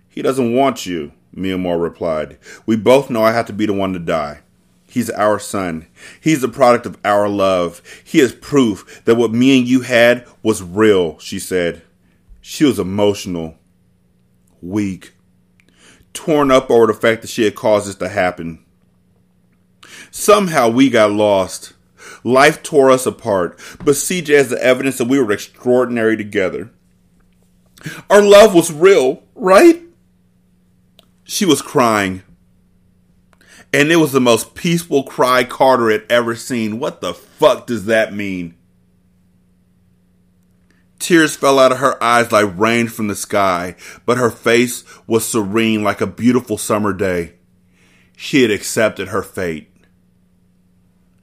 He 0.08 0.22
doesn't 0.22 0.54
want 0.54 0.86
you, 0.86 1.12
Moore 1.32 1.78
replied. 1.78 2.38
We 2.66 2.76
both 2.76 3.10
know 3.10 3.22
I 3.22 3.32
have 3.32 3.46
to 3.46 3.52
be 3.52 3.66
the 3.66 3.72
one 3.72 3.92
to 3.92 3.98
die. 3.98 4.40
He's 4.90 5.08
our 5.10 5.38
son. 5.38 5.86
He's 6.20 6.40
the 6.40 6.48
product 6.48 6.84
of 6.84 6.98
our 7.04 7.28
love. 7.28 7.80
He 8.02 8.18
is 8.18 8.32
proof 8.32 9.02
that 9.04 9.14
what 9.14 9.30
me 9.30 9.56
and 9.60 9.68
you 9.68 9.82
had 9.82 10.26
was 10.42 10.64
real, 10.64 11.16
she 11.20 11.38
said. 11.38 11.82
She 12.40 12.64
was 12.64 12.80
emotional, 12.80 13.56
weak, 14.60 15.14
torn 16.12 16.50
up 16.50 16.72
over 16.72 16.88
the 16.88 16.94
fact 16.94 17.22
that 17.22 17.30
she 17.30 17.44
had 17.44 17.54
caused 17.54 17.86
this 17.86 17.94
to 17.96 18.08
happen. 18.08 18.64
Somehow 20.10 20.68
we 20.68 20.90
got 20.90 21.12
lost. 21.12 21.74
Life 22.24 22.60
tore 22.64 22.90
us 22.90 23.06
apart, 23.06 23.60
but 23.78 23.94
CJ 23.94 24.36
has 24.36 24.50
the 24.50 24.60
evidence 24.60 24.98
that 24.98 25.06
we 25.06 25.20
were 25.20 25.30
extraordinary 25.30 26.16
together. 26.16 26.72
Our 28.10 28.22
love 28.22 28.54
was 28.54 28.72
real, 28.72 29.22
right? 29.36 29.82
She 31.22 31.44
was 31.44 31.62
crying. 31.62 32.24
And 33.72 33.92
it 33.92 33.96
was 33.96 34.12
the 34.12 34.20
most 34.20 34.54
peaceful 34.54 35.04
cry 35.04 35.44
Carter 35.44 35.90
had 35.90 36.04
ever 36.10 36.34
seen. 36.34 36.80
What 36.80 37.00
the 37.00 37.14
fuck 37.14 37.66
does 37.66 37.84
that 37.86 38.12
mean? 38.12 38.56
Tears 40.98 41.34
fell 41.34 41.58
out 41.58 41.72
of 41.72 41.78
her 41.78 42.02
eyes 42.02 42.30
like 42.30 42.58
rain 42.58 42.88
from 42.88 43.08
the 43.08 43.14
sky, 43.14 43.74
but 44.04 44.18
her 44.18 44.30
face 44.30 44.84
was 45.06 45.26
serene 45.26 45.82
like 45.82 46.00
a 46.00 46.06
beautiful 46.06 46.58
summer 46.58 46.92
day. 46.92 47.34
She 48.16 48.42
had 48.42 48.50
accepted 48.50 49.08
her 49.08 49.22
fate. 49.22 49.72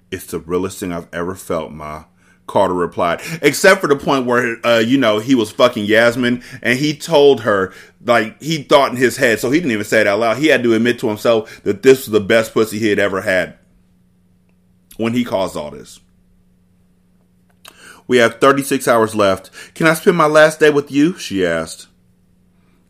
It's 0.10 0.26
the 0.26 0.40
realest 0.40 0.80
thing 0.80 0.92
I've 0.92 1.14
ever 1.14 1.36
felt, 1.36 1.72
Ma. 1.72 2.06
Carter 2.48 2.74
replied, 2.74 3.22
except 3.42 3.82
for 3.82 3.88
the 3.88 3.96
point 3.96 4.26
where, 4.26 4.66
uh, 4.66 4.80
you 4.80 4.98
know, 4.98 5.20
he 5.20 5.36
was 5.36 5.52
fucking 5.52 5.86
Yasmin 5.86 6.42
and 6.62 6.80
he 6.80 6.96
told 6.96 7.42
her, 7.42 7.74
like, 8.04 8.42
he 8.42 8.64
thought 8.64 8.92
in 8.92 8.98
his 8.98 9.18
head, 9.18 9.40
so 9.40 9.52
he 9.52 9.60
didn't 9.60 9.74
even 9.74 9.86
say 9.86 10.02
it 10.02 10.08
out 10.08 10.20
loud. 10.20 10.38
He 10.38 10.48
had 10.48 10.64
to 10.64 10.74
admit 10.74 10.98
to 11.00 11.10
himself 11.10 11.62
that 11.64 11.84
this 11.84 12.00
was 12.00 12.12
the 12.12 12.22
best 12.22 12.54
pussy 12.54 12.80
he 12.80 12.90
had 12.90 13.00
ever 13.00 13.22
had 13.22 13.58
when 14.96 15.14
he 15.14 15.24
caused 15.24 15.56
all 15.56 15.72
this. 15.72 16.00
We 18.08 18.18
have 18.18 18.40
36 18.40 18.88
hours 18.88 19.14
left. 19.14 19.52
Can 19.76 19.86
I 19.86 19.94
spend 19.94 20.16
my 20.16 20.28
last 20.28 20.62
day 20.62 20.70
with 20.70 20.90
you? 20.90 21.18
She 21.18 21.46
asked. 21.46 21.88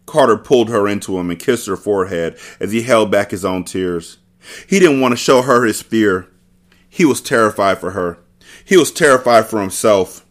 Carter 0.05 0.37
pulled 0.37 0.69
her 0.69 0.87
into 0.87 1.17
him 1.17 1.29
and 1.29 1.39
kissed 1.39 1.67
her 1.67 1.75
forehead 1.75 2.37
as 2.59 2.71
he 2.71 2.83
held 2.83 3.11
back 3.11 3.31
his 3.31 3.43
own 3.43 3.63
tears. 3.63 4.19
He 4.67 4.79
didn't 4.79 5.01
want 5.01 5.13
to 5.13 5.17
show 5.17 5.41
her 5.41 5.65
his 5.65 5.81
fear. 5.81 6.27
He 6.87 7.03
was 7.03 7.19
terrified 7.19 7.79
for 7.79 7.91
her. 7.91 8.19
He 8.67 8.75
was 8.75 8.91
terrified 8.91 9.45
for 9.45 9.61
himself 9.61 10.25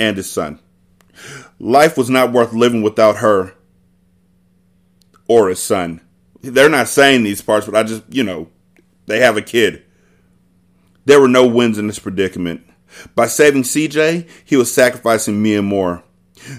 and 0.00 0.16
his 0.16 0.28
son. 0.28 0.58
Life 1.60 1.96
was 1.96 2.10
not 2.10 2.32
worth 2.32 2.52
living 2.52 2.82
without 2.82 3.18
her 3.18 3.54
or 5.28 5.48
his 5.48 5.62
son. 5.62 6.00
They're 6.42 6.68
not 6.68 6.88
saying 6.88 7.22
these 7.22 7.40
parts, 7.40 7.66
but 7.66 7.76
I 7.76 7.84
just, 7.84 8.02
you 8.10 8.24
know, 8.24 8.48
they 9.06 9.20
have 9.20 9.36
a 9.36 9.42
kid. 9.42 9.84
There 11.04 11.20
were 11.20 11.28
no 11.28 11.46
wins 11.46 11.78
in 11.78 11.86
this 11.86 12.00
predicament. 12.00 12.66
By 13.14 13.28
saving 13.28 13.62
CJ, 13.62 14.28
he 14.44 14.56
was 14.56 14.74
sacrificing 14.74 15.42
Miamor. 15.42 16.02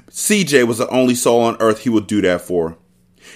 CJ 0.09 0.65
was 0.67 0.77
the 0.77 0.87
only 0.87 1.15
soul 1.15 1.41
on 1.41 1.57
earth 1.59 1.79
he 1.79 1.89
would 1.89 2.07
do 2.07 2.21
that 2.21 2.39
for. 2.39 2.77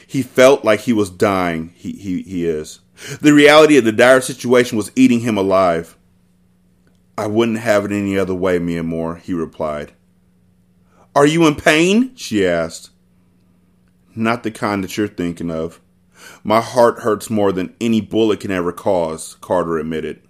He 0.07 0.22
felt 0.22 0.63
like 0.63 0.80
he 0.80 0.93
was 0.93 1.09
dying. 1.09 1.74
He, 1.76 1.91
he, 1.91 2.22
he 2.22 2.45
is. 2.45 2.80
The 3.19 3.34
reality 3.34 3.78
of 3.78 3.84
the 3.84 3.91
dire 3.91 4.22
situation 4.22 4.78
was 4.78 4.93
eating 4.95 5.19
him 5.19 5.38
alive. 5.38 5.97
I 7.22 7.28
wouldn't 7.28 7.59
have 7.59 7.86
it 7.86 7.91
any 7.91 8.17
other 8.17 8.34
way, 8.34 8.57
Miamor, 8.57 9.22
he 9.22 9.36
replied. 9.36 9.91
Are 11.15 11.28
you 11.28 11.45
in 11.45 11.53
pain? 11.53 12.15
she 12.15 12.47
asked. 12.47 12.89
Not 14.15 14.41
the 14.41 14.49
kind 14.49 14.84
that 14.84 14.97
you're 14.97 15.07
thinking 15.07 15.51
of. 15.51 15.80
My 16.43 16.61
heart 16.61 17.01
hurts 17.01 17.30
more 17.30 17.51
than 17.51 17.76
any 17.80 18.01
bullet 18.01 18.39
can 18.39 18.49
ever 18.49 18.72
cause, 18.72 19.36
Carter 19.39 19.78
admitted. 19.78 20.24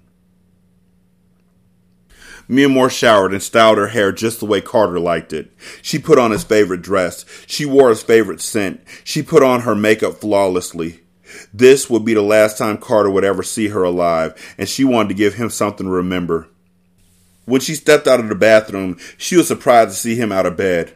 Miamor 2.50 2.92
showered 2.92 3.32
and 3.32 3.42
styled 3.42 3.78
her 3.78 3.88
hair 3.88 4.12
just 4.12 4.42
the 4.42 4.46
way 4.46 4.60
Carter 4.60 5.00
liked 5.00 5.32
it. 5.32 5.50
She 5.82 5.98
put 5.98 6.20
on 6.20 6.32
his 6.32 6.44
favorite 6.44 6.82
dress. 6.82 7.24
She 7.48 7.66
wore 7.66 7.88
his 7.88 8.04
favorite 8.04 8.42
scent. 8.42 8.82
She 9.06 9.24
put 9.24 9.44
on 9.44 9.62
her 9.62 9.76
makeup 9.76 10.16
flawlessly. 10.16 11.00
This 11.54 11.90
would 11.90 12.04
be 12.04 12.16
the 12.16 12.22
last 12.22 12.58
time 12.58 12.78
Carter 12.78 13.10
would 13.10 13.24
ever 13.24 13.44
see 13.44 13.70
her 13.70 13.84
alive, 13.84 14.36
and 14.58 14.68
she 14.68 14.84
wanted 14.84 15.08
to 15.08 15.16
give 15.16 15.36
him 15.36 15.50
something 15.50 15.86
to 15.86 15.92
remember. 15.92 16.50
When 17.46 17.62
she 17.62 17.76
stepped 17.76 18.08
out 18.08 18.20
of 18.20 18.30
the 18.30 18.36
bathroom, 18.36 18.98
she 19.18 19.36
was 19.36 19.48
surprised 19.48 19.92
to 19.92 19.96
see 19.96 20.16
him 20.16 20.32
out 20.32 20.46
of 20.46 20.58
bed. 20.58 20.94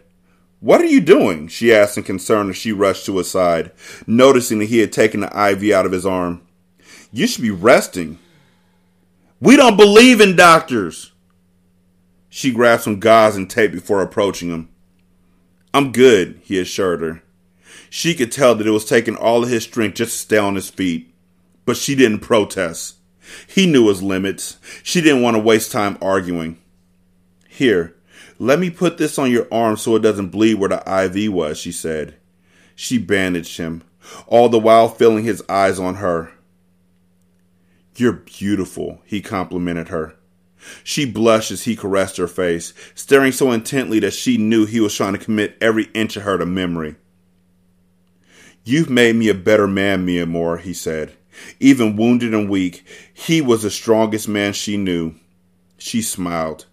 What 0.60 0.82
are 0.82 0.86
you 0.86 1.02
doing? 1.02 1.48
she 1.48 1.74
asked 1.74 1.98
in 1.98 2.04
concern 2.04 2.50
as 2.50 2.58
she 2.58 2.72
rushed 2.72 3.06
to 3.06 3.18
his 3.18 3.30
side, 3.30 3.72
noticing 4.08 4.60
that 4.60 4.66
he 4.66 4.80
had 4.80 4.92
taken 4.92 5.20
the 5.20 5.28
IV 5.28 5.72
out 5.74 5.86
of 5.86 5.92
his 5.92 6.06
arm. 6.06 6.42
You 7.12 7.28
should 7.28 7.42
be 7.42 7.52
resting. 7.52 8.20
We 9.40 9.58
don't 9.58 9.78
believe 9.78 10.22
in 10.22 10.36
doctors. 10.36 11.12
She 12.30 12.52
grabbed 12.52 12.84
some 12.84 13.00
gauze 13.00 13.36
and 13.36 13.50
tape 13.50 13.72
before 13.72 14.02
approaching 14.02 14.50
him. 14.50 14.70
I'm 15.74 15.92
good, 15.92 16.40
he 16.44 16.60
assured 16.60 17.02
her. 17.02 17.22
She 17.90 18.14
could 18.14 18.32
tell 18.32 18.56
that 18.56 18.68
it 18.68 18.72
was 18.72 18.86
taking 18.86 19.16
all 19.16 19.44
of 19.44 19.50
his 19.50 19.64
strength 19.64 19.96
just 19.96 20.12
to 20.14 20.18
stay 20.18 20.38
on 20.38 20.56
his 20.56 20.70
feet. 20.70 21.14
But 21.66 21.78
she 21.78 21.96
didn't 21.96 22.20
protest. 22.20 22.96
He 23.48 23.66
knew 23.66 23.88
his 23.88 24.04
limits. 24.04 24.58
She 24.84 25.02
didn't 25.02 25.22
want 25.22 25.36
to 25.36 25.42
waste 25.42 25.72
time 25.72 25.98
arguing. 26.02 26.58
Here, 27.48 27.96
let 28.38 28.60
me 28.60 28.70
put 28.70 28.98
this 28.98 29.18
on 29.18 29.32
your 29.32 29.48
arm 29.52 29.78
so 29.78 29.96
it 29.96 30.02
doesn't 30.02 30.30
bleed 30.30 30.56
where 30.56 30.70
the 30.70 31.06
IV 31.06 31.32
was, 31.34 31.58
she 31.58 31.72
said. 31.72 32.16
She 32.76 32.98
bandaged 32.98 33.58
him, 33.58 33.84
all 34.28 34.50
the 34.50 34.60
while 34.60 34.90
feeling 34.90 35.24
his 35.24 35.44
eyes 35.48 35.80
on 35.80 35.96
her. 35.96 36.32
You're 37.96 38.14
beautiful, 38.14 39.02
he 39.06 39.22
complimented 39.22 39.88
her. 39.88 40.16
She 40.84 41.06
blushed 41.06 41.52
as 41.52 41.64
he 41.64 41.76
caressed 41.76 42.18
her 42.18 42.28
face, 42.28 42.74
staring 42.94 43.32
so 43.32 43.52
intently 43.52 44.00
that 44.00 44.14
she 44.14 44.38
knew 44.38 44.66
he 44.66 44.80
was 44.80 44.96
trying 44.96 45.14
to 45.14 45.20
commit 45.24 45.58
every 45.62 45.86
inch 45.94 46.18
of 46.18 46.24
her 46.24 46.38
to 46.38 46.46
memory. 46.46 46.96
You've 48.64 48.90
made 48.90 49.16
me 49.16 49.30
a 49.30 49.36
better 49.36 49.68
man, 49.68 50.06
Miamor, 50.06 50.60
he 50.60 50.74
said. 50.74 51.14
Even 51.60 51.96
wounded 51.96 52.34
and 52.34 52.50
weak, 52.50 52.86
he 53.14 53.42
was 53.42 53.64
the 53.64 53.70
strongest 53.70 54.28
man 54.28 54.54
she 54.54 54.78
knew. 54.78 55.16
She 55.78 56.02
smiled. 56.02 56.66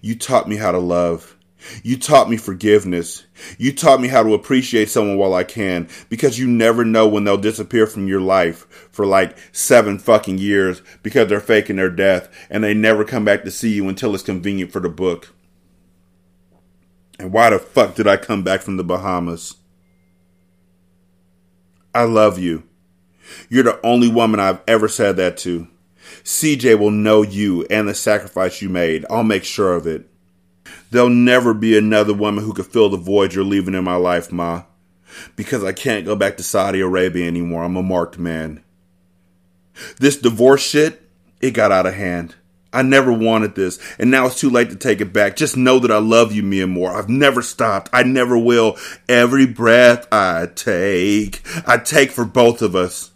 You 0.00 0.16
taught 0.16 0.48
me 0.48 0.56
how 0.56 0.72
to 0.72 0.78
love. 0.78 1.36
You 1.82 1.98
taught 1.98 2.30
me 2.30 2.36
forgiveness. 2.36 3.24
You 3.58 3.72
taught 3.72 4.00
me 4.00 4.08
how 4.08 4.22
to 4.22 4.34
appreciate 4.34 4.88
someone 4.88 5.16
while 5.16 5.34
I 5.34 5.44
can 5.44 5.88
because 6.08 6.38
you 6.38 6.46
never 6.46 6.84
know 6.84 7.08
when 7.08 7.24
they'll 7.24 7.36
disappear 7.36 7.86
from 7.86 8.08
your 8.08 8.20
life 8.20 8.66
for 8.90 9.06
like 9.06 9.36
seven 9.52 9.98
fucking 9.98 10.38
years 10.38 10.82
because 11.02 11.28
they're 11.28 11.40
faking 11.40 11.76
their 11.76 11.90
death 11.90 12.28
and 12.50 12.62
they 12.62 12.74
never 12.74 13.04
come 13.04 13.24
back 13.24 13.42
to 13.44 13.50
see 13.50 13.70
you 13.70 13.88
until 13.88 14.14
it's 14.14 14.22
convenient 14.22 14.72
for 14.72 14.80
the 14.80 14.88
book. 14.88 15.32
And 17.18 17.32
why 17.32 17.50
the 17.50 17.58
fuck 17.58 17.94
did 17.94 18.06
I 18.06 18.16
come 18.16 18.42
back 18.42 18.60
from 18.60 18.76
the 18.76 18.84
Bahamas? 18.84 19.56
I 21.94 22.04
love 22.04 22.38
you. 22.38 22.64
You're 23.48 23.64
the 23.64 23.84
only 23.84 24.08
woman 24.08 24.40
I've 24.40 24.62
ever 24.66 24.88
said 24.88 25.16
that 25.16 25.36
to. 25.38 25.68
CJ 26.22 26.78
will 26.78 26.90
know 26.90 27.22
you 27.22 27.64
and 27.70 27.88
the 27.88 27.94
sacrifice 27.94 28.60
you 28.62 28.68
made. 28.68 29.04
I'll 29.10 29.24
make 29.24 29.44
sure 29.44 29.74
of 29.74 29.86
it. 29.86 30.08
There'll 30.90 31.08
never 31.08 31.54
be 31.54 31.76
another 31.76 32.14
woman 32.14 32.44
who 32.44 32.52
could 32.52 32.66
fill 32.66 32.88
the 32.88 32.96
void 32.96 33.34
you're 33.34 33.44
leaving 33.44 33.74
in 33.74 33.84
my 33.84 33.96
life, 33.96 34.32
Ma. 34.32 34.64
Because 35.34 35.64
I 35.64 35.72
can't 35.72 36.04
go 36.04 36.16
back 36.16 36.36
to 36.36 36.42
Saudi 36.42 36.80
Arabia 36.80 37.26
anymore. 37.26 37.64
I'm 37.64 37.76
a 37.76 37.82
marked 37.82 38.18
man. 38.18 38.62
This 39.98 40.16
divorce 40.16 40.62
shit, 40.62 41.02
it 41.40 41.52
got 41.52 41.72
out 41.72 41.86
of 41.86 41.94
hand. 41.94 42.34
I 42.72 42.82
never 42.82 43.12
wanted 43.12 43.54
this, 43.54 43.78
and 43.98 44.10
now 44.10 44.26
it's 44.26 44.38
too 44.38 44.50
late 44.50 44.68
to 44.70 44.76
take 44.76 45.00
it 45.00 45.12
back. 45.12 45.36
Just 45.36 45.56
know 45.56 45.78
that 45.78 45.90
I 45.90 45.98
love 45.98 46.32
you, 46.32 46.42
Miamor. 46.42 46.94
I've 46.94 47.08
never 47.08 47.40
stopped. 47.40 47.88
I 47.92 48.02
never 48.02 48.36
will. 48.36 48.76
Every 49.08 49.46
breath 49.46 50.06
I 50.12 50.48
take, 50.54 51.40
I 51.66 51.78
take 51.78 52.10
for 52.10 52.24
both 52.26 52.60
of 52.60 52.76
us. 52.76 53.12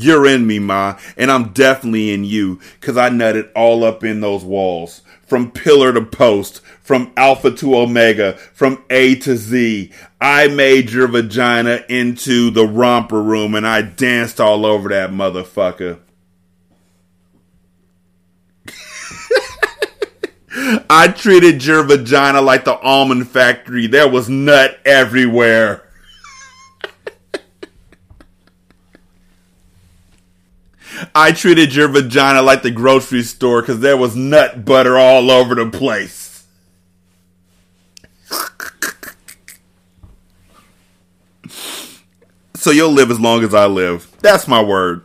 You're 0.00 0.28
in 0.28 0.46
me, 0.46 0.60
Ma, 0.60 0.96
and 1.16 1.28
I'm 1.28 1.52
definitely 1.52 2.12
in 2.12 2.22
you, 2.22 2.60
cause 2.80 2.96
I 2.96 3.10
nutted 3.10 3.50
all 3.56 3.82
up 3.82 4.04
in 4.04 4.20
those 4.20 4.44
walls. 4.44 5.02
From 5.26 5.50
pillar 5.50 5.92
to 5.92 6.02
post, 6.02 6.60
from 6.82 7.12
alpha 7.16 7.50
to 7.50 7.76
omega, 7.76 8.34
from 8.54 8.84
A 8.90 9.16
to 9.16 9.36
Z. 9.36 9.90
I 10.20 10.46
made 10.46 10.92
your 10.92 11.08
vagina 11.08 11.84
into 11.88 12.50
the 12.50 12.64
romper 12.64 13.20
room 13.20 13.56
and 13.56 13.66
I 13.66 13.82
danced 13.82 14.40
all 14.40 14.64
over 14.64 14.88
that 14.90 15.10
motherfucker. 15.10 15.98
I 20.88 21.08
treated 21.08 21.64
your 21.64 21.82
vagina 21.82 22.40
like 22.40 22.64
the 22.64 22.78
almond 22.78 23.28
factory. 23.28 23.88
There 23.88 24.08
was 24.08 24.28
nut 24.28 24.78
everywhere. 24.84 25.87
I 31.20 31.32
treated 31.32 31.74
your 31.74 31.88
vagina 31.88 32.42
like 32.42 32.62
the 32.62 32.70
grocery 32.70 33.24
store 33.24 33.60
because 33.60 33.80
there 33.80 33.96
was 33.96 34.14
nut 34.14 34.64
butter 34.64 34.96
all 34.96 35.32
over 35.32 35.56
the 35.56 35.68
place. 35.68 36.46
so 42.54 42.70
you'll 42.70 42.92
live 42.92 43.10
as 43.10 43.18
long 43.18 43.42
as 43.42 43.52
I 43.52 43.66
live. 43.66 44.08
That's 44.20 44.46
my 44.46 44.62
word. 44.62 45.02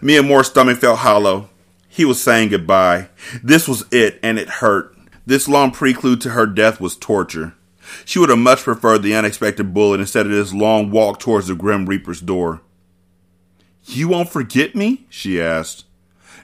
Miamor's 0.00 0.46
stomach 0.46 0.78
felt 0.78 1.00
hollow. 1.00 1.50
He 1.88 2.04
was 2.04 2.22
saying 2.22 2.50
goodbye. 2.50 3.08
This 3.42 3.66
was 3.66 3.84
it, 3.90 4.20
and 4.22 4.38
it 4.38 4.48
hurt. 4.48 4.96
This 5.26 5.48
long 5.48 5.72
prelude 5.72 6.20
to 6.20 6.30
her 6.30 6.46
death 6.46 6.80
was 6.80 6.94
torture. 6.94 7.54
She 8.04 8.20
would 8.20 8.28
have 8.28 8.38
much 8.38 8.60
preferred 8.60 9.02
the 9.02 9.16
unexpected 9.16 9.74
bullet 9.74 9.98
instead 9.98 10.26
of 10.26 10.32
this 10.32 10.54
long 10.54 10.92
walk 10.92 11.18
towards 11.18 11.48
the 11.48 11.56
Grim 11.56 11.86
Reaper's 11.86 12.20
door. 12.20 12.60
You 13.84 14.08
won't 14.08 14.30
forget 14.30 14.74
me? 14.74 15.06
she 15.08 15.40
asked. 15.40 15.84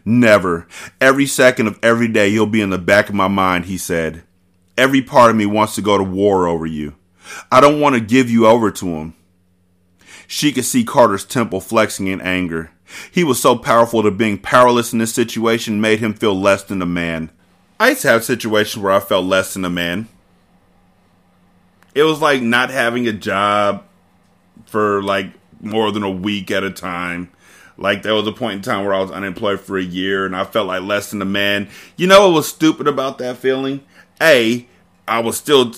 Never. 0.05 0.67
Every 1.01 1.27
second 1.27 1.67
of 1.67 1.79
every 1.83 2.09
day 2.09 2.29
you'll 2.29 2.47
be 2.47 2.61
in 2.61 2.71
the 2.71 2.79
back 2.79 3.09
of 3.09 3.15
my 3.15 3.29
mind, 3.29 3.67
he 3.67 3.79
said. 3.79 4.23
Every 4.77 5.03
part 5.03 5.31
of 5.31 5.37
me 5.37 5.47
wants 5.47 5.75
to 5.75 5.83
go 5.83 5.99
to 5.99 6.05
war 6.05 6.47
over 6.47 6.67
you. 6.67 6.95
I 7.51 7.61
don't 7.61 7.81
want 7.81 7.95
to 7.95 8.01
give 8.01 8.31
you 8.31 8.47
over 8.47 8.71
to 8.71 8.87
him. 8.87 9.15
She 10.27 10.53
could 10.53 10.65
see 10.65 10.85
Carter's 10.85 11.25
temple 11.25 11.61
flexing 11.61 12.07
in 12.07 12.21
anger. 12.21 12.71
He 13.11 13.25
was 13.25 13.41
so 13.41 13.57
powerful 13.57 14.03
that 14.03 14.17
being 14.17 14.39
powerless 14.39 14.93
in 14.93 14.99
this 14.99 15.13
situation 15.15 15.81
made 15.81 16.01
him 16.01 16.15
feel 16.15 16.39
less 16.39 16.63
than 16.63 16.81
a 16.81 16.87
man. 16.87 17.31
I 17.81 17.91
used 17.91 18.03
to 18.03 18.09
have 18.09 18.25
situations 18.25 18.83
where 18.83 18.93
I 18.93 19.01
felt 19.01 19.27
less 19.27 19.55
than 19.55 19.65
a 19.65 19.71
man. 19.71 20.09
It 21.95 22.03
was 22.03 22.21
like 22.21 22.43
not 22.43 22.71
having 22.71 23.07
a 23.09 23.13
job 23.13 23.85
for 24.67 25.03
like 25.03 25.33
more 25.61 25.91
than 25.93 26.03
a 26.03 26.11
week 26.11 26.51
at 26.51 26.65
a 26.65 26.71
time. 26.71 27.31
Like 27.77 28.03
there 28.03 28.15
was 28.15 28.27
a 28.27 28.33
point 28.33 28.57
in 28.57 28.63
time 28.63 28.85
where 28.85 28.95
I 28.95 29.01
was 29.01 29.11
unemployed 29.11 29.61
for 29.61 29.79
a 29.79 29.83
year 29.83 30.27
and 30.27 30.35
I 30.35 30.45
felt 30.45 30.67
like 30.67 30.83
less 30.83 31.11
than 31.11 31.23
a 31.23 31.27
man. 31.27 31.69
You 31.97 32.09
know 32.09 32.27
what 32.29 32.35
was 32.35 32.49
stupid 32.49 32.89
about 32.89 33.19
that 33.19 33.37
feeling? 33.37 33.83
A, 34.21 34.67
I 35.07 35.21
was 35.21 35.37
still 35.37 35.75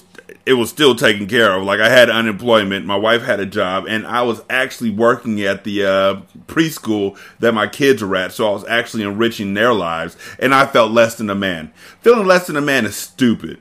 it 0.46 0.54
was 0.54 0.70
still 0.70 0.94
taken 0.94 1.26
care 1.26 1.54
of. 1.54 1.62
Like 1.62 1.80
I 1.80 1.88
had 1.88 2.10
unemployment, 2.10 2.86
my 2.86 2.96
wife 2.96 3.22
had 3.22 3.40
a 3.40 3.46
job, 3.46 3.86
and 3.88 4.06
I 4.06 4.22
was 4.22 4.42
actually 4.48 4.90
working 4.90 5.40
at 5.42 5.64
the 5.64 5.84
uh, 5.84 6.20
preschool 6.46 7.18
that 7.38 7.52
my 7.52 7.66
kids 7.66 8.02
were 8.02 8.16
at. 8.16 8.32
So 8.32 8.48
I 8.48 8.52
was 8.52 8.64
actually 8.66 9.04
enriching 9.04 9.54
their 9.54 9.72
lives, 9.72 10.16
and 10.38 10.54
I 10.54 10.66
felt 10.66 10.92
less 10.92 11.16
than 11.16 11.30
a 11.30 11.34
man. 11.34 11.72
Feeling 12.00 12.26
less 12.26 12.46
than 12.46 12.56
a 12.56 12.60
man 12.60 12.86
is 12.86 12.96
stupid. 12.96 13.60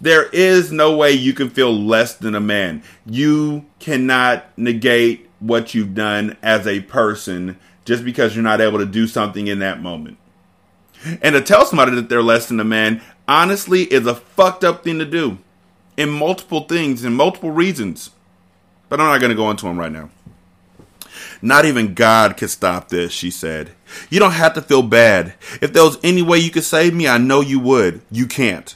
There 0.00 0.28
is 0.30 0.72
no 0.72 0.96
way 0.96 1.12
you 1.12 1.32
can 1.32 1.50
feel 1.50 1.72
less 1.72 2.14
than 2.14 2.34
a 2.34 2.40
man. 2.40 2.82
You 3.06 3.66
cannot 3.78 4.46
negate 4.58 5.29
what 5.40 5.74
you've 5.74 5.94
done 5.94 6.36
as 6.42 6.66
a 6.66 6.80
person 6.80 7.58
just 7.84 8.04
because 8.04 8.34
you're 8.34 8.44
not 8.44 8.60
able 8.60 8.78
to 8.78 8.86
do 8.86 9.06
something 9.06 9.46
in 9.48 9.58
that 9.58 9.82
moment. 9.82 10.18
And 11.22 11.34
to 11.34 11.40
tell 11.40 11.64
somebody 11.64 11.92
that 11.96 12.08
they're 12.08 12.22
less 12.22 12.46
than 12.46 12.60
a 12.60 12.64
man, 12.64 13.02
honestly, 13.26 13.84
is 13.84 14.06
a 14.06 14.14
fucked 14.14 14.64
up 14.64 14.84
thing 14.84 14.98
to 14.98 15.04
do 15.04 15.38
in 15.96 16.10
multiple 16.10 16.62
things, 16.62 17.04
in 17.04 17.14
multiple 17.14 17.50
reasons. 17.50 18.10
But 18.88 19.00
I'm 19.00 19.06
not 19.06 19.20
going 19.20 19.30
to 19.30 19.36
go 19.36 19.50
into 19.50 19.66
them 19.66 19.78
right 19.78 19.92
now. 19.92 20.10
Not 21.42 21.64
even 21.64 21.94
God 21.94 22.36
could 22.36 22.50
stop 22.50 22.88
this, 22.88 23.12
she 23.12 23.30
said. 23.30 23.70
You 24.10 24.20
don't 24.20 24.32
have 24.32 24.54
to 24.54 24.62
feel 24.62 24.82
bad. 24.82 25.34
If 25.62 25.72
there 25.72 25.84
was 25.84 25.98
any 26.02 26.22
way 26.22 26.38
you 26.38 26.50
could 26.50 26.64
save 26.64 26.94
me, 26.94 27.08
I 27.08 27.18
know 27.18 27.40
you 27.40 27.58
would. 27.60 28.02
You 28.10 28.26
can't. 28.26 28.74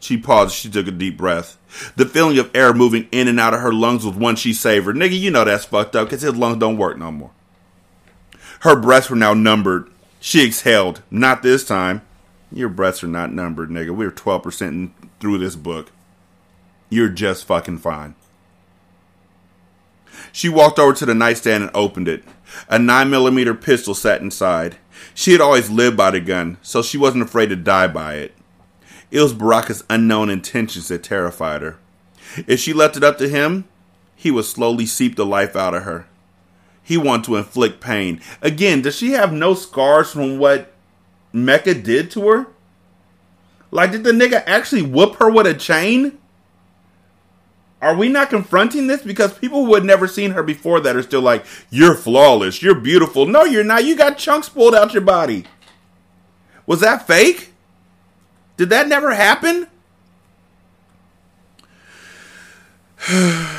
She 0.00 0.16
paused. 0.16 0.54
She 0.54 0.68
took 0.68 0.88
a 0.88 0.90
deep 0.90 1.16
breath. 1.16 1.58
The 1.96 2.06
feeling 2.06 2.38
of 2.38 2.50
air 2.54 2.72
moving 2.72 3.08
in 3.12 3.28
and 3.28 3.40
out 3.40 3.54
of 3.54 3.60
her 3.60 3.72
lungs 3.72 4.04
was 4.04 4.14
one 4.14 4.36
she 4.36 4.52
savored. 4.52 4.96
Nigga, 4.96 5.18
you 5.18 5.30
know 5.30 5.44
that's 5.44 5.64
fucked 5.64 5.96
up 5.96 6.08
because 6.08 6.22
his 6.22 6.36
lungs 6.36 6.58
don't 6.58 6.76
work 6.76 6.98
no 6.98 7.10
more. 7.10 7.30
Her 8.60 8.76
breaths 8.76 9.10
were 9.10 9.16
now 9.16 9.34
numbered. 9.34 9.90
She 10.20 10.44
exhaled. 10.44 11.02
Not 11.10 11.42
this 11.42 11.64
time. 11.64 12.02
Your 12.52 12.68
breaths 12.68 13.02
are 13.02 13.08
not 13.08 13.32
numbered, 13.32 13.70
nigga. 13.70 13.90
We're 13.90 14.12
12% 14.12 14.90
through 15.18 15.38
this 15.38 15.56
book. 15.56 15.90
You're 16.90 17.08
just 17.08 17.44
fucking 17.46 17.78
fine. 17.78 18.14
She 20.30 20.48
walked 20.48 20.78
over 20.78 20.92
to 20.92 21.06
the 21.06 21.14
nightstand 21.14 21.64
and 21.64 21.72
opened 21.74 22.06
it. 22.06 22.24
A 22.68 22.78
9mm 22.78 23.60
pistol 23.62 23.94
sat 23.94 24.20
inside. 24.20 24.76
She 25.14 25.32
had 25.32 25.40
always 25.40 25.70
lived 25.70 25.96
by 25.96 26.10
the 26.10 26.20
gun, 26.20 26.58
so 26.62 26.82
she 26.82 26.98
wasn't 26.98 27.24
afraid 27.24 27.48
to 27.48 27.56
die 27.56 27.88
by 27.88 28.16
it. 28.16 28.34
It 29.12 29.20
was 29.20 29.34
Baraka's 29.34 29.84
unknown 29.90 30.30
intentions 30.30 30.88
that 30.88 31.02
terrified 31.02 31.60
her. 31.60 31.76
If 32.46 32.60
she 32.60 32.72
left 32.72 32.96
it 32.96 33.04
up 33.04 33.18
to 33.18 33.28
him, 33.28 33.66
he 34.16 34.30
would 34.30 34.46
slowly 34.46 34.86
seep 34.86 35.16
the 35.16 35.26
life 35.26 35.54
out 35.54 35.74
of 35.74 35.82
her. 35.82 36.06
He 36.82 36.96
wanted 36.96 37.26
to 37.26 37.36
inflict 37.36 37.82
pain. 37.82 38.22
Again, 38.40 38.80
does 38.80 38.96
she 38.96 39.12
have 39.12 39.30
no 39.30 39.52
scars 39.52 40.10
from 40.10 40.38
what 40.38 40.72
Mecca 41.30 41.74
did 41.74 42.10
to 42.12 42.26
her? 42.26 42.46
Like, 43.70 43.92
did 43.92 44.02
the 44.02 44.12
nigga 44.12 44.42
actually 44.46 44.82
whoop 44.82 45.16
her 45.16 45.30
with 45.30 45.46
a 45.46 45.52
chain? 45.52 46.18
Are 47.82 47.94
we 47.94 48.08
not 48.08 48.30
confronting 48.30 48.86
this? 48.86 49.02
Because 49.02 49.36
people 49.36 49.66
who 49.66 49.74
had 49.74 49.84
never 49.84 50.08
seen 50.08 50.30
her 50.30 50.42
before 50.42 50.80
that 50.80 50.96
are 50.96 51.02
still 51.02 51.20
like, 51.20 51.44
you're 51.68 51.94
flawless, 51.94 52.62
you're 52.62 52.74
beautiful. 52.74 53.26
No, 53.26 53.44
you're 53.44 53.62
not. 53.62 53.84
You 53.84 53.94
got 53.94 54.16
chunks 54.16 54.48
pulled 54.48 54.74
out 54.74 54.94
your 54.94 55.02
body. 55.02 55.44
Was 56.66 56.80
that 56.80 57.06
fake? 57.06 57.51
Did 58.62 58.70
that 58.70 58.86
never 58.86 59.12
happen? 59.12 59.66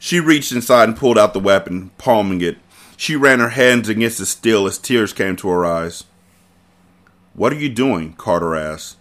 she 0.00 0.18
reached 0.18 0.50
inside 0.50 0.88
and 0.88 0.98
pulled 0.98 1.16
out 1.16 1.32
the 1.32 1.38
weapon, 1.38 1.92
palming 1.96 2.40
it. 2.40 2.58
She 2.96 3.14
ran 3.14 3.38
her 3.38 3.50
hands 3.50 3.88
against 3.88 4.18
the 4.18 4.26
steel 4.26 4.66
as 4.66 4.78
tears 4.78 5.12
came 5.12 5.36
to 5.36 5.48
her 5.48 5.64
eyes. 5.64 6.02
What 7.34 7.52
are 7.52 7.56
you 7.60 7.68
doing? 7.68 8.14
Carter 8.14 8.56
asked. 8.56 8.96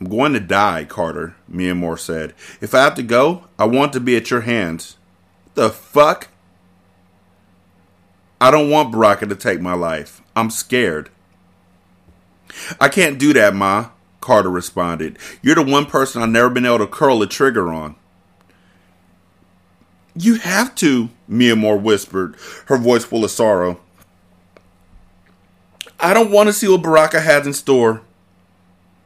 I'm 0.00 0.08
going 0.08 0.32
to 0.32 0.40
die, 0.40 0.86
Carter, 0.86 1.36
Miamor 1.46 1.98
said. 1.98 2.32
If 2.62 2.74
I 2.74 2.82
have 2.82 2.94
to 2.94 3.02
go, 3.02 3.44
I 3.58 3.66
want 3.66 3.92
to 3.92 4.00
be 4.00 4.16
at 4.16 4.30
your 4.30 4.40
hands. 4.40 4.96
The 5.52 5.68
fuck? 5.68 6.28
I 8.40 8.50
don't 8.50 8.70
want 8.70 8.90
Baraka 8.90 9.26
to 9.26 9.36
take 9.36 9.60
my 9.60 9.74
life. 9.74 10.22
I'm 10.34 10.48
scared. 10.48 11.10
I 12.80 12.88
can't 12.88 13.18
do 13.18 13.32
that, 13.32 13.54
Ma, 13.54 13.90
Carter 14.20 14.50
responded. 14.50 15.18
You're 15.42 15.54
the 15.54 15.62
one 15.62 15.86
person 15.86 16.22
I've 16.22 16.28
never 16.28 16.50
been 16.50 16.66
able 16.66 16.78
to 16.78 16.86
curl 16.86 17.22
a 17.22 17.26
trigger 17.26 17.72
on. 17.72 17.96
You 20.14 20.36
have 20.36 20.74
to, 20.76 21.10
Miamor 21.30 21.80
whispered, 21.80 22.36
her 22.66 22.78
voice 22.78 23.04
full 23.04 23.24
of 23.24 23.30
sorrow. 23.30 23.80
I 26.00 26.14
don't 26.14 26.30
want 26.30 26.48
to 26.48 26.52
see 26.52 26.68
what 26.68 26.82
Baraka 26.82 27.20
has 27.20 27.46
in 27.46 27.52
store. 27.52 28.02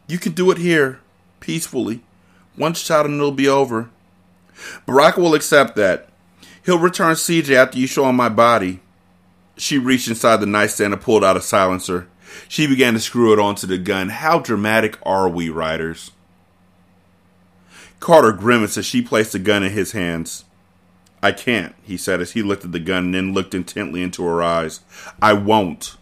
You 0.07 0.18
can 0.18 0.32
do 0.32 0.51
it 0.51 0.59
here, 0.59 1.01
peacefully. 1.40 2.03
One 2.57 2.74
shot 2.74 3.07
and 3.07 3.14
it'll 3.14 3.32
be 3.32 3.48
over. 3.48 3.90
Baraka 4.86 5.20
will 5.20 5.34
accept 5.34 5.76
that. 5.76 6.09
He'll 6.64 6.78
return 6.78 7.14
CJ 7.14 7.55
after 7.55 7.78
you 7.78 7.86
show 7.86 8.09
him 8.09 8.16
my 8.16 8.28
body. 8.28 8.80
She 9.57 9.78
reached 9.78 10.09
inside 10.09 10.38
the 10.38 10.46
nightstand 10.46 10.92
and 10.92 11.03
pulled 11.03 11.24
out 11.24 11.36
a 11.36 11.40
silencer. 11.40 12.09
She 12.49 12.66
began 12.66 12.95
to 12.95 13.01
screw 13.01 13.33
it 13.33 13.39
onto 13.39 13.66
the 13.66 13.78
gun. 13.78 14.09
How 14.09 14.39
dramatic 14.39 14.99
are 15.05 15.28
we, 15.28 15.49
writers? 15.49 16.11
Carter 18.01 18.33
grimaced 18.33 18.78
as 18.78 18.87
she 18.87 19.03
placed 19.03 19.33
the 19.33 19.39
gun 19.39 19.62
in 19.62 19.72
his 19.72 19.93
hands. 19.93 20.45
I 21.22 21.33
can't, 21.33 21.74
he 21.83 21.97
said 21.97 22.20
as 22.20 22.33
he 22.33 22.43
lifted 22.43 22.72
the 22.72 22.81
gun 22.81 23.07
and 23.07 23.14
then 23.14 23.35
looked 23.35 23.55
intently 23.55 24.03
into 24.03 24.24
her 24.24 24.43
eyes. 24.43 24.81
I 25.20 25.35
won't. 25.35 25.97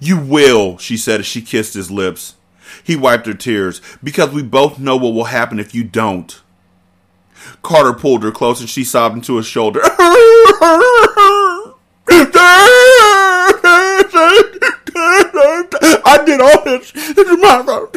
You 0.00 0.18
will, 0.18 0.76
she 0.78 0.96
said 0.96 1.20
as 1.20 1.26
she 1.26 1.40
kissed 1.40 1.74
his 1.74 1.90
lips. 1.90 2.34
He 2.82 2.96
wiped 2.96 3.26
her 3.26 3.34
tears, 3.34 3.80
because 4.02 4.32
we 4.32 4.42
both 4.42 4.78
know 4.78 4.96
what 4.96 5.14
will 5.14 5.24
happen 5.24 5.60
if 5.60 5.74
you 5.74 5.84
don't. 5.84 6.40
Carter 7.62 7.92
pulled 7.92 8.24
her 8.24 8.32
close 8.32 8.60
and 8.60 8.68
she 8.68 8.84
sobbed 8.84 9.16
into 9.16 9.36
his 9.36 9.46
shoulder. 9.46 9.80
I 14.94 16.22
did 16.24 16.40
all 16.40 16.64
this. 16.64 16.92
It's 16.94 17.42
my 17.42 17.62
fault. 17.62 17.96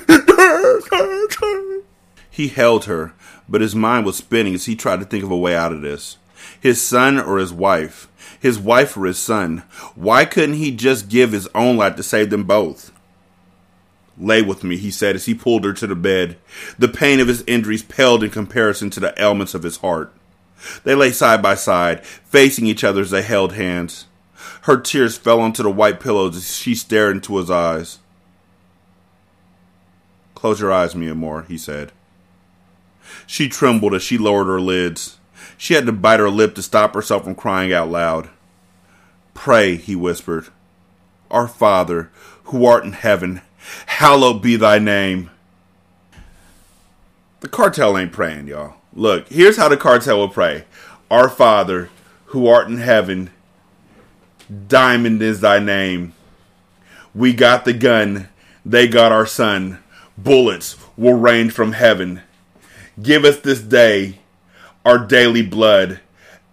He 2.30 2.50
held 2.50 2.86
her, 2.86 3.14
but 3.50 3.62
his 3.62 3.76
mind 3.76 4.06
was 4.06 4.18
spinning 4.18 4.54
as 4.54 4.66
he 4.66 4.76
tried 4.76 5.00
to 5.00 5.06
think 5.06 5.24
of 5.24 5.32
a 5.32 5.38
way 5.38 5.56
out 5.56 5.74
of 5.74 5.82
this. 5.82 6.18
His 6.60 6.82
son 6.82 7.20
or 7.20 7.38
his 7.38 7.52
wife? 7.52 8.08
His 8.40 8.60
wife 8.60 8.96
or 8.96 9.06
his 9.06 9.18
son? 9.18 9.64
Why 9.96 10.26
couldn't 10.26 10.56
he 10.56 10.72
just 10.72 11.10
give 11.10 11.32
his 11.32 11.50
own 11.56 11.78
life 11.78 11.96
to 11.96 12.04
save 12.04 12.30
them 12.30 12.44
both? 12.44 12.92
Lay 14.20 14.42
with 14.42 14.64
me, 14.64 14.78
he 14.78 14.92
said 14.92 15.16
as 15.16 15.26
he 15.26 15.34
pulled 15.34 15.64
her 15.64 15.74
to 15.74 15.88
the 15.88 15.96
bed. 15.96 16.38
The 16.78 16.88
pain 16.88 17.20
of 17.20 17.28
his 17.28 17.44
injuries 17.48 17.84
paled 17.84 18.24
in 18.24 18.30
comparison 18.30 18.90
to 18.92 19.00
the 19.00 19.20
ailments 19.22 19.54
of 19.54 19.64
his 19.64 19.78
heart. 19.78 20.14
They 20.84 20.96
lay 20.96 21.12
side 21.12 21.42
by 21.42 21.56
side, 21.56 22.06
facing 22.06 22.66
each 22.66 22.84
other 22.84 23.02
as 23.02 23.12
they 23.12 23.22
held 23.22 23.54
hands. 23.54 24.06
Her 24.68 24.76
tears 24.76 25.18
fell 25.18 25.39
onto 25.39 25.63
the 25.63 25.72
white 25.72 26.01
pillows 26.01 26.36
as 26.36 26.57
she 26.57 26.76
stared 26.76 27.15
into 27.15 27.38
his 27.38 27.49
eyes. 27.49 27.99
Close 30.36 30.59
your 30.59 30.74
eyes, 30.74 30.93
Miamor, 30.93 31.47
he 31.47 31.57
said. 31.57 31.93
She 33.26 33.47
trembled 33.47 33.93
as 33.93 34.03
she 34.03 34.18
lowered 34.18 34.47
her 34.47 34.59
lids. 34.59 35.20
She 35.57 35.76
had 35.76 35.86
to 35.86 35.93
bite 35.93 36.20
her 36.20 36.30
lip 36.30 36.53
to 36.55 36.61
stop 36.61 36.93
herself 36.95 37.24
from 37.24 37.34
crying 37.34 37.72
out 37.72 37.89
loud. 37.89 38.30
Pray, 39.34 39.78
he 39.78 39.95
whispered. 39.95 40.47
Our 41.32 41.47
Father, 41.47 42.11
who 42.43 42.65
art 42.65 42.84
in 42.84 42.91
heaven, 42.91 43.43
hallowed 43.86 44.41
be 44.41 44.57
thy 44.57 44.80
name. 44.80 45.32
The 47.39 47.47
cartel 47.47 47.97
ain't 47.97 48.11
praying, 48.11 48.47
y'all. 48.47 48.74
Look, 48.93 49.30
here's 49.30 49.55
how 49.55 49.70
the 49.70 49.78
cartel 49.78 50.18
will 50.18 50.28
pray 50.28 50.65
Our 51.09 51.30
Father, 51.30 51.89
who 52.26 52.47
art 52.47 52.68
in 52.68 52.80
heaven, 52.80 53.32
Diamond 54.68 55.22
is 55.22 55.41
thy 55.41 55.60
name. 55.60 56.14
We 57.14 57.34
got 57.34 57.66
the 57.66 57.74
gun, 57.74 58.30
they 58.66 58.88
got 58.88 59.12
our 59.12 59.26
son. 59.26 59.80
Bullets 60.18 60.78
will 60.95 61.14
rain 61.14 61.50
from 61.50 61.74
heaven. 61.74 62.22
Give 63.02 63.26
us 63.26 63.39
this 63.39 63.62
day 63.62 64.20
our 64.88 64.98
daily 64.98 65.41
blood, 65.41 66.00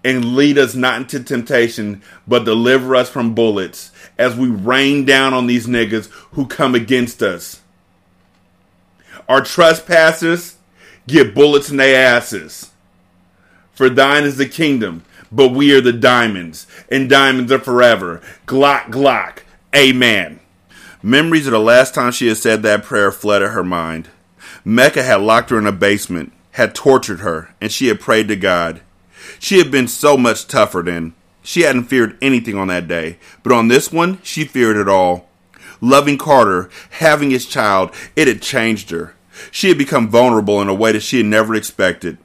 and 0.02 0.34
lead 0.34 0.58
us 0.58 0.74
not 0.74 1.00
into 1.00 1.22
temptation, 1.22 2.02
but 2.26 2.44
deliver 2.44 2.96
us 2.96 3.08
from 3.08 3.32
bullets 3.32 3.92
as 4.18 4.34
we 4.34 4.48
rain 4.48 5.04
down 5.04 5.32
on 5.32 5.46
these 5.46 5.68
niggas 5.68 6.08
who 6.32 6.44
come 6.44 6.74
against 6.74 7.22
us. 7.22 7.60
Our 9.28 9.40
trespassers 9.40 10.56
get 11.06 11.32
bullets 11.32 11.70
in 11.70 11.76
their 11.76 12.04
asses. 12.04 12.72
For 13.72 13.88
thine 13.88 14.24
is 14.24 14.36
the 14.36 14.48
kingdom, 14.48 15.04
but 15.34 15.48
we 15.48 15.72
are 15.72 15.80
the 15.80 15.92
diamonds, 15.92 16.66
and 16.88 17.10
diamonds 17.10 17.50
are 17.50 17.58
forever. 17.58 18.22
Glock, 18.46 18.84
glock. 18.84 19.38
Amen. 19.74 20.38
Memories 21.02 21.46
of 21.46 21.52
the 21.52 21.58
last 21.58 21.94
time 21.94 22.12
she 22.12 22.28
had 22.28 22.36
said 22.36 22.62
that 22.62 22.84
prayer 22.84 23.10
flooded 23.10 23.50
her 23.50 23.64
mind. 23.64 24.08
Mecca 24.64 25.02
had 25.02 25.20
locked 25.20 25.50
her 25.50 25.58
in 25.58 25.66
a 25.66 25.72
basement, 25.72 26.32
had 26.52 26.74
tortured 26.74 27.20
her, 27.20 27.54
and 27.60 27.72
she 27.72 27.88
had 27.88 28.00
prayed 28.00 28.28
to 28.28 28.36
God. 28.36 28.80
She 29.38 29.58
had 29.58 29.70
been 29.70 29.88
so 29.88 30.16
much 30.16 30.46
tougher 30.46 30.82
then. 30.82 31.14
She 31.42 31.62
hadn't 31.62 31.84
feared 31.84 32.16
anything 32.22 32.56
on 32.56 32.68
that 32.68 32.88
day, 32.88 33.18
but 33.42 33.52
on 33.52 33.68
this 33.68 33.92
one, 33.92 34.20
she 34.22 34.44
feared 34.44 34.76
it 34.76 34.88
all. 34.88 35.28
Loving 35.80 36.16
Carter, 36.16 36.70
having 36.90 37.30
his 37.30 37.44
child, 37.44 37.90
it 38.16 38.28
had 38.28 38.40
changed 38.40 38.90
her. 38.90 39.14
She 39.50 39.68
had 39.68 39.76
become 39.76 40.08
vulnerable 40.08 40.62
in 40.62 40.68
a 40.68 40.74
way 40.74 40.92
that 40.92 41.02
she 41.02 41.18
had 41.18 41.26
never 41.26 41.54
expected. 41.54 42.16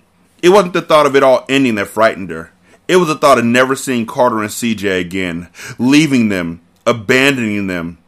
It 0.41 0.49
wasn't 0.49 0.73
the 0.73 0.81
thought 0.81 1.05
of 1.05 1.15
it 1.15 1.23
all 1.23 1.45
ending 1.49 1.75
that 1.75 1.87
frightened 1.87 2.29
her. 2.29 2.51
It 2.89 2.95
was 2.95 3.07
the 3.07 3.15
thought 3.15 3.37
of 3.37 3.45
never 3.45 3.75
seeing 3.75 4.07
Carter 4.07 4.41
and 4.41 4.49
CJ 4.49 4.99
again, 4.99 5.49
leaving 5.77 6.29
them, 6.29 6.61
abandoning 6.87 7.67
them, 7.67 7.99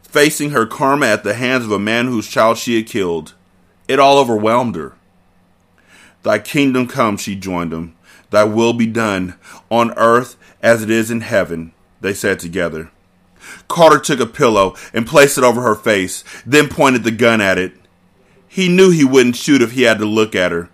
facing 0.00 0.50
her 0.50 0.64
karma 0.64 1.06
at 1.06 1.24
the 1.24 1.34
hands 1.34 1.64
of 1.64 1.72
a 1.72 1.78
man 1.80 2.06
whose 2.06 2.28
child 2.28 2.56
she 2.56 2.76
had 2.76 2.86
killed. 2.86 3.34
It 3.88 3.98
all 3.98 4.16
overwhelmed 4.16 4.76
her. 4.76 4.94
Thy 6.22 6.38
kingdom 6.38 6.86
come, 6.86 7.16
she 7.16 7.34
joined 7.34 7.72
him. 7.72 7.96
Thy 8.30 8.44
will 8.44 8.74
be 8.74 8.86
done, 8.86 9.34
on 9.72 9.92
earth 9.98 10.36
as 10.62 10.84
it 10.84 10.90
is 10.90 11.10
in 11.10 11.22
heaven, 11.22 11.72
they 12.00 12.14
said 12.14 12.38
together. 12.38 12.92
Carter 13.66 13.98
took 13.98 14.20
a 14.20 14.26
pillow 14.26 14.76
and 14.94 15.04
placed 15.04 15.36
it 15.36 15.42
over 15.42 15.62
her 15.62 15.74
face, 15.74 16.22
then 16.46 16.68
pointed 16.68 17.02
the 17.02 17.10
gun 17.10 17.40
at 17.40 17.58
it. 17.58 17.72
He 18.46 18.68
knew 18.68 18.90
he 18.90 19.04
wouldn't 19.04 19.34
shoot 19.34 19.62
if 19.62 19.72
he 19.72 19.82
had 19.82 19.98
to 19.98 20.06
look 20.06 20.36
at 20.36 20.52
her. 20.52 20.70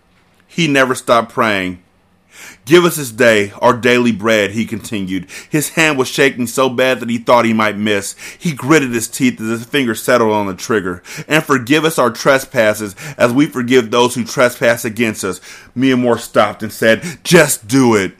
He 0.46 0.68
never 0.68 0.94
stopped 0.94 1.32
praying. 1.32 1.82
Give 2.64 2.84
us 2.86 2.96
this 2.96 3.10
day 3.10 3.52
our 3.60 3.76
daily 3.76 4.12
bread, 4.12 4.52
he 4.52 4.64
continued. 4.64 5.26
His 5.50 5.70
hand 5.70 5.98
was 5.98 6.08
shaking 6.08 6.46
so 6.46 6.70
bad 6.70 7.00
that 7.00 7.10
he 7.10 7.18
thought 7.18 7.44
he 7.44 7.52
might 7.52 7.76
miss. 7.76 8.16
He 8.38 8.54
gritted 8.54 8.92
his 8.92 9.08
teeth 9.08 9.40
as 9.40 9.48
his 9.48 9.64
finger 9.66 9.94
settled 9.94 10.32
on 10.32 10.46
the 10.46 10.54
trigger. 10.54 11.02
And 11.28 11.44
forgive 11.44 11.84
us 11.84 11.98
our 11.98 12.10
trespasses 12.10 12.96
as 13.18 13.32
we 13.32 13.46
forgive 13.46 13.90
those 13.90 14.14
who 14.14 14.24
trespass 14.24 14.84
against 14.84 15.24
us. 15.24 15.40
Mia 15.74 15.94
stopped 16.18 16.62
and 16.62 16.72
said, 16.72 17.02
Just 17.22 17.68
do 17.68 17.94
it. 17.94 18.14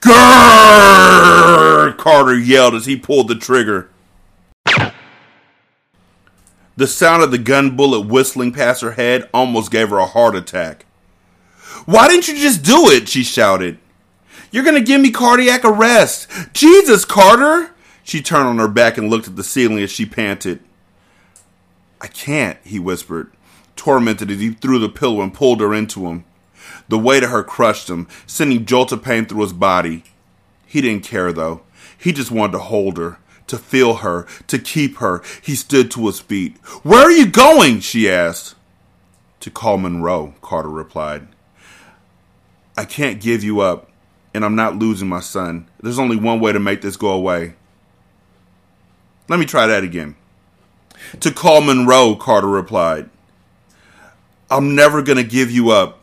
Grrr! 0.00 1.96
Carter 1.96 2.36
yelled 2.36 2.74
as 2.74 2.84
he 2.84 2.96
pulled 2.96 3.28
the 3.28 3.34
trigger. 3.34 3.88
The 6.76 6.86
sound 6.86 7.22
of 7.22 7.30
the 7.30 7.38
gun 7.38 7.76
bullet 7.76 8.08
whistling 8.08 8.52
past 8.52 8.82
her 8.82 8.92
head 8.92 9.30
almost 9.32 9.70
gave 9.70 9.90
her 9.90 9.98
a 9.98 10.06
heart 10.06 10.34
attack. 10.34 10.84
Why 11.86 12.08
didn't 12.08 12.28
you 12.28 12.36
just 12.36 12.62
do 12.62 12.88
it? 12.90 13.08
She 13.08 13.22
shouted. 13.22 13.78
You're 14.50 14.64
going 14.64 14.76
to 14.76 14.80
give 14.80 15.00
me 15.00 15.10
cardiac 15.10 15.64
arrest. 15.64 16.28
Jesus, 16.52 17.04
Carter! 17.04 17.72
She 18.04 18.22
turned 18.22 18.46
on 18.46 18.58
her 18.58 18.68
back 18.68 18.96
and 18.96 19.10
looked 19.10 19.26
at 19.26 19.36
the 19.36 19.42
ceiling 19.42 19.80
as 19.80 19.90
she 19.90 20.06
panted. 20.06 20.60
I 22.00 22.06
can't, 22.06 22.58
he 22.64 22.78
whispered, 22.78 23.32
tormented 23.76 24.30
as 24.30 24.40
he 24.40 24.50
threw 24.50 24.78
the 24.78 24.88
pillow 24.88 25.22
and 25.22 25.32
pulled 25.32 25.60
her 25.60 25.74
into 25.74 26.06
him. 26.06 26.24
The 26.88 26.98
weight 26.98 27.22
of 27.22 27.30
her 27.30 27.42
crushed 27.42 27.88
him, 27.88 28.06
sending 28.26 28.66
jolts 28.66 28.92
of 28.92 29.02
pain 29.02 29.26
through 29.26 29.42
his 29.42 29.52
body. 29.52 30.04
He 30.66 30.80
didn't 30.80 31.04
care, 31.04 31.32
though. 31.32 31.62
He 31.96 32.12
just 32.12 32.30
wanted 32.30 32.52
to 32.52 32.58
hold 32.58 32.98
her, 32.98 33.18
to 33.46 33.58
feel 33.58 33.94
her, 33.96 34.26
to 34.48 34.58
keep 34.58 34.98
her. 34.98 35.22
He 35.42 35.54
stood 35.54 35.90
to 35.92 36.06
his 36.06 36.20
feet. 36.20 36.58
Where 36.82 37.02
are 37.02 37.10
you 37.10 37.26
going? 37.26 37.80
she 37.80 38.10
asked. 38.10 38.54
To 39.40 39.50
call 39.50 39.78
Monroe, 39.78 40.34
Carter 40.42 40.70
replied. 40.70 41.28
I 42.76 42.84
can't 42.84 43.20
give 43.20 43.44
you 43.44 43.60
up, 43.60 43.90
and 44.32 44.44
I'm 44.44 44.56
not 44.56 44.76
losing 44.76 45.08
my 45.08 45.20
son. 45.20 45.68
There's 45.80 45.98
only 45.98 46.16
one 46.16 46.40
way 46.40 46.52
to 46.52 46.60
make 46.60 46.82
this 46.82 46.96
go 46.96 47.10
away. 47.10 47.54
Let 49.28 49.38
me 49.38 49.46
try 49.46 49.66
that 49.66 49.84
again. 49.84 50.16
To 51.20 51.30
call 51.30 51.60
Monroe, 51.60 52.16
Carter 52.16 52.48
replied. 52.48 53.10
I'm 54.50 54.74
never 54.74 55.02
going 55.02 55.18
to 55.18 55.24
give 55.24 55.50
you 55.50 55.70
up. 55.70 56.00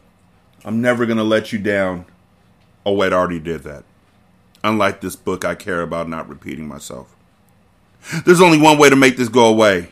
I'm 0.64 0.82
never 0.82 1.06
going 1.06 1.18
to 1.18 1.24
let 1.24 1.52
you 1.52 1.60
down. 1.60 2.06
Oh, 2.86 2.94
wait, 2.94 3.14
I 3.14 3.16
already 3.16 3.40
did 3.40 3.64
that. 3.64 3.84
Unlike 4.64 5.02
this 5.02 5.16
book, 5.16 5.44
I 5.44 5.56
care 5.56 5.82
about 5.82 6.10
not 6.10 6.30
repeating 6.30 6.68
myself. 6.68 7.16
There's 8.26 8.42
only 8.42 8.60
one 8.60 8.78
way 8.78 8.90
to 8.90 8.96
make 8.96 9.18
this 9.18 9.30
go 9.30 9.46
away. 9.46 9.90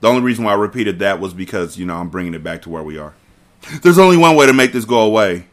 The 0.00 0.08
only 0.08 0.22
reason 0.22 0.44
why 0.44 0.52
I 0.52 0.56
repeated 0.56 0.98
that 1.00 1.20
was 1.20 1.34
because, 1.34 1.76
you 1.76 1.84
know, 1.86 1.96
I'm 1.96 2.08
bringing 2.08 2.34
it 2.34 2.42
back 2.42 2.62
to 2.62 2.70
where 2.70 2.82
we 2.82 2.98
are. 2.98 3.14
There's 3.82 3.98
only 3.98 4.16
one 4.16 4.36
way 4.36 4.46
to 4.46 4.52
make 4.52 4.72
this 4.72 4.84
go 4.84 5.00
away. 5.00 5.46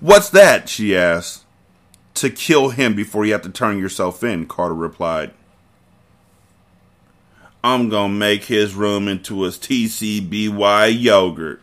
What's 0.00 0.30
that? 0.30 0.68
she 0.68 0.96
asked. 0.96 1.44
To 2.14 2.30
kill 2.30 2.70
him 2.70 2.94
before 2.94 3.24
you 3.24 3.32
have 3.32 3.42
to 3.42 3.50
turn 3.50 3.78
yourself 3.78 4.22
in, 4.22 4.46
Carter 4.46 4.74
replied. 4.74 5.32
I'm 7.62 7.88
gonna 7.88 8.12
make 8.12 8.44
his 8.44 8.74
room 8.74 9.06
into 9.06 9.44
a 9.44 9.48
TCBY 9.48 11.00
yogurt. 11.00 11.60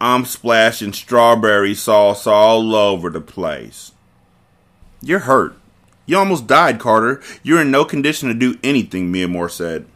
I'm 0.00 0.24
splashing 0.26 0.92
strawberry 0.92 1.74
sauce 1.74 2.26
all 2.26 2.74
over 2.74 3.08
the 3.08 3.20
place. 3.20 3.92
You're 5.00 5.20
hurt. 5.20 5.56
You 6.06 6.18
almost 6.18 6.46
died, 6.46 6.78
Carter. 6.78 7.22
You're 7.42 7.62
in 7.62 7.70
no 7.70 7.84
condition 7.84 8.28
to 8.28 8.34
do 8.34 8.58
anything, 8.62 9.10
Miamor 9.10 9.50
said. 9.50 9.86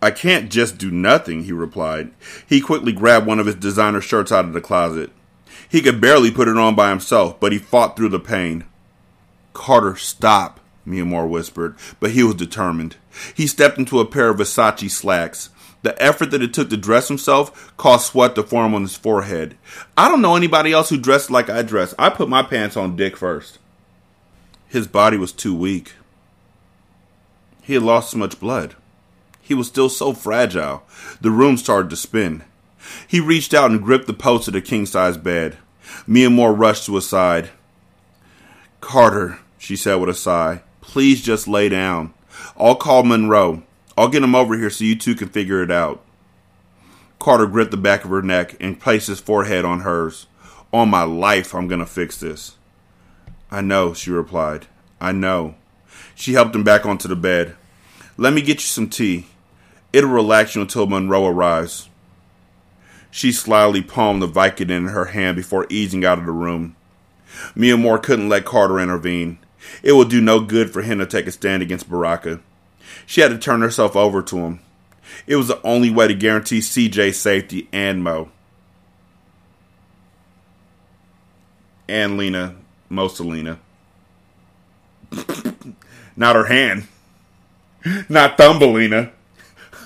I 0.00 0.10
can't 0.10 0.50
just 0.50 0.78
do 0.78 0.90
nothing, 0.90 1.44
he 1.44 1.52
replied. 1.52 2.12
He 2.46 2.60
quickly 2.60 2.92
grabbed 2.92 3.26
one 3.26 3.40
of 3.40 3.46
his 3.46 3.56
designer 3.56 4.00
shirts 4.00 4.32
out 4.32 4.44
of 4.44 4.52
the 4.52 4.60
closet. 4.60 5.10
He 5.68 5.82
could 5.82 6.00
barely 6.00 6.30
put 6.30 6.48
it 6.48 6.56
on 6.56 6.74
by 6.74 6.90
himself, 6.90 7.38
but 7.38 7.52
he 7.52 7.58
fought 7.58 7.96
through 7.96 8.08
the 8.08 8.20
pain. 8.20 8.64
Carter, 9.52 9.96
stop, 9.96 10.60
Miamor 10.86 11.28
whispered, 11.28 11.76
but 12.00 12.12
he 12.12 12.22
was 12.22 12.34
determined. 12.34 12.96
He 13.34 13.46
stepped 13.46 13.78
into 13.78 14.00
a 14.00 14.06
pair 14.06 14.30
of 14.30 14.38
Versace 14.38 14.90
slacks. 14.90 15.50
The 15.82 16.00
effort 16.02 16.30
that 16.32 16.42
it 16.42 16.52
took 16.52 16.70
to 16.70 16.76
dress 16.76 17.08
himself 17.08 17.72
caused 17.76 18.06
sweat 18.06 18.34
to 18.34 18.42
form 18.42 18.74
on 18.74 18.82
his 18.82 18.96
forehead. 18.96 19.56
I 19.96 20.08
don't 20.08 20.22
know 20.22 20.36
anybody 20.36 20.72
else 20.72 20.88
who 20.88 20.98
dressed 20.98 21.30
like 21.30 21.48
I 21.48 21.62
dress. 21.62 21.94
I 21.98 22.10
put 22.10 22.28
my 22.28 22.42
pants 22.42 22.76
on 22.76 22.96
dick 22.96 23.16
first. 23.16 23.58
His 24.66 24.86
body 24.86 25.16
was 25.16 25.32
too 25.32 25.54
weak. 25.54 25.94
He 27.62 27.74
had 27.74 27.82
lost 27.82 28.10
so 28.10 28.18
much 28.18 28.40
blood. 28.40 28.74
He 29.40 29.54
was 29.54 29.68
still 29.68 29.88
so 29.88 30.12
fragile. 30.12 30.82
The 31.20 31.30
room 31.30 31.56
started 31.56 31.90
to 31.90 31.96
spin. 31.96 32.44
He 33.06 33.20
reached 33.20 33.54
out 33.54 33.70
and 33.70 33.82
gripped 33.82 34.06
the 34.06 34.14
post 34.14 34.48
of 34.48 34.54
the 34.54 34.60
king 34.60 34.86
size 34.86 35.16
bed. 35.16 35.58
Miamor 36.06 36.56
rushed 36.56 36.86
to 36.86 36.94
his 36.94 37.08
side. 37.08 37.50
Carter, 38.80 39.38
she 39.58 39.76
said 39.76 39.96
with 39.96 40.08
a 40.08 40.14
sigh, 40.14 40.62
please 40.80 41.22
just 41.22 41.48
lay 41.48 41.68
down. 41.68 42.14
I'll 42.56 42.76
call 42.76 43.02
Monroe. 43.02 43.62
I'll 43.96 44.08
get 44.08 44.22
him 44.22 44.34
over 44.34 44.56
here 44.56 44.70
so 44.70 44.84
you 44.84 44.96
two 44.96 45.14
can 45.14 45.28
figure 45.28 45.62
it 45.62 45.70
out. 45.70 46.04
Carter 47.18 47.46
gripped 47.46 47.72
the 47.72 47.76
back 47.76 48.04
of 48.04 48.10
her 48.10 48.22
neck 48.22 48.56
and 48.60 48.80
placed 48.80 49.08
his 49.08 49.20
forehead 49.20 49.64
on 49.64 49.80
hers. 49.80 50.26
On 50.72 50.88
my 50.88 51.02
life, 51.02 51.54
I'm 51.54 51.66
going 51.66 51.80
to 51.80 51.86
fix 51.86 52.18
this. 52.20 52.56
I 53.50 53.60
know, 53.60 53.94
she 53.94 54.10
replied. 54.10 54.66
I 55.00 55.12
know. 55.12 55.54
She 56.14 56.34
helped 56.34 56.54
him 56.54 56.62
back 56.62 56.86
onto 56.86 57.08
the 57.08 57.16
bed. 57.16 57.56
Let 58.16 58.32
me 58.32 58.42
get 58.42 58.56
you 58.56 58.66
some 58.66 58.88
tea. 58.88 59.26
It'll 59.92 60.10
relax 60.10 60.54
you 60.54 60.60
until 60.60 60.86
Monroe 60.86 61.26
arrives. 61.26 61.87
She 63.10 63.32
slyly 63.32 63.82
palmed 63.82 64.22
the 64.22 64.28
Vicodin 64.28 64.70
in 64.70 64.88
her 64.88 65.06
hand 65.06 65.36
before 65.36 65.66
easing 65.70 66.04
out 66.04 66.18
of 66.18 66.26
the 66.26 66.32
room. 66.32 66.76
Miamor 67.54 68.02
couldn't 68.02 68.28
let 68.28 68.44
Carter 68.44 68.78
intervene. 68.78 69.38
It 69.82 69.92
would 69.92 70.08
do 70.08 70.20
no 70.20 70.40
good 70.40 70.70
for 70.70 70.82
him 70.82 70.98
to 70.98 71.06
take 71.06 71.26
a 71.26 71.32
stand 71.32 71.62
against 71.62 71.90
Baraka. 71.90 72.40
She 73.06 73.20
had 73.20 73.30
to 73.30 73.38
turn 73.38 73.60
herself 73.60 73.96
over 73.96 74.22
to 74.22 74.38
him. 74.38 74.60
It 75.26 75.36
was 75.36 75.48
the 75.48 75.60
only 75.62 75.90
way 75.90 76.08
to 76.08 76.14
guarantee 76.14 76.60
CJ's 76.60 77.18
safety 77.18 77.68
and 77.72 78.02
Mo. 78.02 78.30
And 81.88 82.16
Lena, 82.18 82.54
most 82.88 83.18
Lena. 83.20 83.58
Not 86.16 86.36
her 86.36 86.46
hand. 86.46 86.88
Not 88.08 88.36
Thumbelina. 88.36 89.12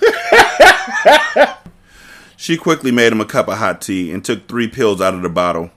she 2.43 2.57
quickly 2.57 2.91
made 2.91 3.13
him 3.13 3.21
a 3.21 3.25
cup 3.25 3.47
of 3.47 3.59
hot 3.59 3.81
tea 3.81 4.11
and 4.11 4.25
took 4.25 4.49
three 4.49 4.67
pills 4.67 5.01
out 5.01 5.15
of 5.15 5.23
the 5.23 5.29
bottle. 5.29 5.71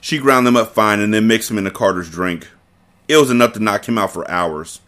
She 0.00 0.18
ground 0.18 0.44
them 0.44 0.56
up 0.56 0.74
fine 0.74 0.98
and 0.98 1.14
then 1.14 1.28
mixed 1.28 1.48
them 1.48 1.56
into 1.56 1.70
Carter's 1.70 2.10
drink. 2.10 2.48
It 3.06 3.16
was 3.16 3.30
enough 3.30 3.52
to 3.52 3.60
knock 3.60 3.88
him 3.88 3.96
out 3.96 4.12
for 4.12 4.28
hours. 4.28 4.80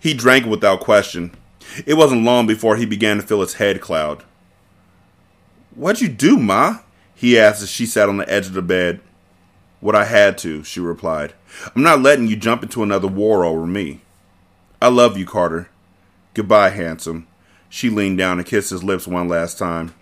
He 0.00 0.14
drank 0.14 0.46
without 0.46 0.80
question. 0.80 1.36
It 1.84 1.98
wasn't 1.98 2.24
long 2.24 2.46
before 2.46 2.76
he 2.76 2.86
began 2.86 3.18
to 3.18 3.22
feel 3.22 3.42
his 3.42 3.54
head 3.54 3.82
cloud. 3.82 4.24
What'd 5.74 6.00
you 6.00 6.08
do, 6.08 6.38
Ma? 6.38 6.78
he 7.14 7.38
asked 7.38 7.62
as 7.62 7.70
she 7.70 7.84
sat 7.84 8.08
on 8.08 8.16
the 8.16 8.32
edge 8.32 8.46
of 8.46 8.54
the 8.54 8.62
bed. 8.62 9.00
What 9.80 9.94
I 9.94 10.06
had 10.06 10.38
to, 10.38 10.64
she 10.64 10.80
replied. 10.80 11.34
I'm 11.76 11.82
not 11.82 12.00
letting 12.00 12.26
you 12.26 12.36
jump 12.36 12.62
into 12.62 12.82
another 12.82 13.06
war 13.06 13.44
over 13.44 13.66
me. 13.66 14.00
I 14.80 14.88
love 14.88 15.18
you, 15.18 15.26
Carter. 15.26 15.68
Goodbye, 16.32 16.70
handsome. 16.70 17.26
She 17.68 17.90
leaned 17.90 18.16
down 18.16 18.38
and 18.38 18.46
kissed 18.48 18.70
his 18.70 18.82
lips 18.82 19.06
one 19.06 19.28
last 19.28 19.58
time. 19.58 19.92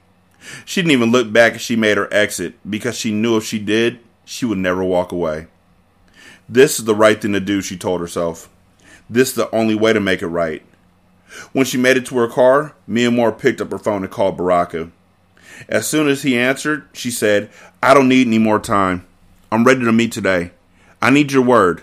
She 0.64 0.80
didn't 0.80 0.92
even 0.92 1.12
look 1.12 1.32
back 1.32 1.54
as 1.54 1.60
she 1.60 1.76
made 1.76 1.96
her 1.96 2.12
exit 2.12 2.54
because 2.68 2.96
she 2.98 3.12
knew 3.12 3.36
if 3.36 3.44
she 3.44 3.58
did, 3.58 4.00
she 4.24 4.44
would 4.44 4.58
never 4.58 4.84
walk 4.84 5.12
away. 5.12 5.46
This 6.48 6.78
is 6.78 6.84
the 6.84 6.94
right 6.94 7.20
thing 7.20 7.32
to 7.32 7.40
do, 7.40 7.60
she 7.60 7.76
told 7.76 8.00
herself. 8.00 8.48
This 9.10 9.30
is 9.30 9.34
the 9.34 9.54
only 9.54 9.74
way 9.74 9.92
to 9.92 10.00
make 10.00 10.22
it 10.22 10.28
right. 10.28 10.62
When 11.52 11.66
she 11.66 11.76
made 11.76 11.96
it 11.96 12.06
to 12.06 12.18
her 12.18 12.28
car, 12.28 12.74
Miamor 12.88 13.38
picked 13.38 13.60
up 13.60 13.70
her 13.70 13.78
phone 13.78 14.02
and 14.02 14.12
called 14.12 14.36
Baraka. 14.36 14.90
As 15.68 15.86
soon 15.86 16.08
as 16.08 16.22
he 16.22 16.38
answered, 16.38 16.88
she 16.92 17.10
said, 17.10 17.50
I 17.82 17.94
don't 17.94 18.08
need 18.08 18.26
any 18.26 18.38
more 18.38 18.58
time. 18.58 19.06
I'm 19.50 19.64
ready 19.64 19.84
to 19.84 19.92
meet 19.92 20.12
today. 20.12 20.52
I 21.00 21.10
need 21.10 21.32
your 21.32 21.42
word. 21.42 21.82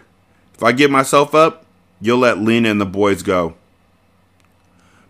If 0.53 0.63
I 0.63 0.71
give 0.71 0.91
myself 0.91 1.35
up, 1.35 1.65
you'll 1.99 2.19
let 2.19 2.39
Lena 2.39 2.69
and 2.69 2.79
the 2.79 2.85
boys 2.85 3.23
go. 3.23 3.55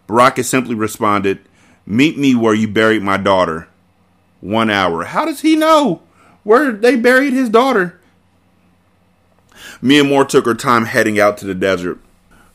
Baraka 0.08 0.44
simply 0.44 0.76
responded, 0.76 1.40
Meet 1.86 2.18
me 2.18 2.36
where 2.36 2.54
you 2.54 2.68
buried 2.68 3.04
my 3.04 3.18
daughter. 3.18 3.68
One 4.42 4.70
hour. 4.70 5.06
How 5.06 5.26
does 5.26 5.42
he 5.42 5.56
know 5.56 6.02
where 6.44 6.72
they 6.72 6.96
buried 6.96 7.34
his 7.34 7.50
daughter? 7.50 8.00
Miamor 9.82 10.28
took 10.28 10.46
her 10.46 10.54
time 10.54 10.86
heading 10.86 11.20
out 11.20 11.38
to 11.38 11.46
the 11.46 11.56
desert. 11.56 12.00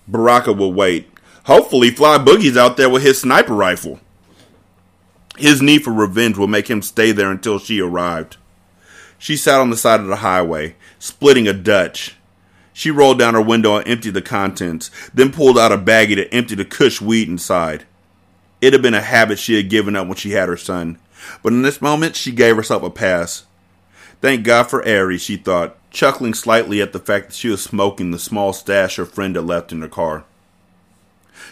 Baraka 0.08 0.52
will 0.52 0.72
wait. 0.72 1.08
Hopefully, 1.44 1.90
Fly 1.90 2.18
Boogie's 2.18 2.56
out 2.56 2.76
there 2.76 2.90
with 2.90 3.02
his 3.02 3.20
sniper 3.20 3.54
rifle. 3.54 4.00
His 5.36 5.62
need 5.62 5.84
for 5.84 5.92
revenge 5.92 6.36
will 6.36 6.48
make 6.48 6.68
him 6.68 6.82
stay 6.82 7.12
there 7.12 7.30
until 7.30 7.58
she 7.58 7.80
arrived. 7.80 8.36
She 9.18 9.36
sat 9.36 9.60
on 9.60 9.70
the 9.70 9.76
side 9.76 10.00
of 10.00 10.06
the 10.06 10.16
highway, 10.16 10.76
splitting 10.98 11.46
a 11.46 11.52
Dutch. 11.52 12.16
She 12.72 12.90
rolled 12.90 13.18
down 13.18 13.34
her 13.34 13.42
window 13.42 13.76
and 13.76 13.86
emptied 13.86 14.14
the 14.14 14.22
contents, 14.22 14.90
then 15.12 15.32
pulled 15.32 15.58
out 15.58 15.72
a 15.72 15.78
baggie 15.78 16.16
to 16.16 16.32
empty 16.34 16.54
the 16.54 16.64
kush 16.64 17.00
weed 17.00 17.28
inside. 17.28 17.84
It 18.60 18.72
had 18.72 18.82
been 18.82 18.94
a 18.94 19.00
habit 19.00 19.38
she 19.38 19.56
had 19.56 19.70
given 19.70 19.96
up 19.96 20.06
when 20.06 20.16
she 20.16 20.32
had 20.32 20.48
her 20.48 20.56
son, 20.56 20.98
but 21.42 21.52
in 21.52 21.62
this 21.62 21.80
moment 21.80 22.16
she 22.16 22.32
gave 22.32 22.56
herself 22.56 22.82
a 22.82 22.90
pass. 22.90 23.44
Thank 24.20 24.44
God 24.44 24.64
for 24.64 24.84
Aries, 24.84 25.22
she 25.22 25.36
thought, 25.36 25.76
chuckling 25.90 26.34
slightly 26.34 26.82
at 26.82 26.92
the 26.92 26.98
fact 26.98 27.28
that 27.28 27.34
she 27.34 27.48
was 27.48 27.62
smoking 27.62 28.10
the 28.10 28.18
small 28.18 28.52
stash 28.52 28.96
her 28.96 29.06
friend 29.06 29.34
had 29.34 29.46
left 29.46 29.72
in 29.72 29.80
her 29.80 29.88
car. 29.88 30.24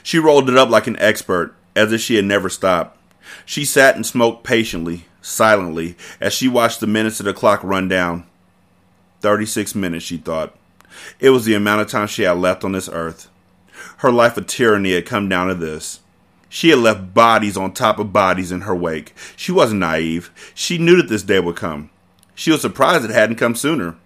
She 0.03 0.19
rolled 0.19 0.51
it 0.51 0.57
up 0.57 0.69
like 0.69 0.87
an 0.87 0.99
expert, 0.99 1.55
as 1.75 1.93
if 1.93 2.01
she 2.01 2.17
had 2.17 2.25
never 2.25 2.49
stopped. 2.49 2.99
She 3.47 3.65
sat 3.65 3.97
and 3.97 4.05
smoked 4.05 4.45
patiently, 4.45 5.07
silently, 5.23 5.97
as 6.21 6.33
she 6.35 6.49
watched 6.49 6.81
the 6.81 6.87
minutes 6.87 7.21
of 7.21 7.27
the 7.27 7.33
clock 7.33 7.63
run 7.63 7.89
down. 7.89 8.27
Thirty 9.21 9.47
six 9.47 9.75
minutes, 9.75 10.05
she 10.05 10.19
thought. 10.19 10.55
It 11.21 11.31
was 11.31 11.45
the 11.45 11.55
amount 11.55 11.81
of 11.81 11.89
time 11.89 12.07
she 12.07 12.23
had 12.23 12.33
left 12.39 12.65
on 12.65 12.73
this 12.73 12.89
earth. 12.89 13.29
Her 13.99 14.13
life 14.13 14.37
of 14.37 14.47
tyranny 14.47 14.93
had 14.93 15.07
come 15.07 15.29
down 15.29 15.49
to 15.49 15.55
this. 15.55 16.01
She 16.49 16.71
had 16.71 16.79
left 16.79 17.13
bodies 17.13 17.57
on 17.57 17.73
top 17.73 17.99
of 17.99 18.13
bodies 18.13 18.51
in 18.51 18.63
her 18.63 18.75
wake. 18.75 19.15
She 19.37 19.53
wasn't 19.53 19.81
naive. 19.81 20.31
She 20.55 20.79
knew 20.79 20.97
that 20.97 21.09
this 21.09 21.23
day 21.23 21.41
would 21.41 21.57
come. 21.57 21.91
She 22.35 22.51
was 22.51 22.63
surprised 22.63 23.05
it 23.05 23.11
hadn't 23.11 23.37
come 23.37 23.55
sooner. 23.55 23.97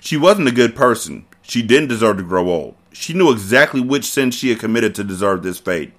She 0.00 0.16
wasn't 0.16 0.48
a 0.48 0.52
good 0.52 0.74
person. 0.74 1.26
She 1.42 1.62
didn't 1.62 1.88
deserve 1.88 2.16
to 2.18 2.22
grow 2.22 2.48
old. 2.48 2.76
She 2.92 3.12
knew 3.12 3.30
exactly 3.30 3.80
which 3.80 4.04
sin 4.04 4.30
she 4.30 4.50
had 4.50 4.60
committed 4.60 4.94
to 4.94 5.04
deserve 5.04 5.42
this 5.42 5.58
fate. 5.58 5.92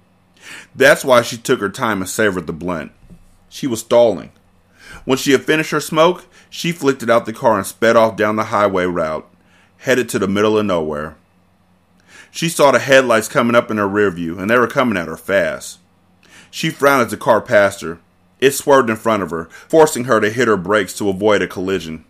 That's 0.74 1.04
why 1.04 1.22
she 1.22 1.36
took 1.36 1.60
her 1.60 1.68
time 1.68 2.00
and 2.00 2.08
savored 2.08 2.46
the 2.46 2.52
blunt. 2.52 2.92
She 3.48 3.66
was 3.66 3.80
stalling. 3.80 4.32
When 5.04 5.18
she 5.18 5.32
had 5.32 5.44
finished 5.44 5.70
her 5.70 5.80
smoke, 5.80 6.26
she 6.50 6.72
flicked 6.72 7.02
it 7.02 7.10
out 7.10 7.26
the 7.26 7.32
car 7.32 7.58
and 7.58 7.66
sped 7.66 7.96
off 7.96 8.16
down 8.16 8.36
the 8.36 8.44
highway 8.44 8.84
route, 8.84 9.28
headed 9.78 10.08
to 10.10 10.18
the 10.18 10.28
middle 10.28 10.58
of 10.58 10.66
nowhere. 10.66 11.16
She 12.30 12.48
saw 12.48 12.72
the 12.72 12.78
headlights 12.78 13.28
coming 13.28 13.54
up 13.54 13.70
in 13.70 13.76
her 13.76 13.88
rear 13.88 14.10
view, 14.10 14.38
and 14.38 14.50
they 14.50 14.58
were 14.58 14.66
coming 14.66 14.96
at 14.96 15.08
her 15.08 15.16
fast. 15.16 15.78
She 16.54 16.70
frowned 16.70 17.06
as 17.06 17.10
the 17.10 17.16
car 17.16 17.40
passed 17.40 17.80
her. 17.80 17.98
It 18.38 18.52
swerved 18.52 18.88
in 18.88 18.94
front 18.94 19.24
of 19.24 19.30
her, 19.30 19.46
forcing 19.68 20.04
her 20.04 20.20
to 20.20 20.30
hit 20.30 20.46
her 20.46 20.56
brakes 20.56 20.96
to 20.98 21.08
avoid 21.08 21.42
a 21.42 21.48
collision. 21.48 22.04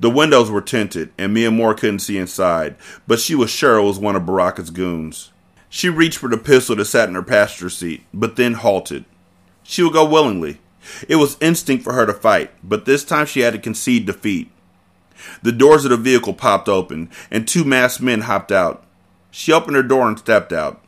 The 0.00 0.10
windows 0.10 0.50
were 0.50 0.60
tinted, 0.60 1.12
and 1.16 1.32
Miamor 1.32 1.78
couldn't 1.78 2.00
see 2.00 2.18
inside, 2.18 2.74
but 3.06 3.20
she 3.20 3.36
was 3.36 3.48
sure 3.48 3.76
it 3.76 3.84
was 3.84 4.00
one 4.00 4.16
of 4.16 4.26
Baraka's 4.26 4.70
goons. 4.70 5.30
She 5.68 5.88
reached 5.88 6.18
for 6.18 6.28
the 6.28 6.36
pistol 6.36 6.74
that 6.74 6.86
sat 6.86 7.08
in 7.08 7.14
her 7.14 7.22
passenger 7.22 7.70
seat, 7.70 8.02
but 8.12 8.34
then 8.34 8.54
halted. 8.54 9.04
She 9.62 9.84
would 9.84 9.92
go 9.92 10.04
willingly. 10.04 10.58
It 11.08 11.16
was 11.16 11.36
instinct 11.40 11.84
for 11.84 11.92
her 11.92 12.06
to 12.06 12.12
fight, 12.12 12.50
but 12.64 12.86
this 12.86 13.04
time 13.04 13.26
she 13.26 13.42
had 13.42 13.52
to 13.52 13.60
concede 13.60 14.04
defeat. 14.04 14.50
The 15.44 15.52
doors 15.52 15.84
of 15.84 15.92
the 15.92 15.96
vehicle 15.96 16.34
popped 16.34 16.68
open, 16.68 17.08
and 17.30 17.46
two 17.46 17.62
masked 17.62 18.02
men 18.02 18.22
hopped 18.22 18.50
out. 18.50 18.82
She 19.30 19.52
opened 19.52 19.76
her 19.76 19.84
door 19.84 20.08
and 20.08 20.18
stepped 20.18 20.52
out. 20.52 20.82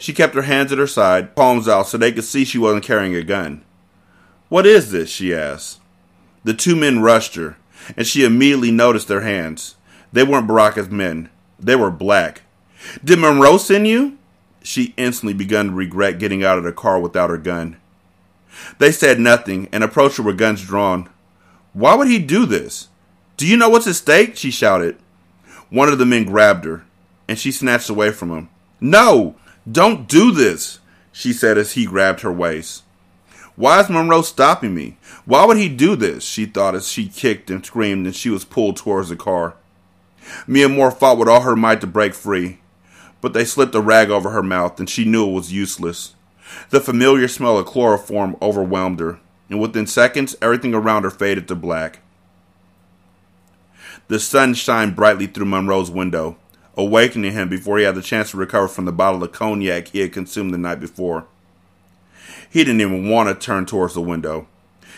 She 0.00 0.14
kept 0.14 0.34
her 0.34 0.42
hands 0.42 0.72
at 0.72 0.78
her 0.78 0.86
side, 0.86 1.36
palms 1.36 1.68
out, 1.68 1.86
so 1.86 1.98
they 1.98 2.10
could 2.10 2.24
see 2.24 2.46
she 2.46 2.56
wasn't 2.56 2.84
carrying 2.84 3.14
a 3.14 3.22
gun. 3.22 3.62
What 4.48 4.64
is 4.64 4.90
this? 4.90 5.10
she 5.10 5.34
asked. 5.34 5.78
The 6.42 6.54
two 6.54 6.74
men 6.74 7.02
rushed 7.02 7.34
her, 7.34 7.58
and 7.98 8.06
she 8.06 8.24
immediately 8.24 8.70
noticed 8.70 9.08
their 9.08 9.20
hands. 9.20 9.74
They 10.10 10.24
weren't 10.24 10.48
Baraka's 10.48 10.88
men. 10.88 11.28
They 11.58 11.76
were 11.76 11.90
black. 11.90 12.42
Did 13.04 13.18
Monroe 13.18 13.58
send 13.58 13.86
you? 13.86 14.16
She 14.62 14.94
instantly 14.96 15.34
began 15.34 15.66
to 15.66 15.72
regret 15.72 16.18
getting 16.18 16.42
out 16.42 16.56
of 16.56 16.64
the 16.64 16.72
car 16.72 16.98
without 16.98 17.28
her 17.28 17.36
gun. 17.36 17.76
They 18.78 18.92
said 18.92 19.20
nothing 19.20 19.68
and 19.70 19.84
approached 19.84 20.16
her 20.16 20.22
with 20.22 20.38
guns 20.38 20.64
drawn. 20.64 21.10
Why 21.74 21.94
would 21.94 22.08
he 22.08 22.18
do 22.18 22.46
this? 22.46 22.88
Do 23.36 23.46
you 23.46 23.58
know 23.58 23.68
what's 23.68 23.86
at 23.86 23.96
stake? 23.96 24.34
She 24.38 24.50
shouted. 24.50 24.96
One 25.68 25.90
of 25.90 25.98
the 25.98 26.06
men 26.06 26.24
grabbed 26.24 26.64
her, 26.64 26.86
and 27.28 27.38
she 27.38 27.52
snatched 27.52 27.90
away 27.90 28.12
from 28.12 28.30
him. 28.30 28.48
No, 28.80 29.36
don't 29.70 30.08
do 30.08 30.32
this, 30.32 30.78
she 31.12 31.32
said 31.32 31.58
as 31.58 31.72
he 31.72 31.86
grabbed 31.86 32.20
her 32.20 32.32
waist. 32.32 32.82
Why 33.56 33.80
is 33.80 33.90
Monroe 33.90 34.22
stopping 34.22 34.74
me? 34.74 34.96
Why 35.26 35.44
would 35.44 35.58
he 35.58 35.68
do 35.68 35.96
this? 35.96 36.24
She 36.24 36.46
thought 36.46 36.74
as 36.74 36.88
she 36.88 37.08
kicked 37.08 37.50
and 37.50 37.64
screamed 37.64 38.06
and 38.06 38.16
she 38.16 38.30
was 38.30 38.44
pulled 38.44 38.76
towards 38.76 39.10
the 39.10 39.16
car. 39.16 39.54
Miamor 40.46 40.96
fought 40.96 41.18
with 41.18 41.28
all 41.28 41.42
her 41.42 41.56
might 41.56 41.80
to 41.82 41.86
break 41.86 42.14
free, 42.14 42.60
but 43.20 43.32
they 43.32 43.44
slipped 43.44 43.74
a 43.74 43.80
rag 43.80 44.10
over 44.10 44.30
her 44.30 44.42
mouth 44.42 44.78
and 44.78 44.88
she 44.88 45.04
knew 45.04 45.28
it 45.28 45.32
was 45.32 45.52
useless. 45.52 46.14
The 46.70 46.80
familiar 46.80 47.28
smell 47.28 47.58
of 47.58 47.66
chloroform 47.66 48.36
overwhelmed 48.40 49.00
her, 49.00 49.20
and 49.48 49.60
within 49.60 49.86
seconds 49.86 50.36
everything 50.40 50.74
around 50.74 51.04
her 51.04 51.10
faded 51.10 51.46
to 51.48 51.54
black. 51.54 52.00
The 54.08 54.18
sun 54.18 54.54
shined 54.54 54.96
brightly 54.96 55.26
through 55.26 55.46
Monroe's 55.46 55.90
window, 55.90 56.36
awakening 56.80 57.32
him 57.32 57.48
before 57.48 57.78
he 57.78 57.84
had 57.84 57.94
the 57.94 58.02
chance 58.02 58.30
to 58.30 58.36
recover 58.36 58.68
from 58.68 58.84
the 58.84 58.92
bottle 58.92 59.22
of 59.22 59.32
cognac 59.32 59.88
he 59.88 60.00
had 60.00 60.12
consumed 60.12 60.52
the 60.52 60.58
night 60.58 60.80
before. 60.80 61.26
He 62.48 62.64
didn't 62.64 62.80
even 62.80 63.08
want 63.08 63.28
to 63.28 63.34
turn 63.34 63.66
towards 63.66 63.94
the 63.94 64.00
window. 64.00 64.46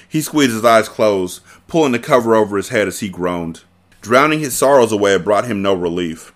He 0.09 0.21
squeezed 0.21 0.53
his 0.53 0.65
eyes 0.65 0.89
closed, 0.89 1.41
pulling 1.69 1.93
the 1.93 1.99
cover 1.99 2.35
over 2.35 2.57
his 2.57 2.71
head 2.71 2.89
as 2.89 3.01
he 3.01 3.09
groaned. 3.09 3.63
Drowning 4.01 4.41
his 4.41 4.57
sorrows 4.57 4.93
away 4.93 5.13
had 5.13 5.25
brought 5.25 5.47
him 5.47 5.63
no 5.63 5.75
relief. 5.75 6.33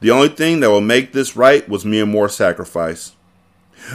The 0.00 0.10
only 0.10 0.28
thing 0.28 0.60
that 0.60 0.70
would 0.70 0.82
make 0.82 1.12
this 1.12 1.36
right 1.36 1.68
was 1.68 1.84
Miamor's 1.84 2.34
sacrifice. 2.34 3.12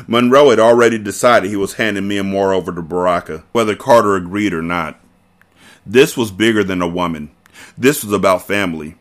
Monroe 0.08 0.50
had 0.50 0.60
already 0.60 0.98
decided 0.98 1.50
he 1.50 1.56
was 1.56 1.74
handing 1.74 2.08
Miamor 2.08 2.56
over 2.56 2.74
to 2.74 2.82
Baraka, 2.82 3.44
whether 3.52 3.76
Carter 3.76 4.16
agreed 4.16 4.54
or 4.54 4.62
not. 4.62 5.00
This 5.86 6.16
was 6.16 6.32
bigger 6.32 6.64
than 6.64 6.82
a 6.82 6.88
woman. 6.88 7.32
This 7.78 8.04
was 8.04 8.14
about 8.14 8.48
family. 8.48 8.96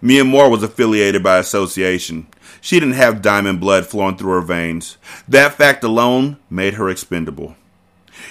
Miamor 0.00 0.50
was 0.50 0.62
affiliated 0.62 1.22
by 1.22 1.38
association. 1.38 2.26
She 2.60 2.78
didn't 2.78 2.94
have 2.94 3.22
diamond 3.22 3.60
blood 3.60 3.86
flowing 3.86 4.16
through 4.16 4.32
her 4.32 4.40
veins. 4.40 4.96
That 5.28 5.54
fact 5.54 5.84
alone 5.84 6.38
made 6.48 6.74
her 6.74 6.88
expendable. 6.88 7.56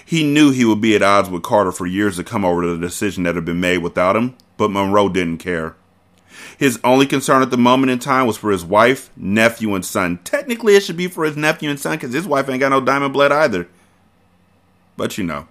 He 0.05 0.23
knew 0.23 0.51
he 0.51 0.65
would 0.65 0.81
be 0.81 0.95
at 0.95 1.01
odds 1.01 1.29
with 1.29 1.43
Carter 1.43 1.71
for 1.71 1.85
years 1.85 2.15
to 2.15 2.23
come 2.23 2.45
over 2.45 2.65
the 2.65 2.77
decision 2.77 3.23
that 3.23 3.35
had 3.35 3.45
been 3.45 3.59
made 3.59 3.79
without 3.79 4.15
him, 4.15 4.35
but 4.57 4.71
Monroe 4.71 5.09
didn't 5.09 5.39
care. 5.39 5.75
His 6.57 6.79
only 6.83 7.05
concern 7.05 7.41
at 7.41 7.49
the 7.49 7.57
moment 7.57 7.91
in 7.91 7.99
time 7.99 8.27
was 8.27 8.37
for 8.37 8.51
his 8.51 8.63
wife, 8.63 9.09
nephew, 9.17 9.75
and 9.75 9.85
son. 9.85 10.19
Technically, 10.23 10.75
it 10.75 10.83
should 10.83 10.97
be 10.97 11.07
for 11.07 11.25
his 11.25 11.35
nephew 11.35 11.69
and 11.69 11.79
son 11.79 11.97
because 11.97 12.13
his 12.13 12.27
wife 12.27 12.49
ain't 12.49 12.59
got 12.59 12.69
no 12.69 12.81
diamond 12.81 13.13
blood 13.13 13.31
either. 13.31 13.67
But 14.95 15.17
you 15.17 15.23
know. 15.23 15.47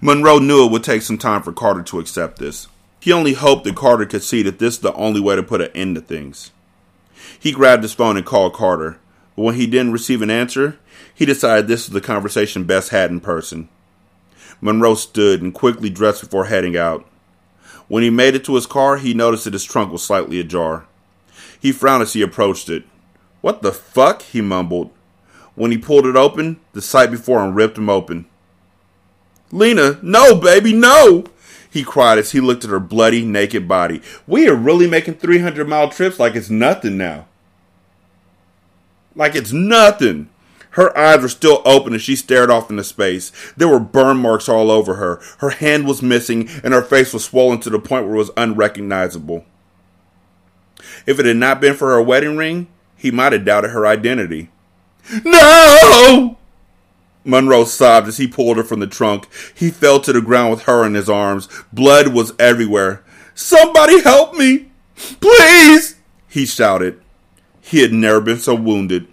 Monroe 0.00 0.38
knew 0.38 0.64
it 0.64 0.72
would 0.72 0.84
take 0.84 1.02
some 1.02 1.18
time 1.18 1.42
for 1.42 1.52
Carter 1.52 1.82
to 1.82 2.00
accept 2.00 2.38
this. 2.38 2.68
He 3.00 3.12
only 3.12 3.34
hoped 3.34 3.64
that 3.64 3.76
Carter 3.76 4.06
could 4.06 4.22
see 4.22 4.42
that 4.42 4.58
this 4.58 4.74
is 4.74 4.80
the 4.80 4.94
only 4.94 5.20
way 5.20 5.36
to 5.36 5.42
put 5.42 5.60
an 5.60 5.70
end 5.74 5.94
to 5.94 6.00
things. 6.00 6.50
He 7.38 7.52
grabbed 7.52 7.82
his 7.82 7.94
phone 7.94 8.16
and 8.16 8.26
called 8.26 8.54
Carter, 8.54 8.98
but 9.36 9.42
when 9.42 9.54
he 9.54 9.66
didn't 9.66 9.92
receive 9.92 10.22
an 10.22 10.30
answer, 10.30 10.78
he 11.14 11.24
decided 11.24 11.68
this 11.68 11.86
was 11.86 11.94
the 11.94 12.00
conversation 12.00 12.64
best 12.64 12.90
had 12.90 13.10
in 13.10 13.20
person. 13.20 13.68
Monroe 14.60 14.94
stood 14.94 15.40
and 15.40 15.54
quickly 15.54 15.90
dressed 15.90 16.22
before 16.22 16.46
heading 16.46 16.76
out. 16.76 17.06
When 17.86 18.02
he 18.02 18.10
made 18.10 18.34
it 18.34 18.44
to 18.44 18.54
his 18.54 18.66
car, 18.66 18.96
he 18.96 19.14
noticed 19.14 19.44
that 19.44 19.52
his 19.52 19.64
trunk 19.64 19.92
was 19.92 20.02
slightly 20.02 20.40
ajar. 20.40 20.86
He 21.60 21.72
frowned 21.72 22.02
as 22.02 22.12
he 22.12 22.22
approached 22.22 22.68
it. 22.68 22.84
What 23.40 23.62
the 23.62 23.72
fuck? 23.72 24.22
he 24.22 24.40
mumbled. 24.40 24.90
When 25.54 25.70
he 25.70 25.78
pulled 25.78 26.06
it 26.06 26.16
open, 26.16 26.60
the 26.72 26.82
sight 26.82 27.10
before 27.10 27.44
him 27.44 27.54
ripped 27.54 27.78
him 27.78 27.88
open. 27.88 28.26
Lena, 29.50 29.98
no, 30.02 30.34
baby, 30.34 30.72
no! 30.72 31.24
He 31.78 31.84
cried 31.84 32.18
as 32.18 32.32
he 32.32 32.40
looked 32.40 32.64
at 32.64 32.70
her 32.70 32.80
bloody, 32.80 33.24
naked 33.24 33.68
body. 33.68 34.02
We 34.26 34.48
are 34.48 34.54
really 34.56 34.90
making 34.90 35.14
300 35.14 35.68
mile 35.68 35.88
trips 35.88 36.18
like 36.18 36.34
it's 36.34 36.50
nothing 36.50 36.96
now. 36.96 37.28
Like 39.14 39.36
it's 39.36 39.52
nothing. 39.52 40.28
Her 40.70 40.98
eyes 40.98 41.22
were 41.22 41.28
still 41.28 41.62
open 41.64 41.94
as 41.94 42.02
she 42.02 42.16
stared 42.16 42.50
off 42.50 42.68
into 42.68 42.82
space. 42.82 43.30
There 43.56 43.68
were 43.68 43.78
burn 43.78 44.16
marks 44.16 44.48
all 44.48 44.72
over 44.72 44.96
her. 44.96 45.20
Her 45.38 45.50
hand 45.50 45.86
was 45.86 46.02
missing, 46.02 46.48
and 46.64 46.74
her 46.74 46.82
face 46.82 47.12
was 47.12 47.24
swollen 47.24 47.60
to 47.60 47.70
the 47.70 47.78
point 47.78 48.06
where 48.06 48.16
it 48.16 48.18
was 48.18 48.32
unrecognizable. 48.36 49.44
If 51.06 51.20
it 51.20 51.26
had 51.26 51.36
not 51.36 51.60
been 51.60 51.76
for 51.76 51.90
her 51.90 52.02
wedding 52.02 52.36
ring, 52.36 52.66
he 52.96 53.12
might 53.12 53.32
have 53.32 53.44
doubted 53.44 53.70
her 53.70 53.86
identity. 53.86 54.50
No! 55.24 56.37
Monroe 57.28 57.64
sobbed 57.64 58.08
as 58.08 58.16
he 58.16 58.26
pulled 58.26 58.56
her 58.56 58.64
from 58.64 58.80
the 58.80 58.86
trunk. 58.86 59.28
He 59.54 59.70
fell 59.70 60.00
to 60.00 60.12
the 60.12 60.22
ground 60.22 60.50
with 60.50 60.62
her 60.62 60.84
in 60.86 60.94
his 60.94 61.10
arms. 61.10 61.46
Blood 61.72 62.08
was 62.08 62.32
everywhere. 62.38 63.04
Somebody 63.34 64.00
help 64.00 64.34
me! 64.34 64.70
Please! 65.20 65.96
He 66.26 66.46
shouted. 66.46 67.00
He 67.60 67.82
had 67.82 67.92
never 67.92 68.20
been 68.20 68.38
so 68.38 68.54
wounded. 68.54 69.06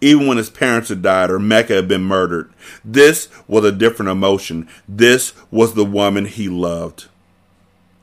Even 0.00 0.26
when 0.26 0.36
his 0.36 0.50
parents 0.50 0.88
had 0.88 1.02
died 1.02 1.30
or 1.30 1.38
Mecca 1.38 1.74
had 1.74 1.86
been 1.86 2.02
murdered, 2.02 2.52
this 2.84 3.28
was 3.46 3.64
a 3.64 3.70
different 3.70 4.10
emotion. 4.10 4.68
This 4.88 5.32
was 5.52 5.74
the 5.74 5.84
woman 5.84 6.24
he 6.24 6.48
loved. 6.48 7.06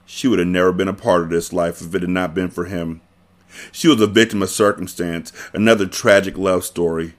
She 0.05 0.29
would 0.29 0.39
have 0.39 0.47
never 0.47 0.71
been 0.71 0.87
a 0.87 0.93
part 0.93 1.23
of 1.23 1.29
this 1.29 1.51
life 1.51 1.81
if 1.81 1.93
it 1.93 2.01
had 2.01 2.09
not 2.09 2.33
been 2.33 2.49
for 2.49 2.65
him. 2.65 3.01
She 3.73 3.89
was 3.89 3.99
a 3.99 4.07
victim 4.07 4.41
of 4.41 4.49
circumstance, 4.49 5.33
another 5.53 5.85
tragic 5.85 6.37
love 6.37 6.63
story. 6.63 7.13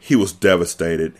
He 0.00 0.16
was 0.16 0.32
devastated. 0.32 1.14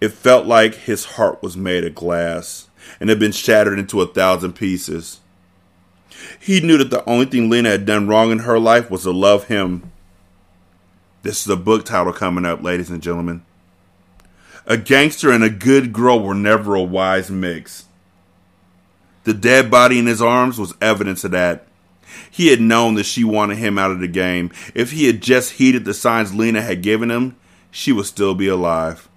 It 0.00 0.10
felt 0.10 0.46
like 0.46 0.74
his 0.74 1.04
heart 1.04 1.42
was 1.42 1.56
made 1.56 1.84
of 1.84 1.94
glass 1.94 2.68
and 3.00 3.08
had 3.08 3.18
been 3.18 3.32
shattered 3.32 3.78
into 3.78 4.00
a 4.00 4.06
thousand 4.06 4.52
pieces. 4.54 5.20
He 6.38 6.60
knew 6.60 6.78
that 6.78 6.90
the 6.90 7.08
only 7.08 7.26
thing 7.26 7.48
Lena 7.48 7.70
had 7.70 7.86
done 7.86 8.08
wrong 8.08 8.30
in 8.30 8.40
her 8.40 8.58
life 8.58 8.90
was 8.90 9.02
to 9.02 9.10
love 9.10 9.44
him. 9.48 9.90
This 11.22 11.42
is 11.42 11.48
a 11.48 11.56
book 11.56 11.84
title 11.84 12.12
coming 12.12 12.44
up, 12.44 12.62
ladies 12.62 12.90
and 12.90 13.02
gentlemen. 13.02 13.42
A 14.66 14.76
gangster 14.76 15.30
and 15.30 15.42
a 15.42 15.50
good 15.50 15.92
girl 15.92 16.20
were 16.20 16.34
never 16.34 16.74
a 16.74 16.82
wise 16.82 17.30
mix. 17.30 17.86
The 19.24 19.34
dead 19.34 19.70
body 19.70 19.98
in 19.98 20.06
his 20.06 20.22
arms 20.22 20.58
was 20.58 20.74
evidence 20.80 21.24
of 21.24 21.32
that. 21.32 21.66
He 22.30 22.48
had 22.48 22.60
known 22.60 22.94
that 22.94 23.06
she 23.06 23.24
wanted 23.24 23.58
him 23.58 23.78
out 23.78 23.90
of 23.90 24.00
the 24.00 24.08
game. 24.08 24.52
If 24.74 24.92
he 24.92 25.06
had 25.06 25.20
just 25.20 25.54
heeded 25.54 25.84
the 25.84 25.94
signs 25.94 26.34
Lena 26.34 26.62
had 26.62 26.82
given 26.82 27.10
him, 27.10 27.36
she 27.70 27.92
would 27.92 28.06
still 28.06 28.34
be 28.34 28.46
alive. 28.46 29.08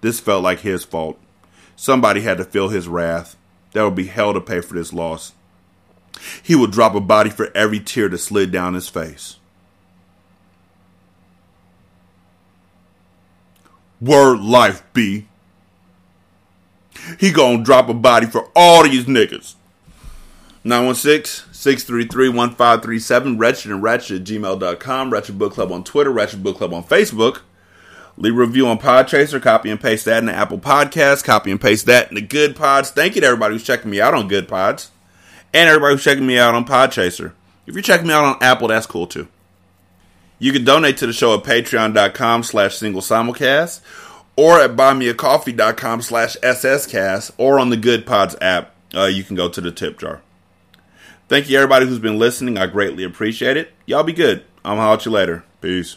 This 0.00 0.20
felt 0.20 0.42
like 0.42 0.60
his 0.60 0.84
fault. 0.84 1.18
Somebody 1.76 2.22
had 2.22 2.38
to 2.38 2.44
feel 2.44 2.68
his 2.68 2.88
wrath. 2.88 3.36
There 3.72 3.84
would 3.84 3.94
be 3.94 4.06
hell 4.06 4.34
to 4.34 4.40
pay 4.40 4.60
for 4.60 4.74
this 4.74 4.92
loss. 4.92 5.32
He 6.42 6.54
would 6.54 6.72
drop 6.72 6.94
a 6.94 7.00
body 7.00 7.30
for 7.30 7.50
every 7.54 7.80
tear 7.80 8.08
that 8.08 8.18
slid 8.18 8.52
down 8.52 8.74
his 8.74 8.88
face. 8.88 9.36
Word 14.00 14.40
life, 14.40 14.82
B. 14.92 15.26
He 17.18 17.32
gonna 17.32 17.62
drop 17.62 17.88
a 17.88 17.94
body 17.94 18.26
for 18.26 18.50
all 18.54 18.84
these 18.84 19.06
niggas. 19.06 19.54
916-633-1537, 20.64 23.38
Wretched 23.38 23.72
and 23.72 23.82
Ratchet 23.82 24.20
at 24.20 24.26
gmail.com, 24.26 25.10
Ratchet 25.10 25.38
Book 25.38 25.54
Club 25.54 25.72
on 25.72 25.82
Twitter, 25.84 26.10
Ratchet 26.10 26.42
Book 26.42 26.58
Club 26.58 26.74
on 26.74 26.84
Facebook. 26.84 27.40
Leave 28.20 28.36
review 28.36 28.66
on 28.66 28.78
Podchaser. 28.78 29.40
Copy 29.40 29.70
and 29.70 29.80
paste 29.80 30.04
that 30.04 30.18
in 30.18 30.26
the 30.26 30.34
Apple 30.34 30.58
Podcast. 30.58 31.24
Copy 31.24 31.50
and 31.50 31.60
paste 31.60 31.86
that 31.86 32.10
in 32.10 32.16
the 32.16 32.20
Good 32.20 32.54
Pods. 32.54 32.90
Thank 32.90 33.14
you 33.14 33.22
to 33.22 33.26
everybody 33.26 33.54
who's 33.54 33.64
checking 33.64 33.90
me 33.90 33.98
out 33.98 34.12
on 34.12 34.28
Good 34.28 34.46
Pods. 34.46 34.90
And 35.54 35.68
everybody 35.70 35.94
who's 35.94 36.04
checking 36.04 36.26
me 36.26 36.38
out 36.38 36.54
on 36.54 36.66
Podchaser. 36.66 37.32
If 37.66 37.74
you're 37.74 37.82
checking 37.82 38.06
me 38.06 38.12
out 38.12 38.24
on 38.24 38.42
Apple, 38.42 38.68
that's 38.68 38.86
cool 38.86 39.06
too. 39.06 39.26
You 40.38 40.52
can 40.52 40.64
donate 40.64 40.98
to 40.98 41.06
the 41.06 41.14
show 41.14 41.34
at 41.34 41.44
patreon.com 41.44 42.42
slash 42.42 42.76
single 42.76 43.00
simulcast 43.00 43.80
or 44.36 44.60
at 44.60 44.76
buymeacoffee.com 44.76 46.02
slash 46.02 46.36
sscast 46.42 47.32
or 47.38 47.58
on 47.58 47.70
the 47.70 47.76
Good 47.78 48.06
Pods 48.06 48.36
app. 48.42 48.74
Uh, 48.94 49.04
you 49.06 49.24
can 49.24 49.34
go 49.34 49.48
to 49.48 49.62
the 49.62 49.72
tip 49.72 49.98
jar. 49.98 50.20
Thank 51.28 51.48
you 51.48 51.56
everybody 51.56 51.86
who's 51.86 51.98
been 51.98 52.18
listening. 52.18 52.58
I 52.58 52.66
greatly 52.66 53.04
appreciate 53.04 53.56
it. 53.56 53.72
Y'all 53.86 54.02
be 54.02 54.12
good. 54.12 54.44
I'm 54.62 54.76
holler 54.76 54.94
at 54.94 55.06
you 55.06 55.12
later. 55.12 55.44
Peace. 55.62 55.96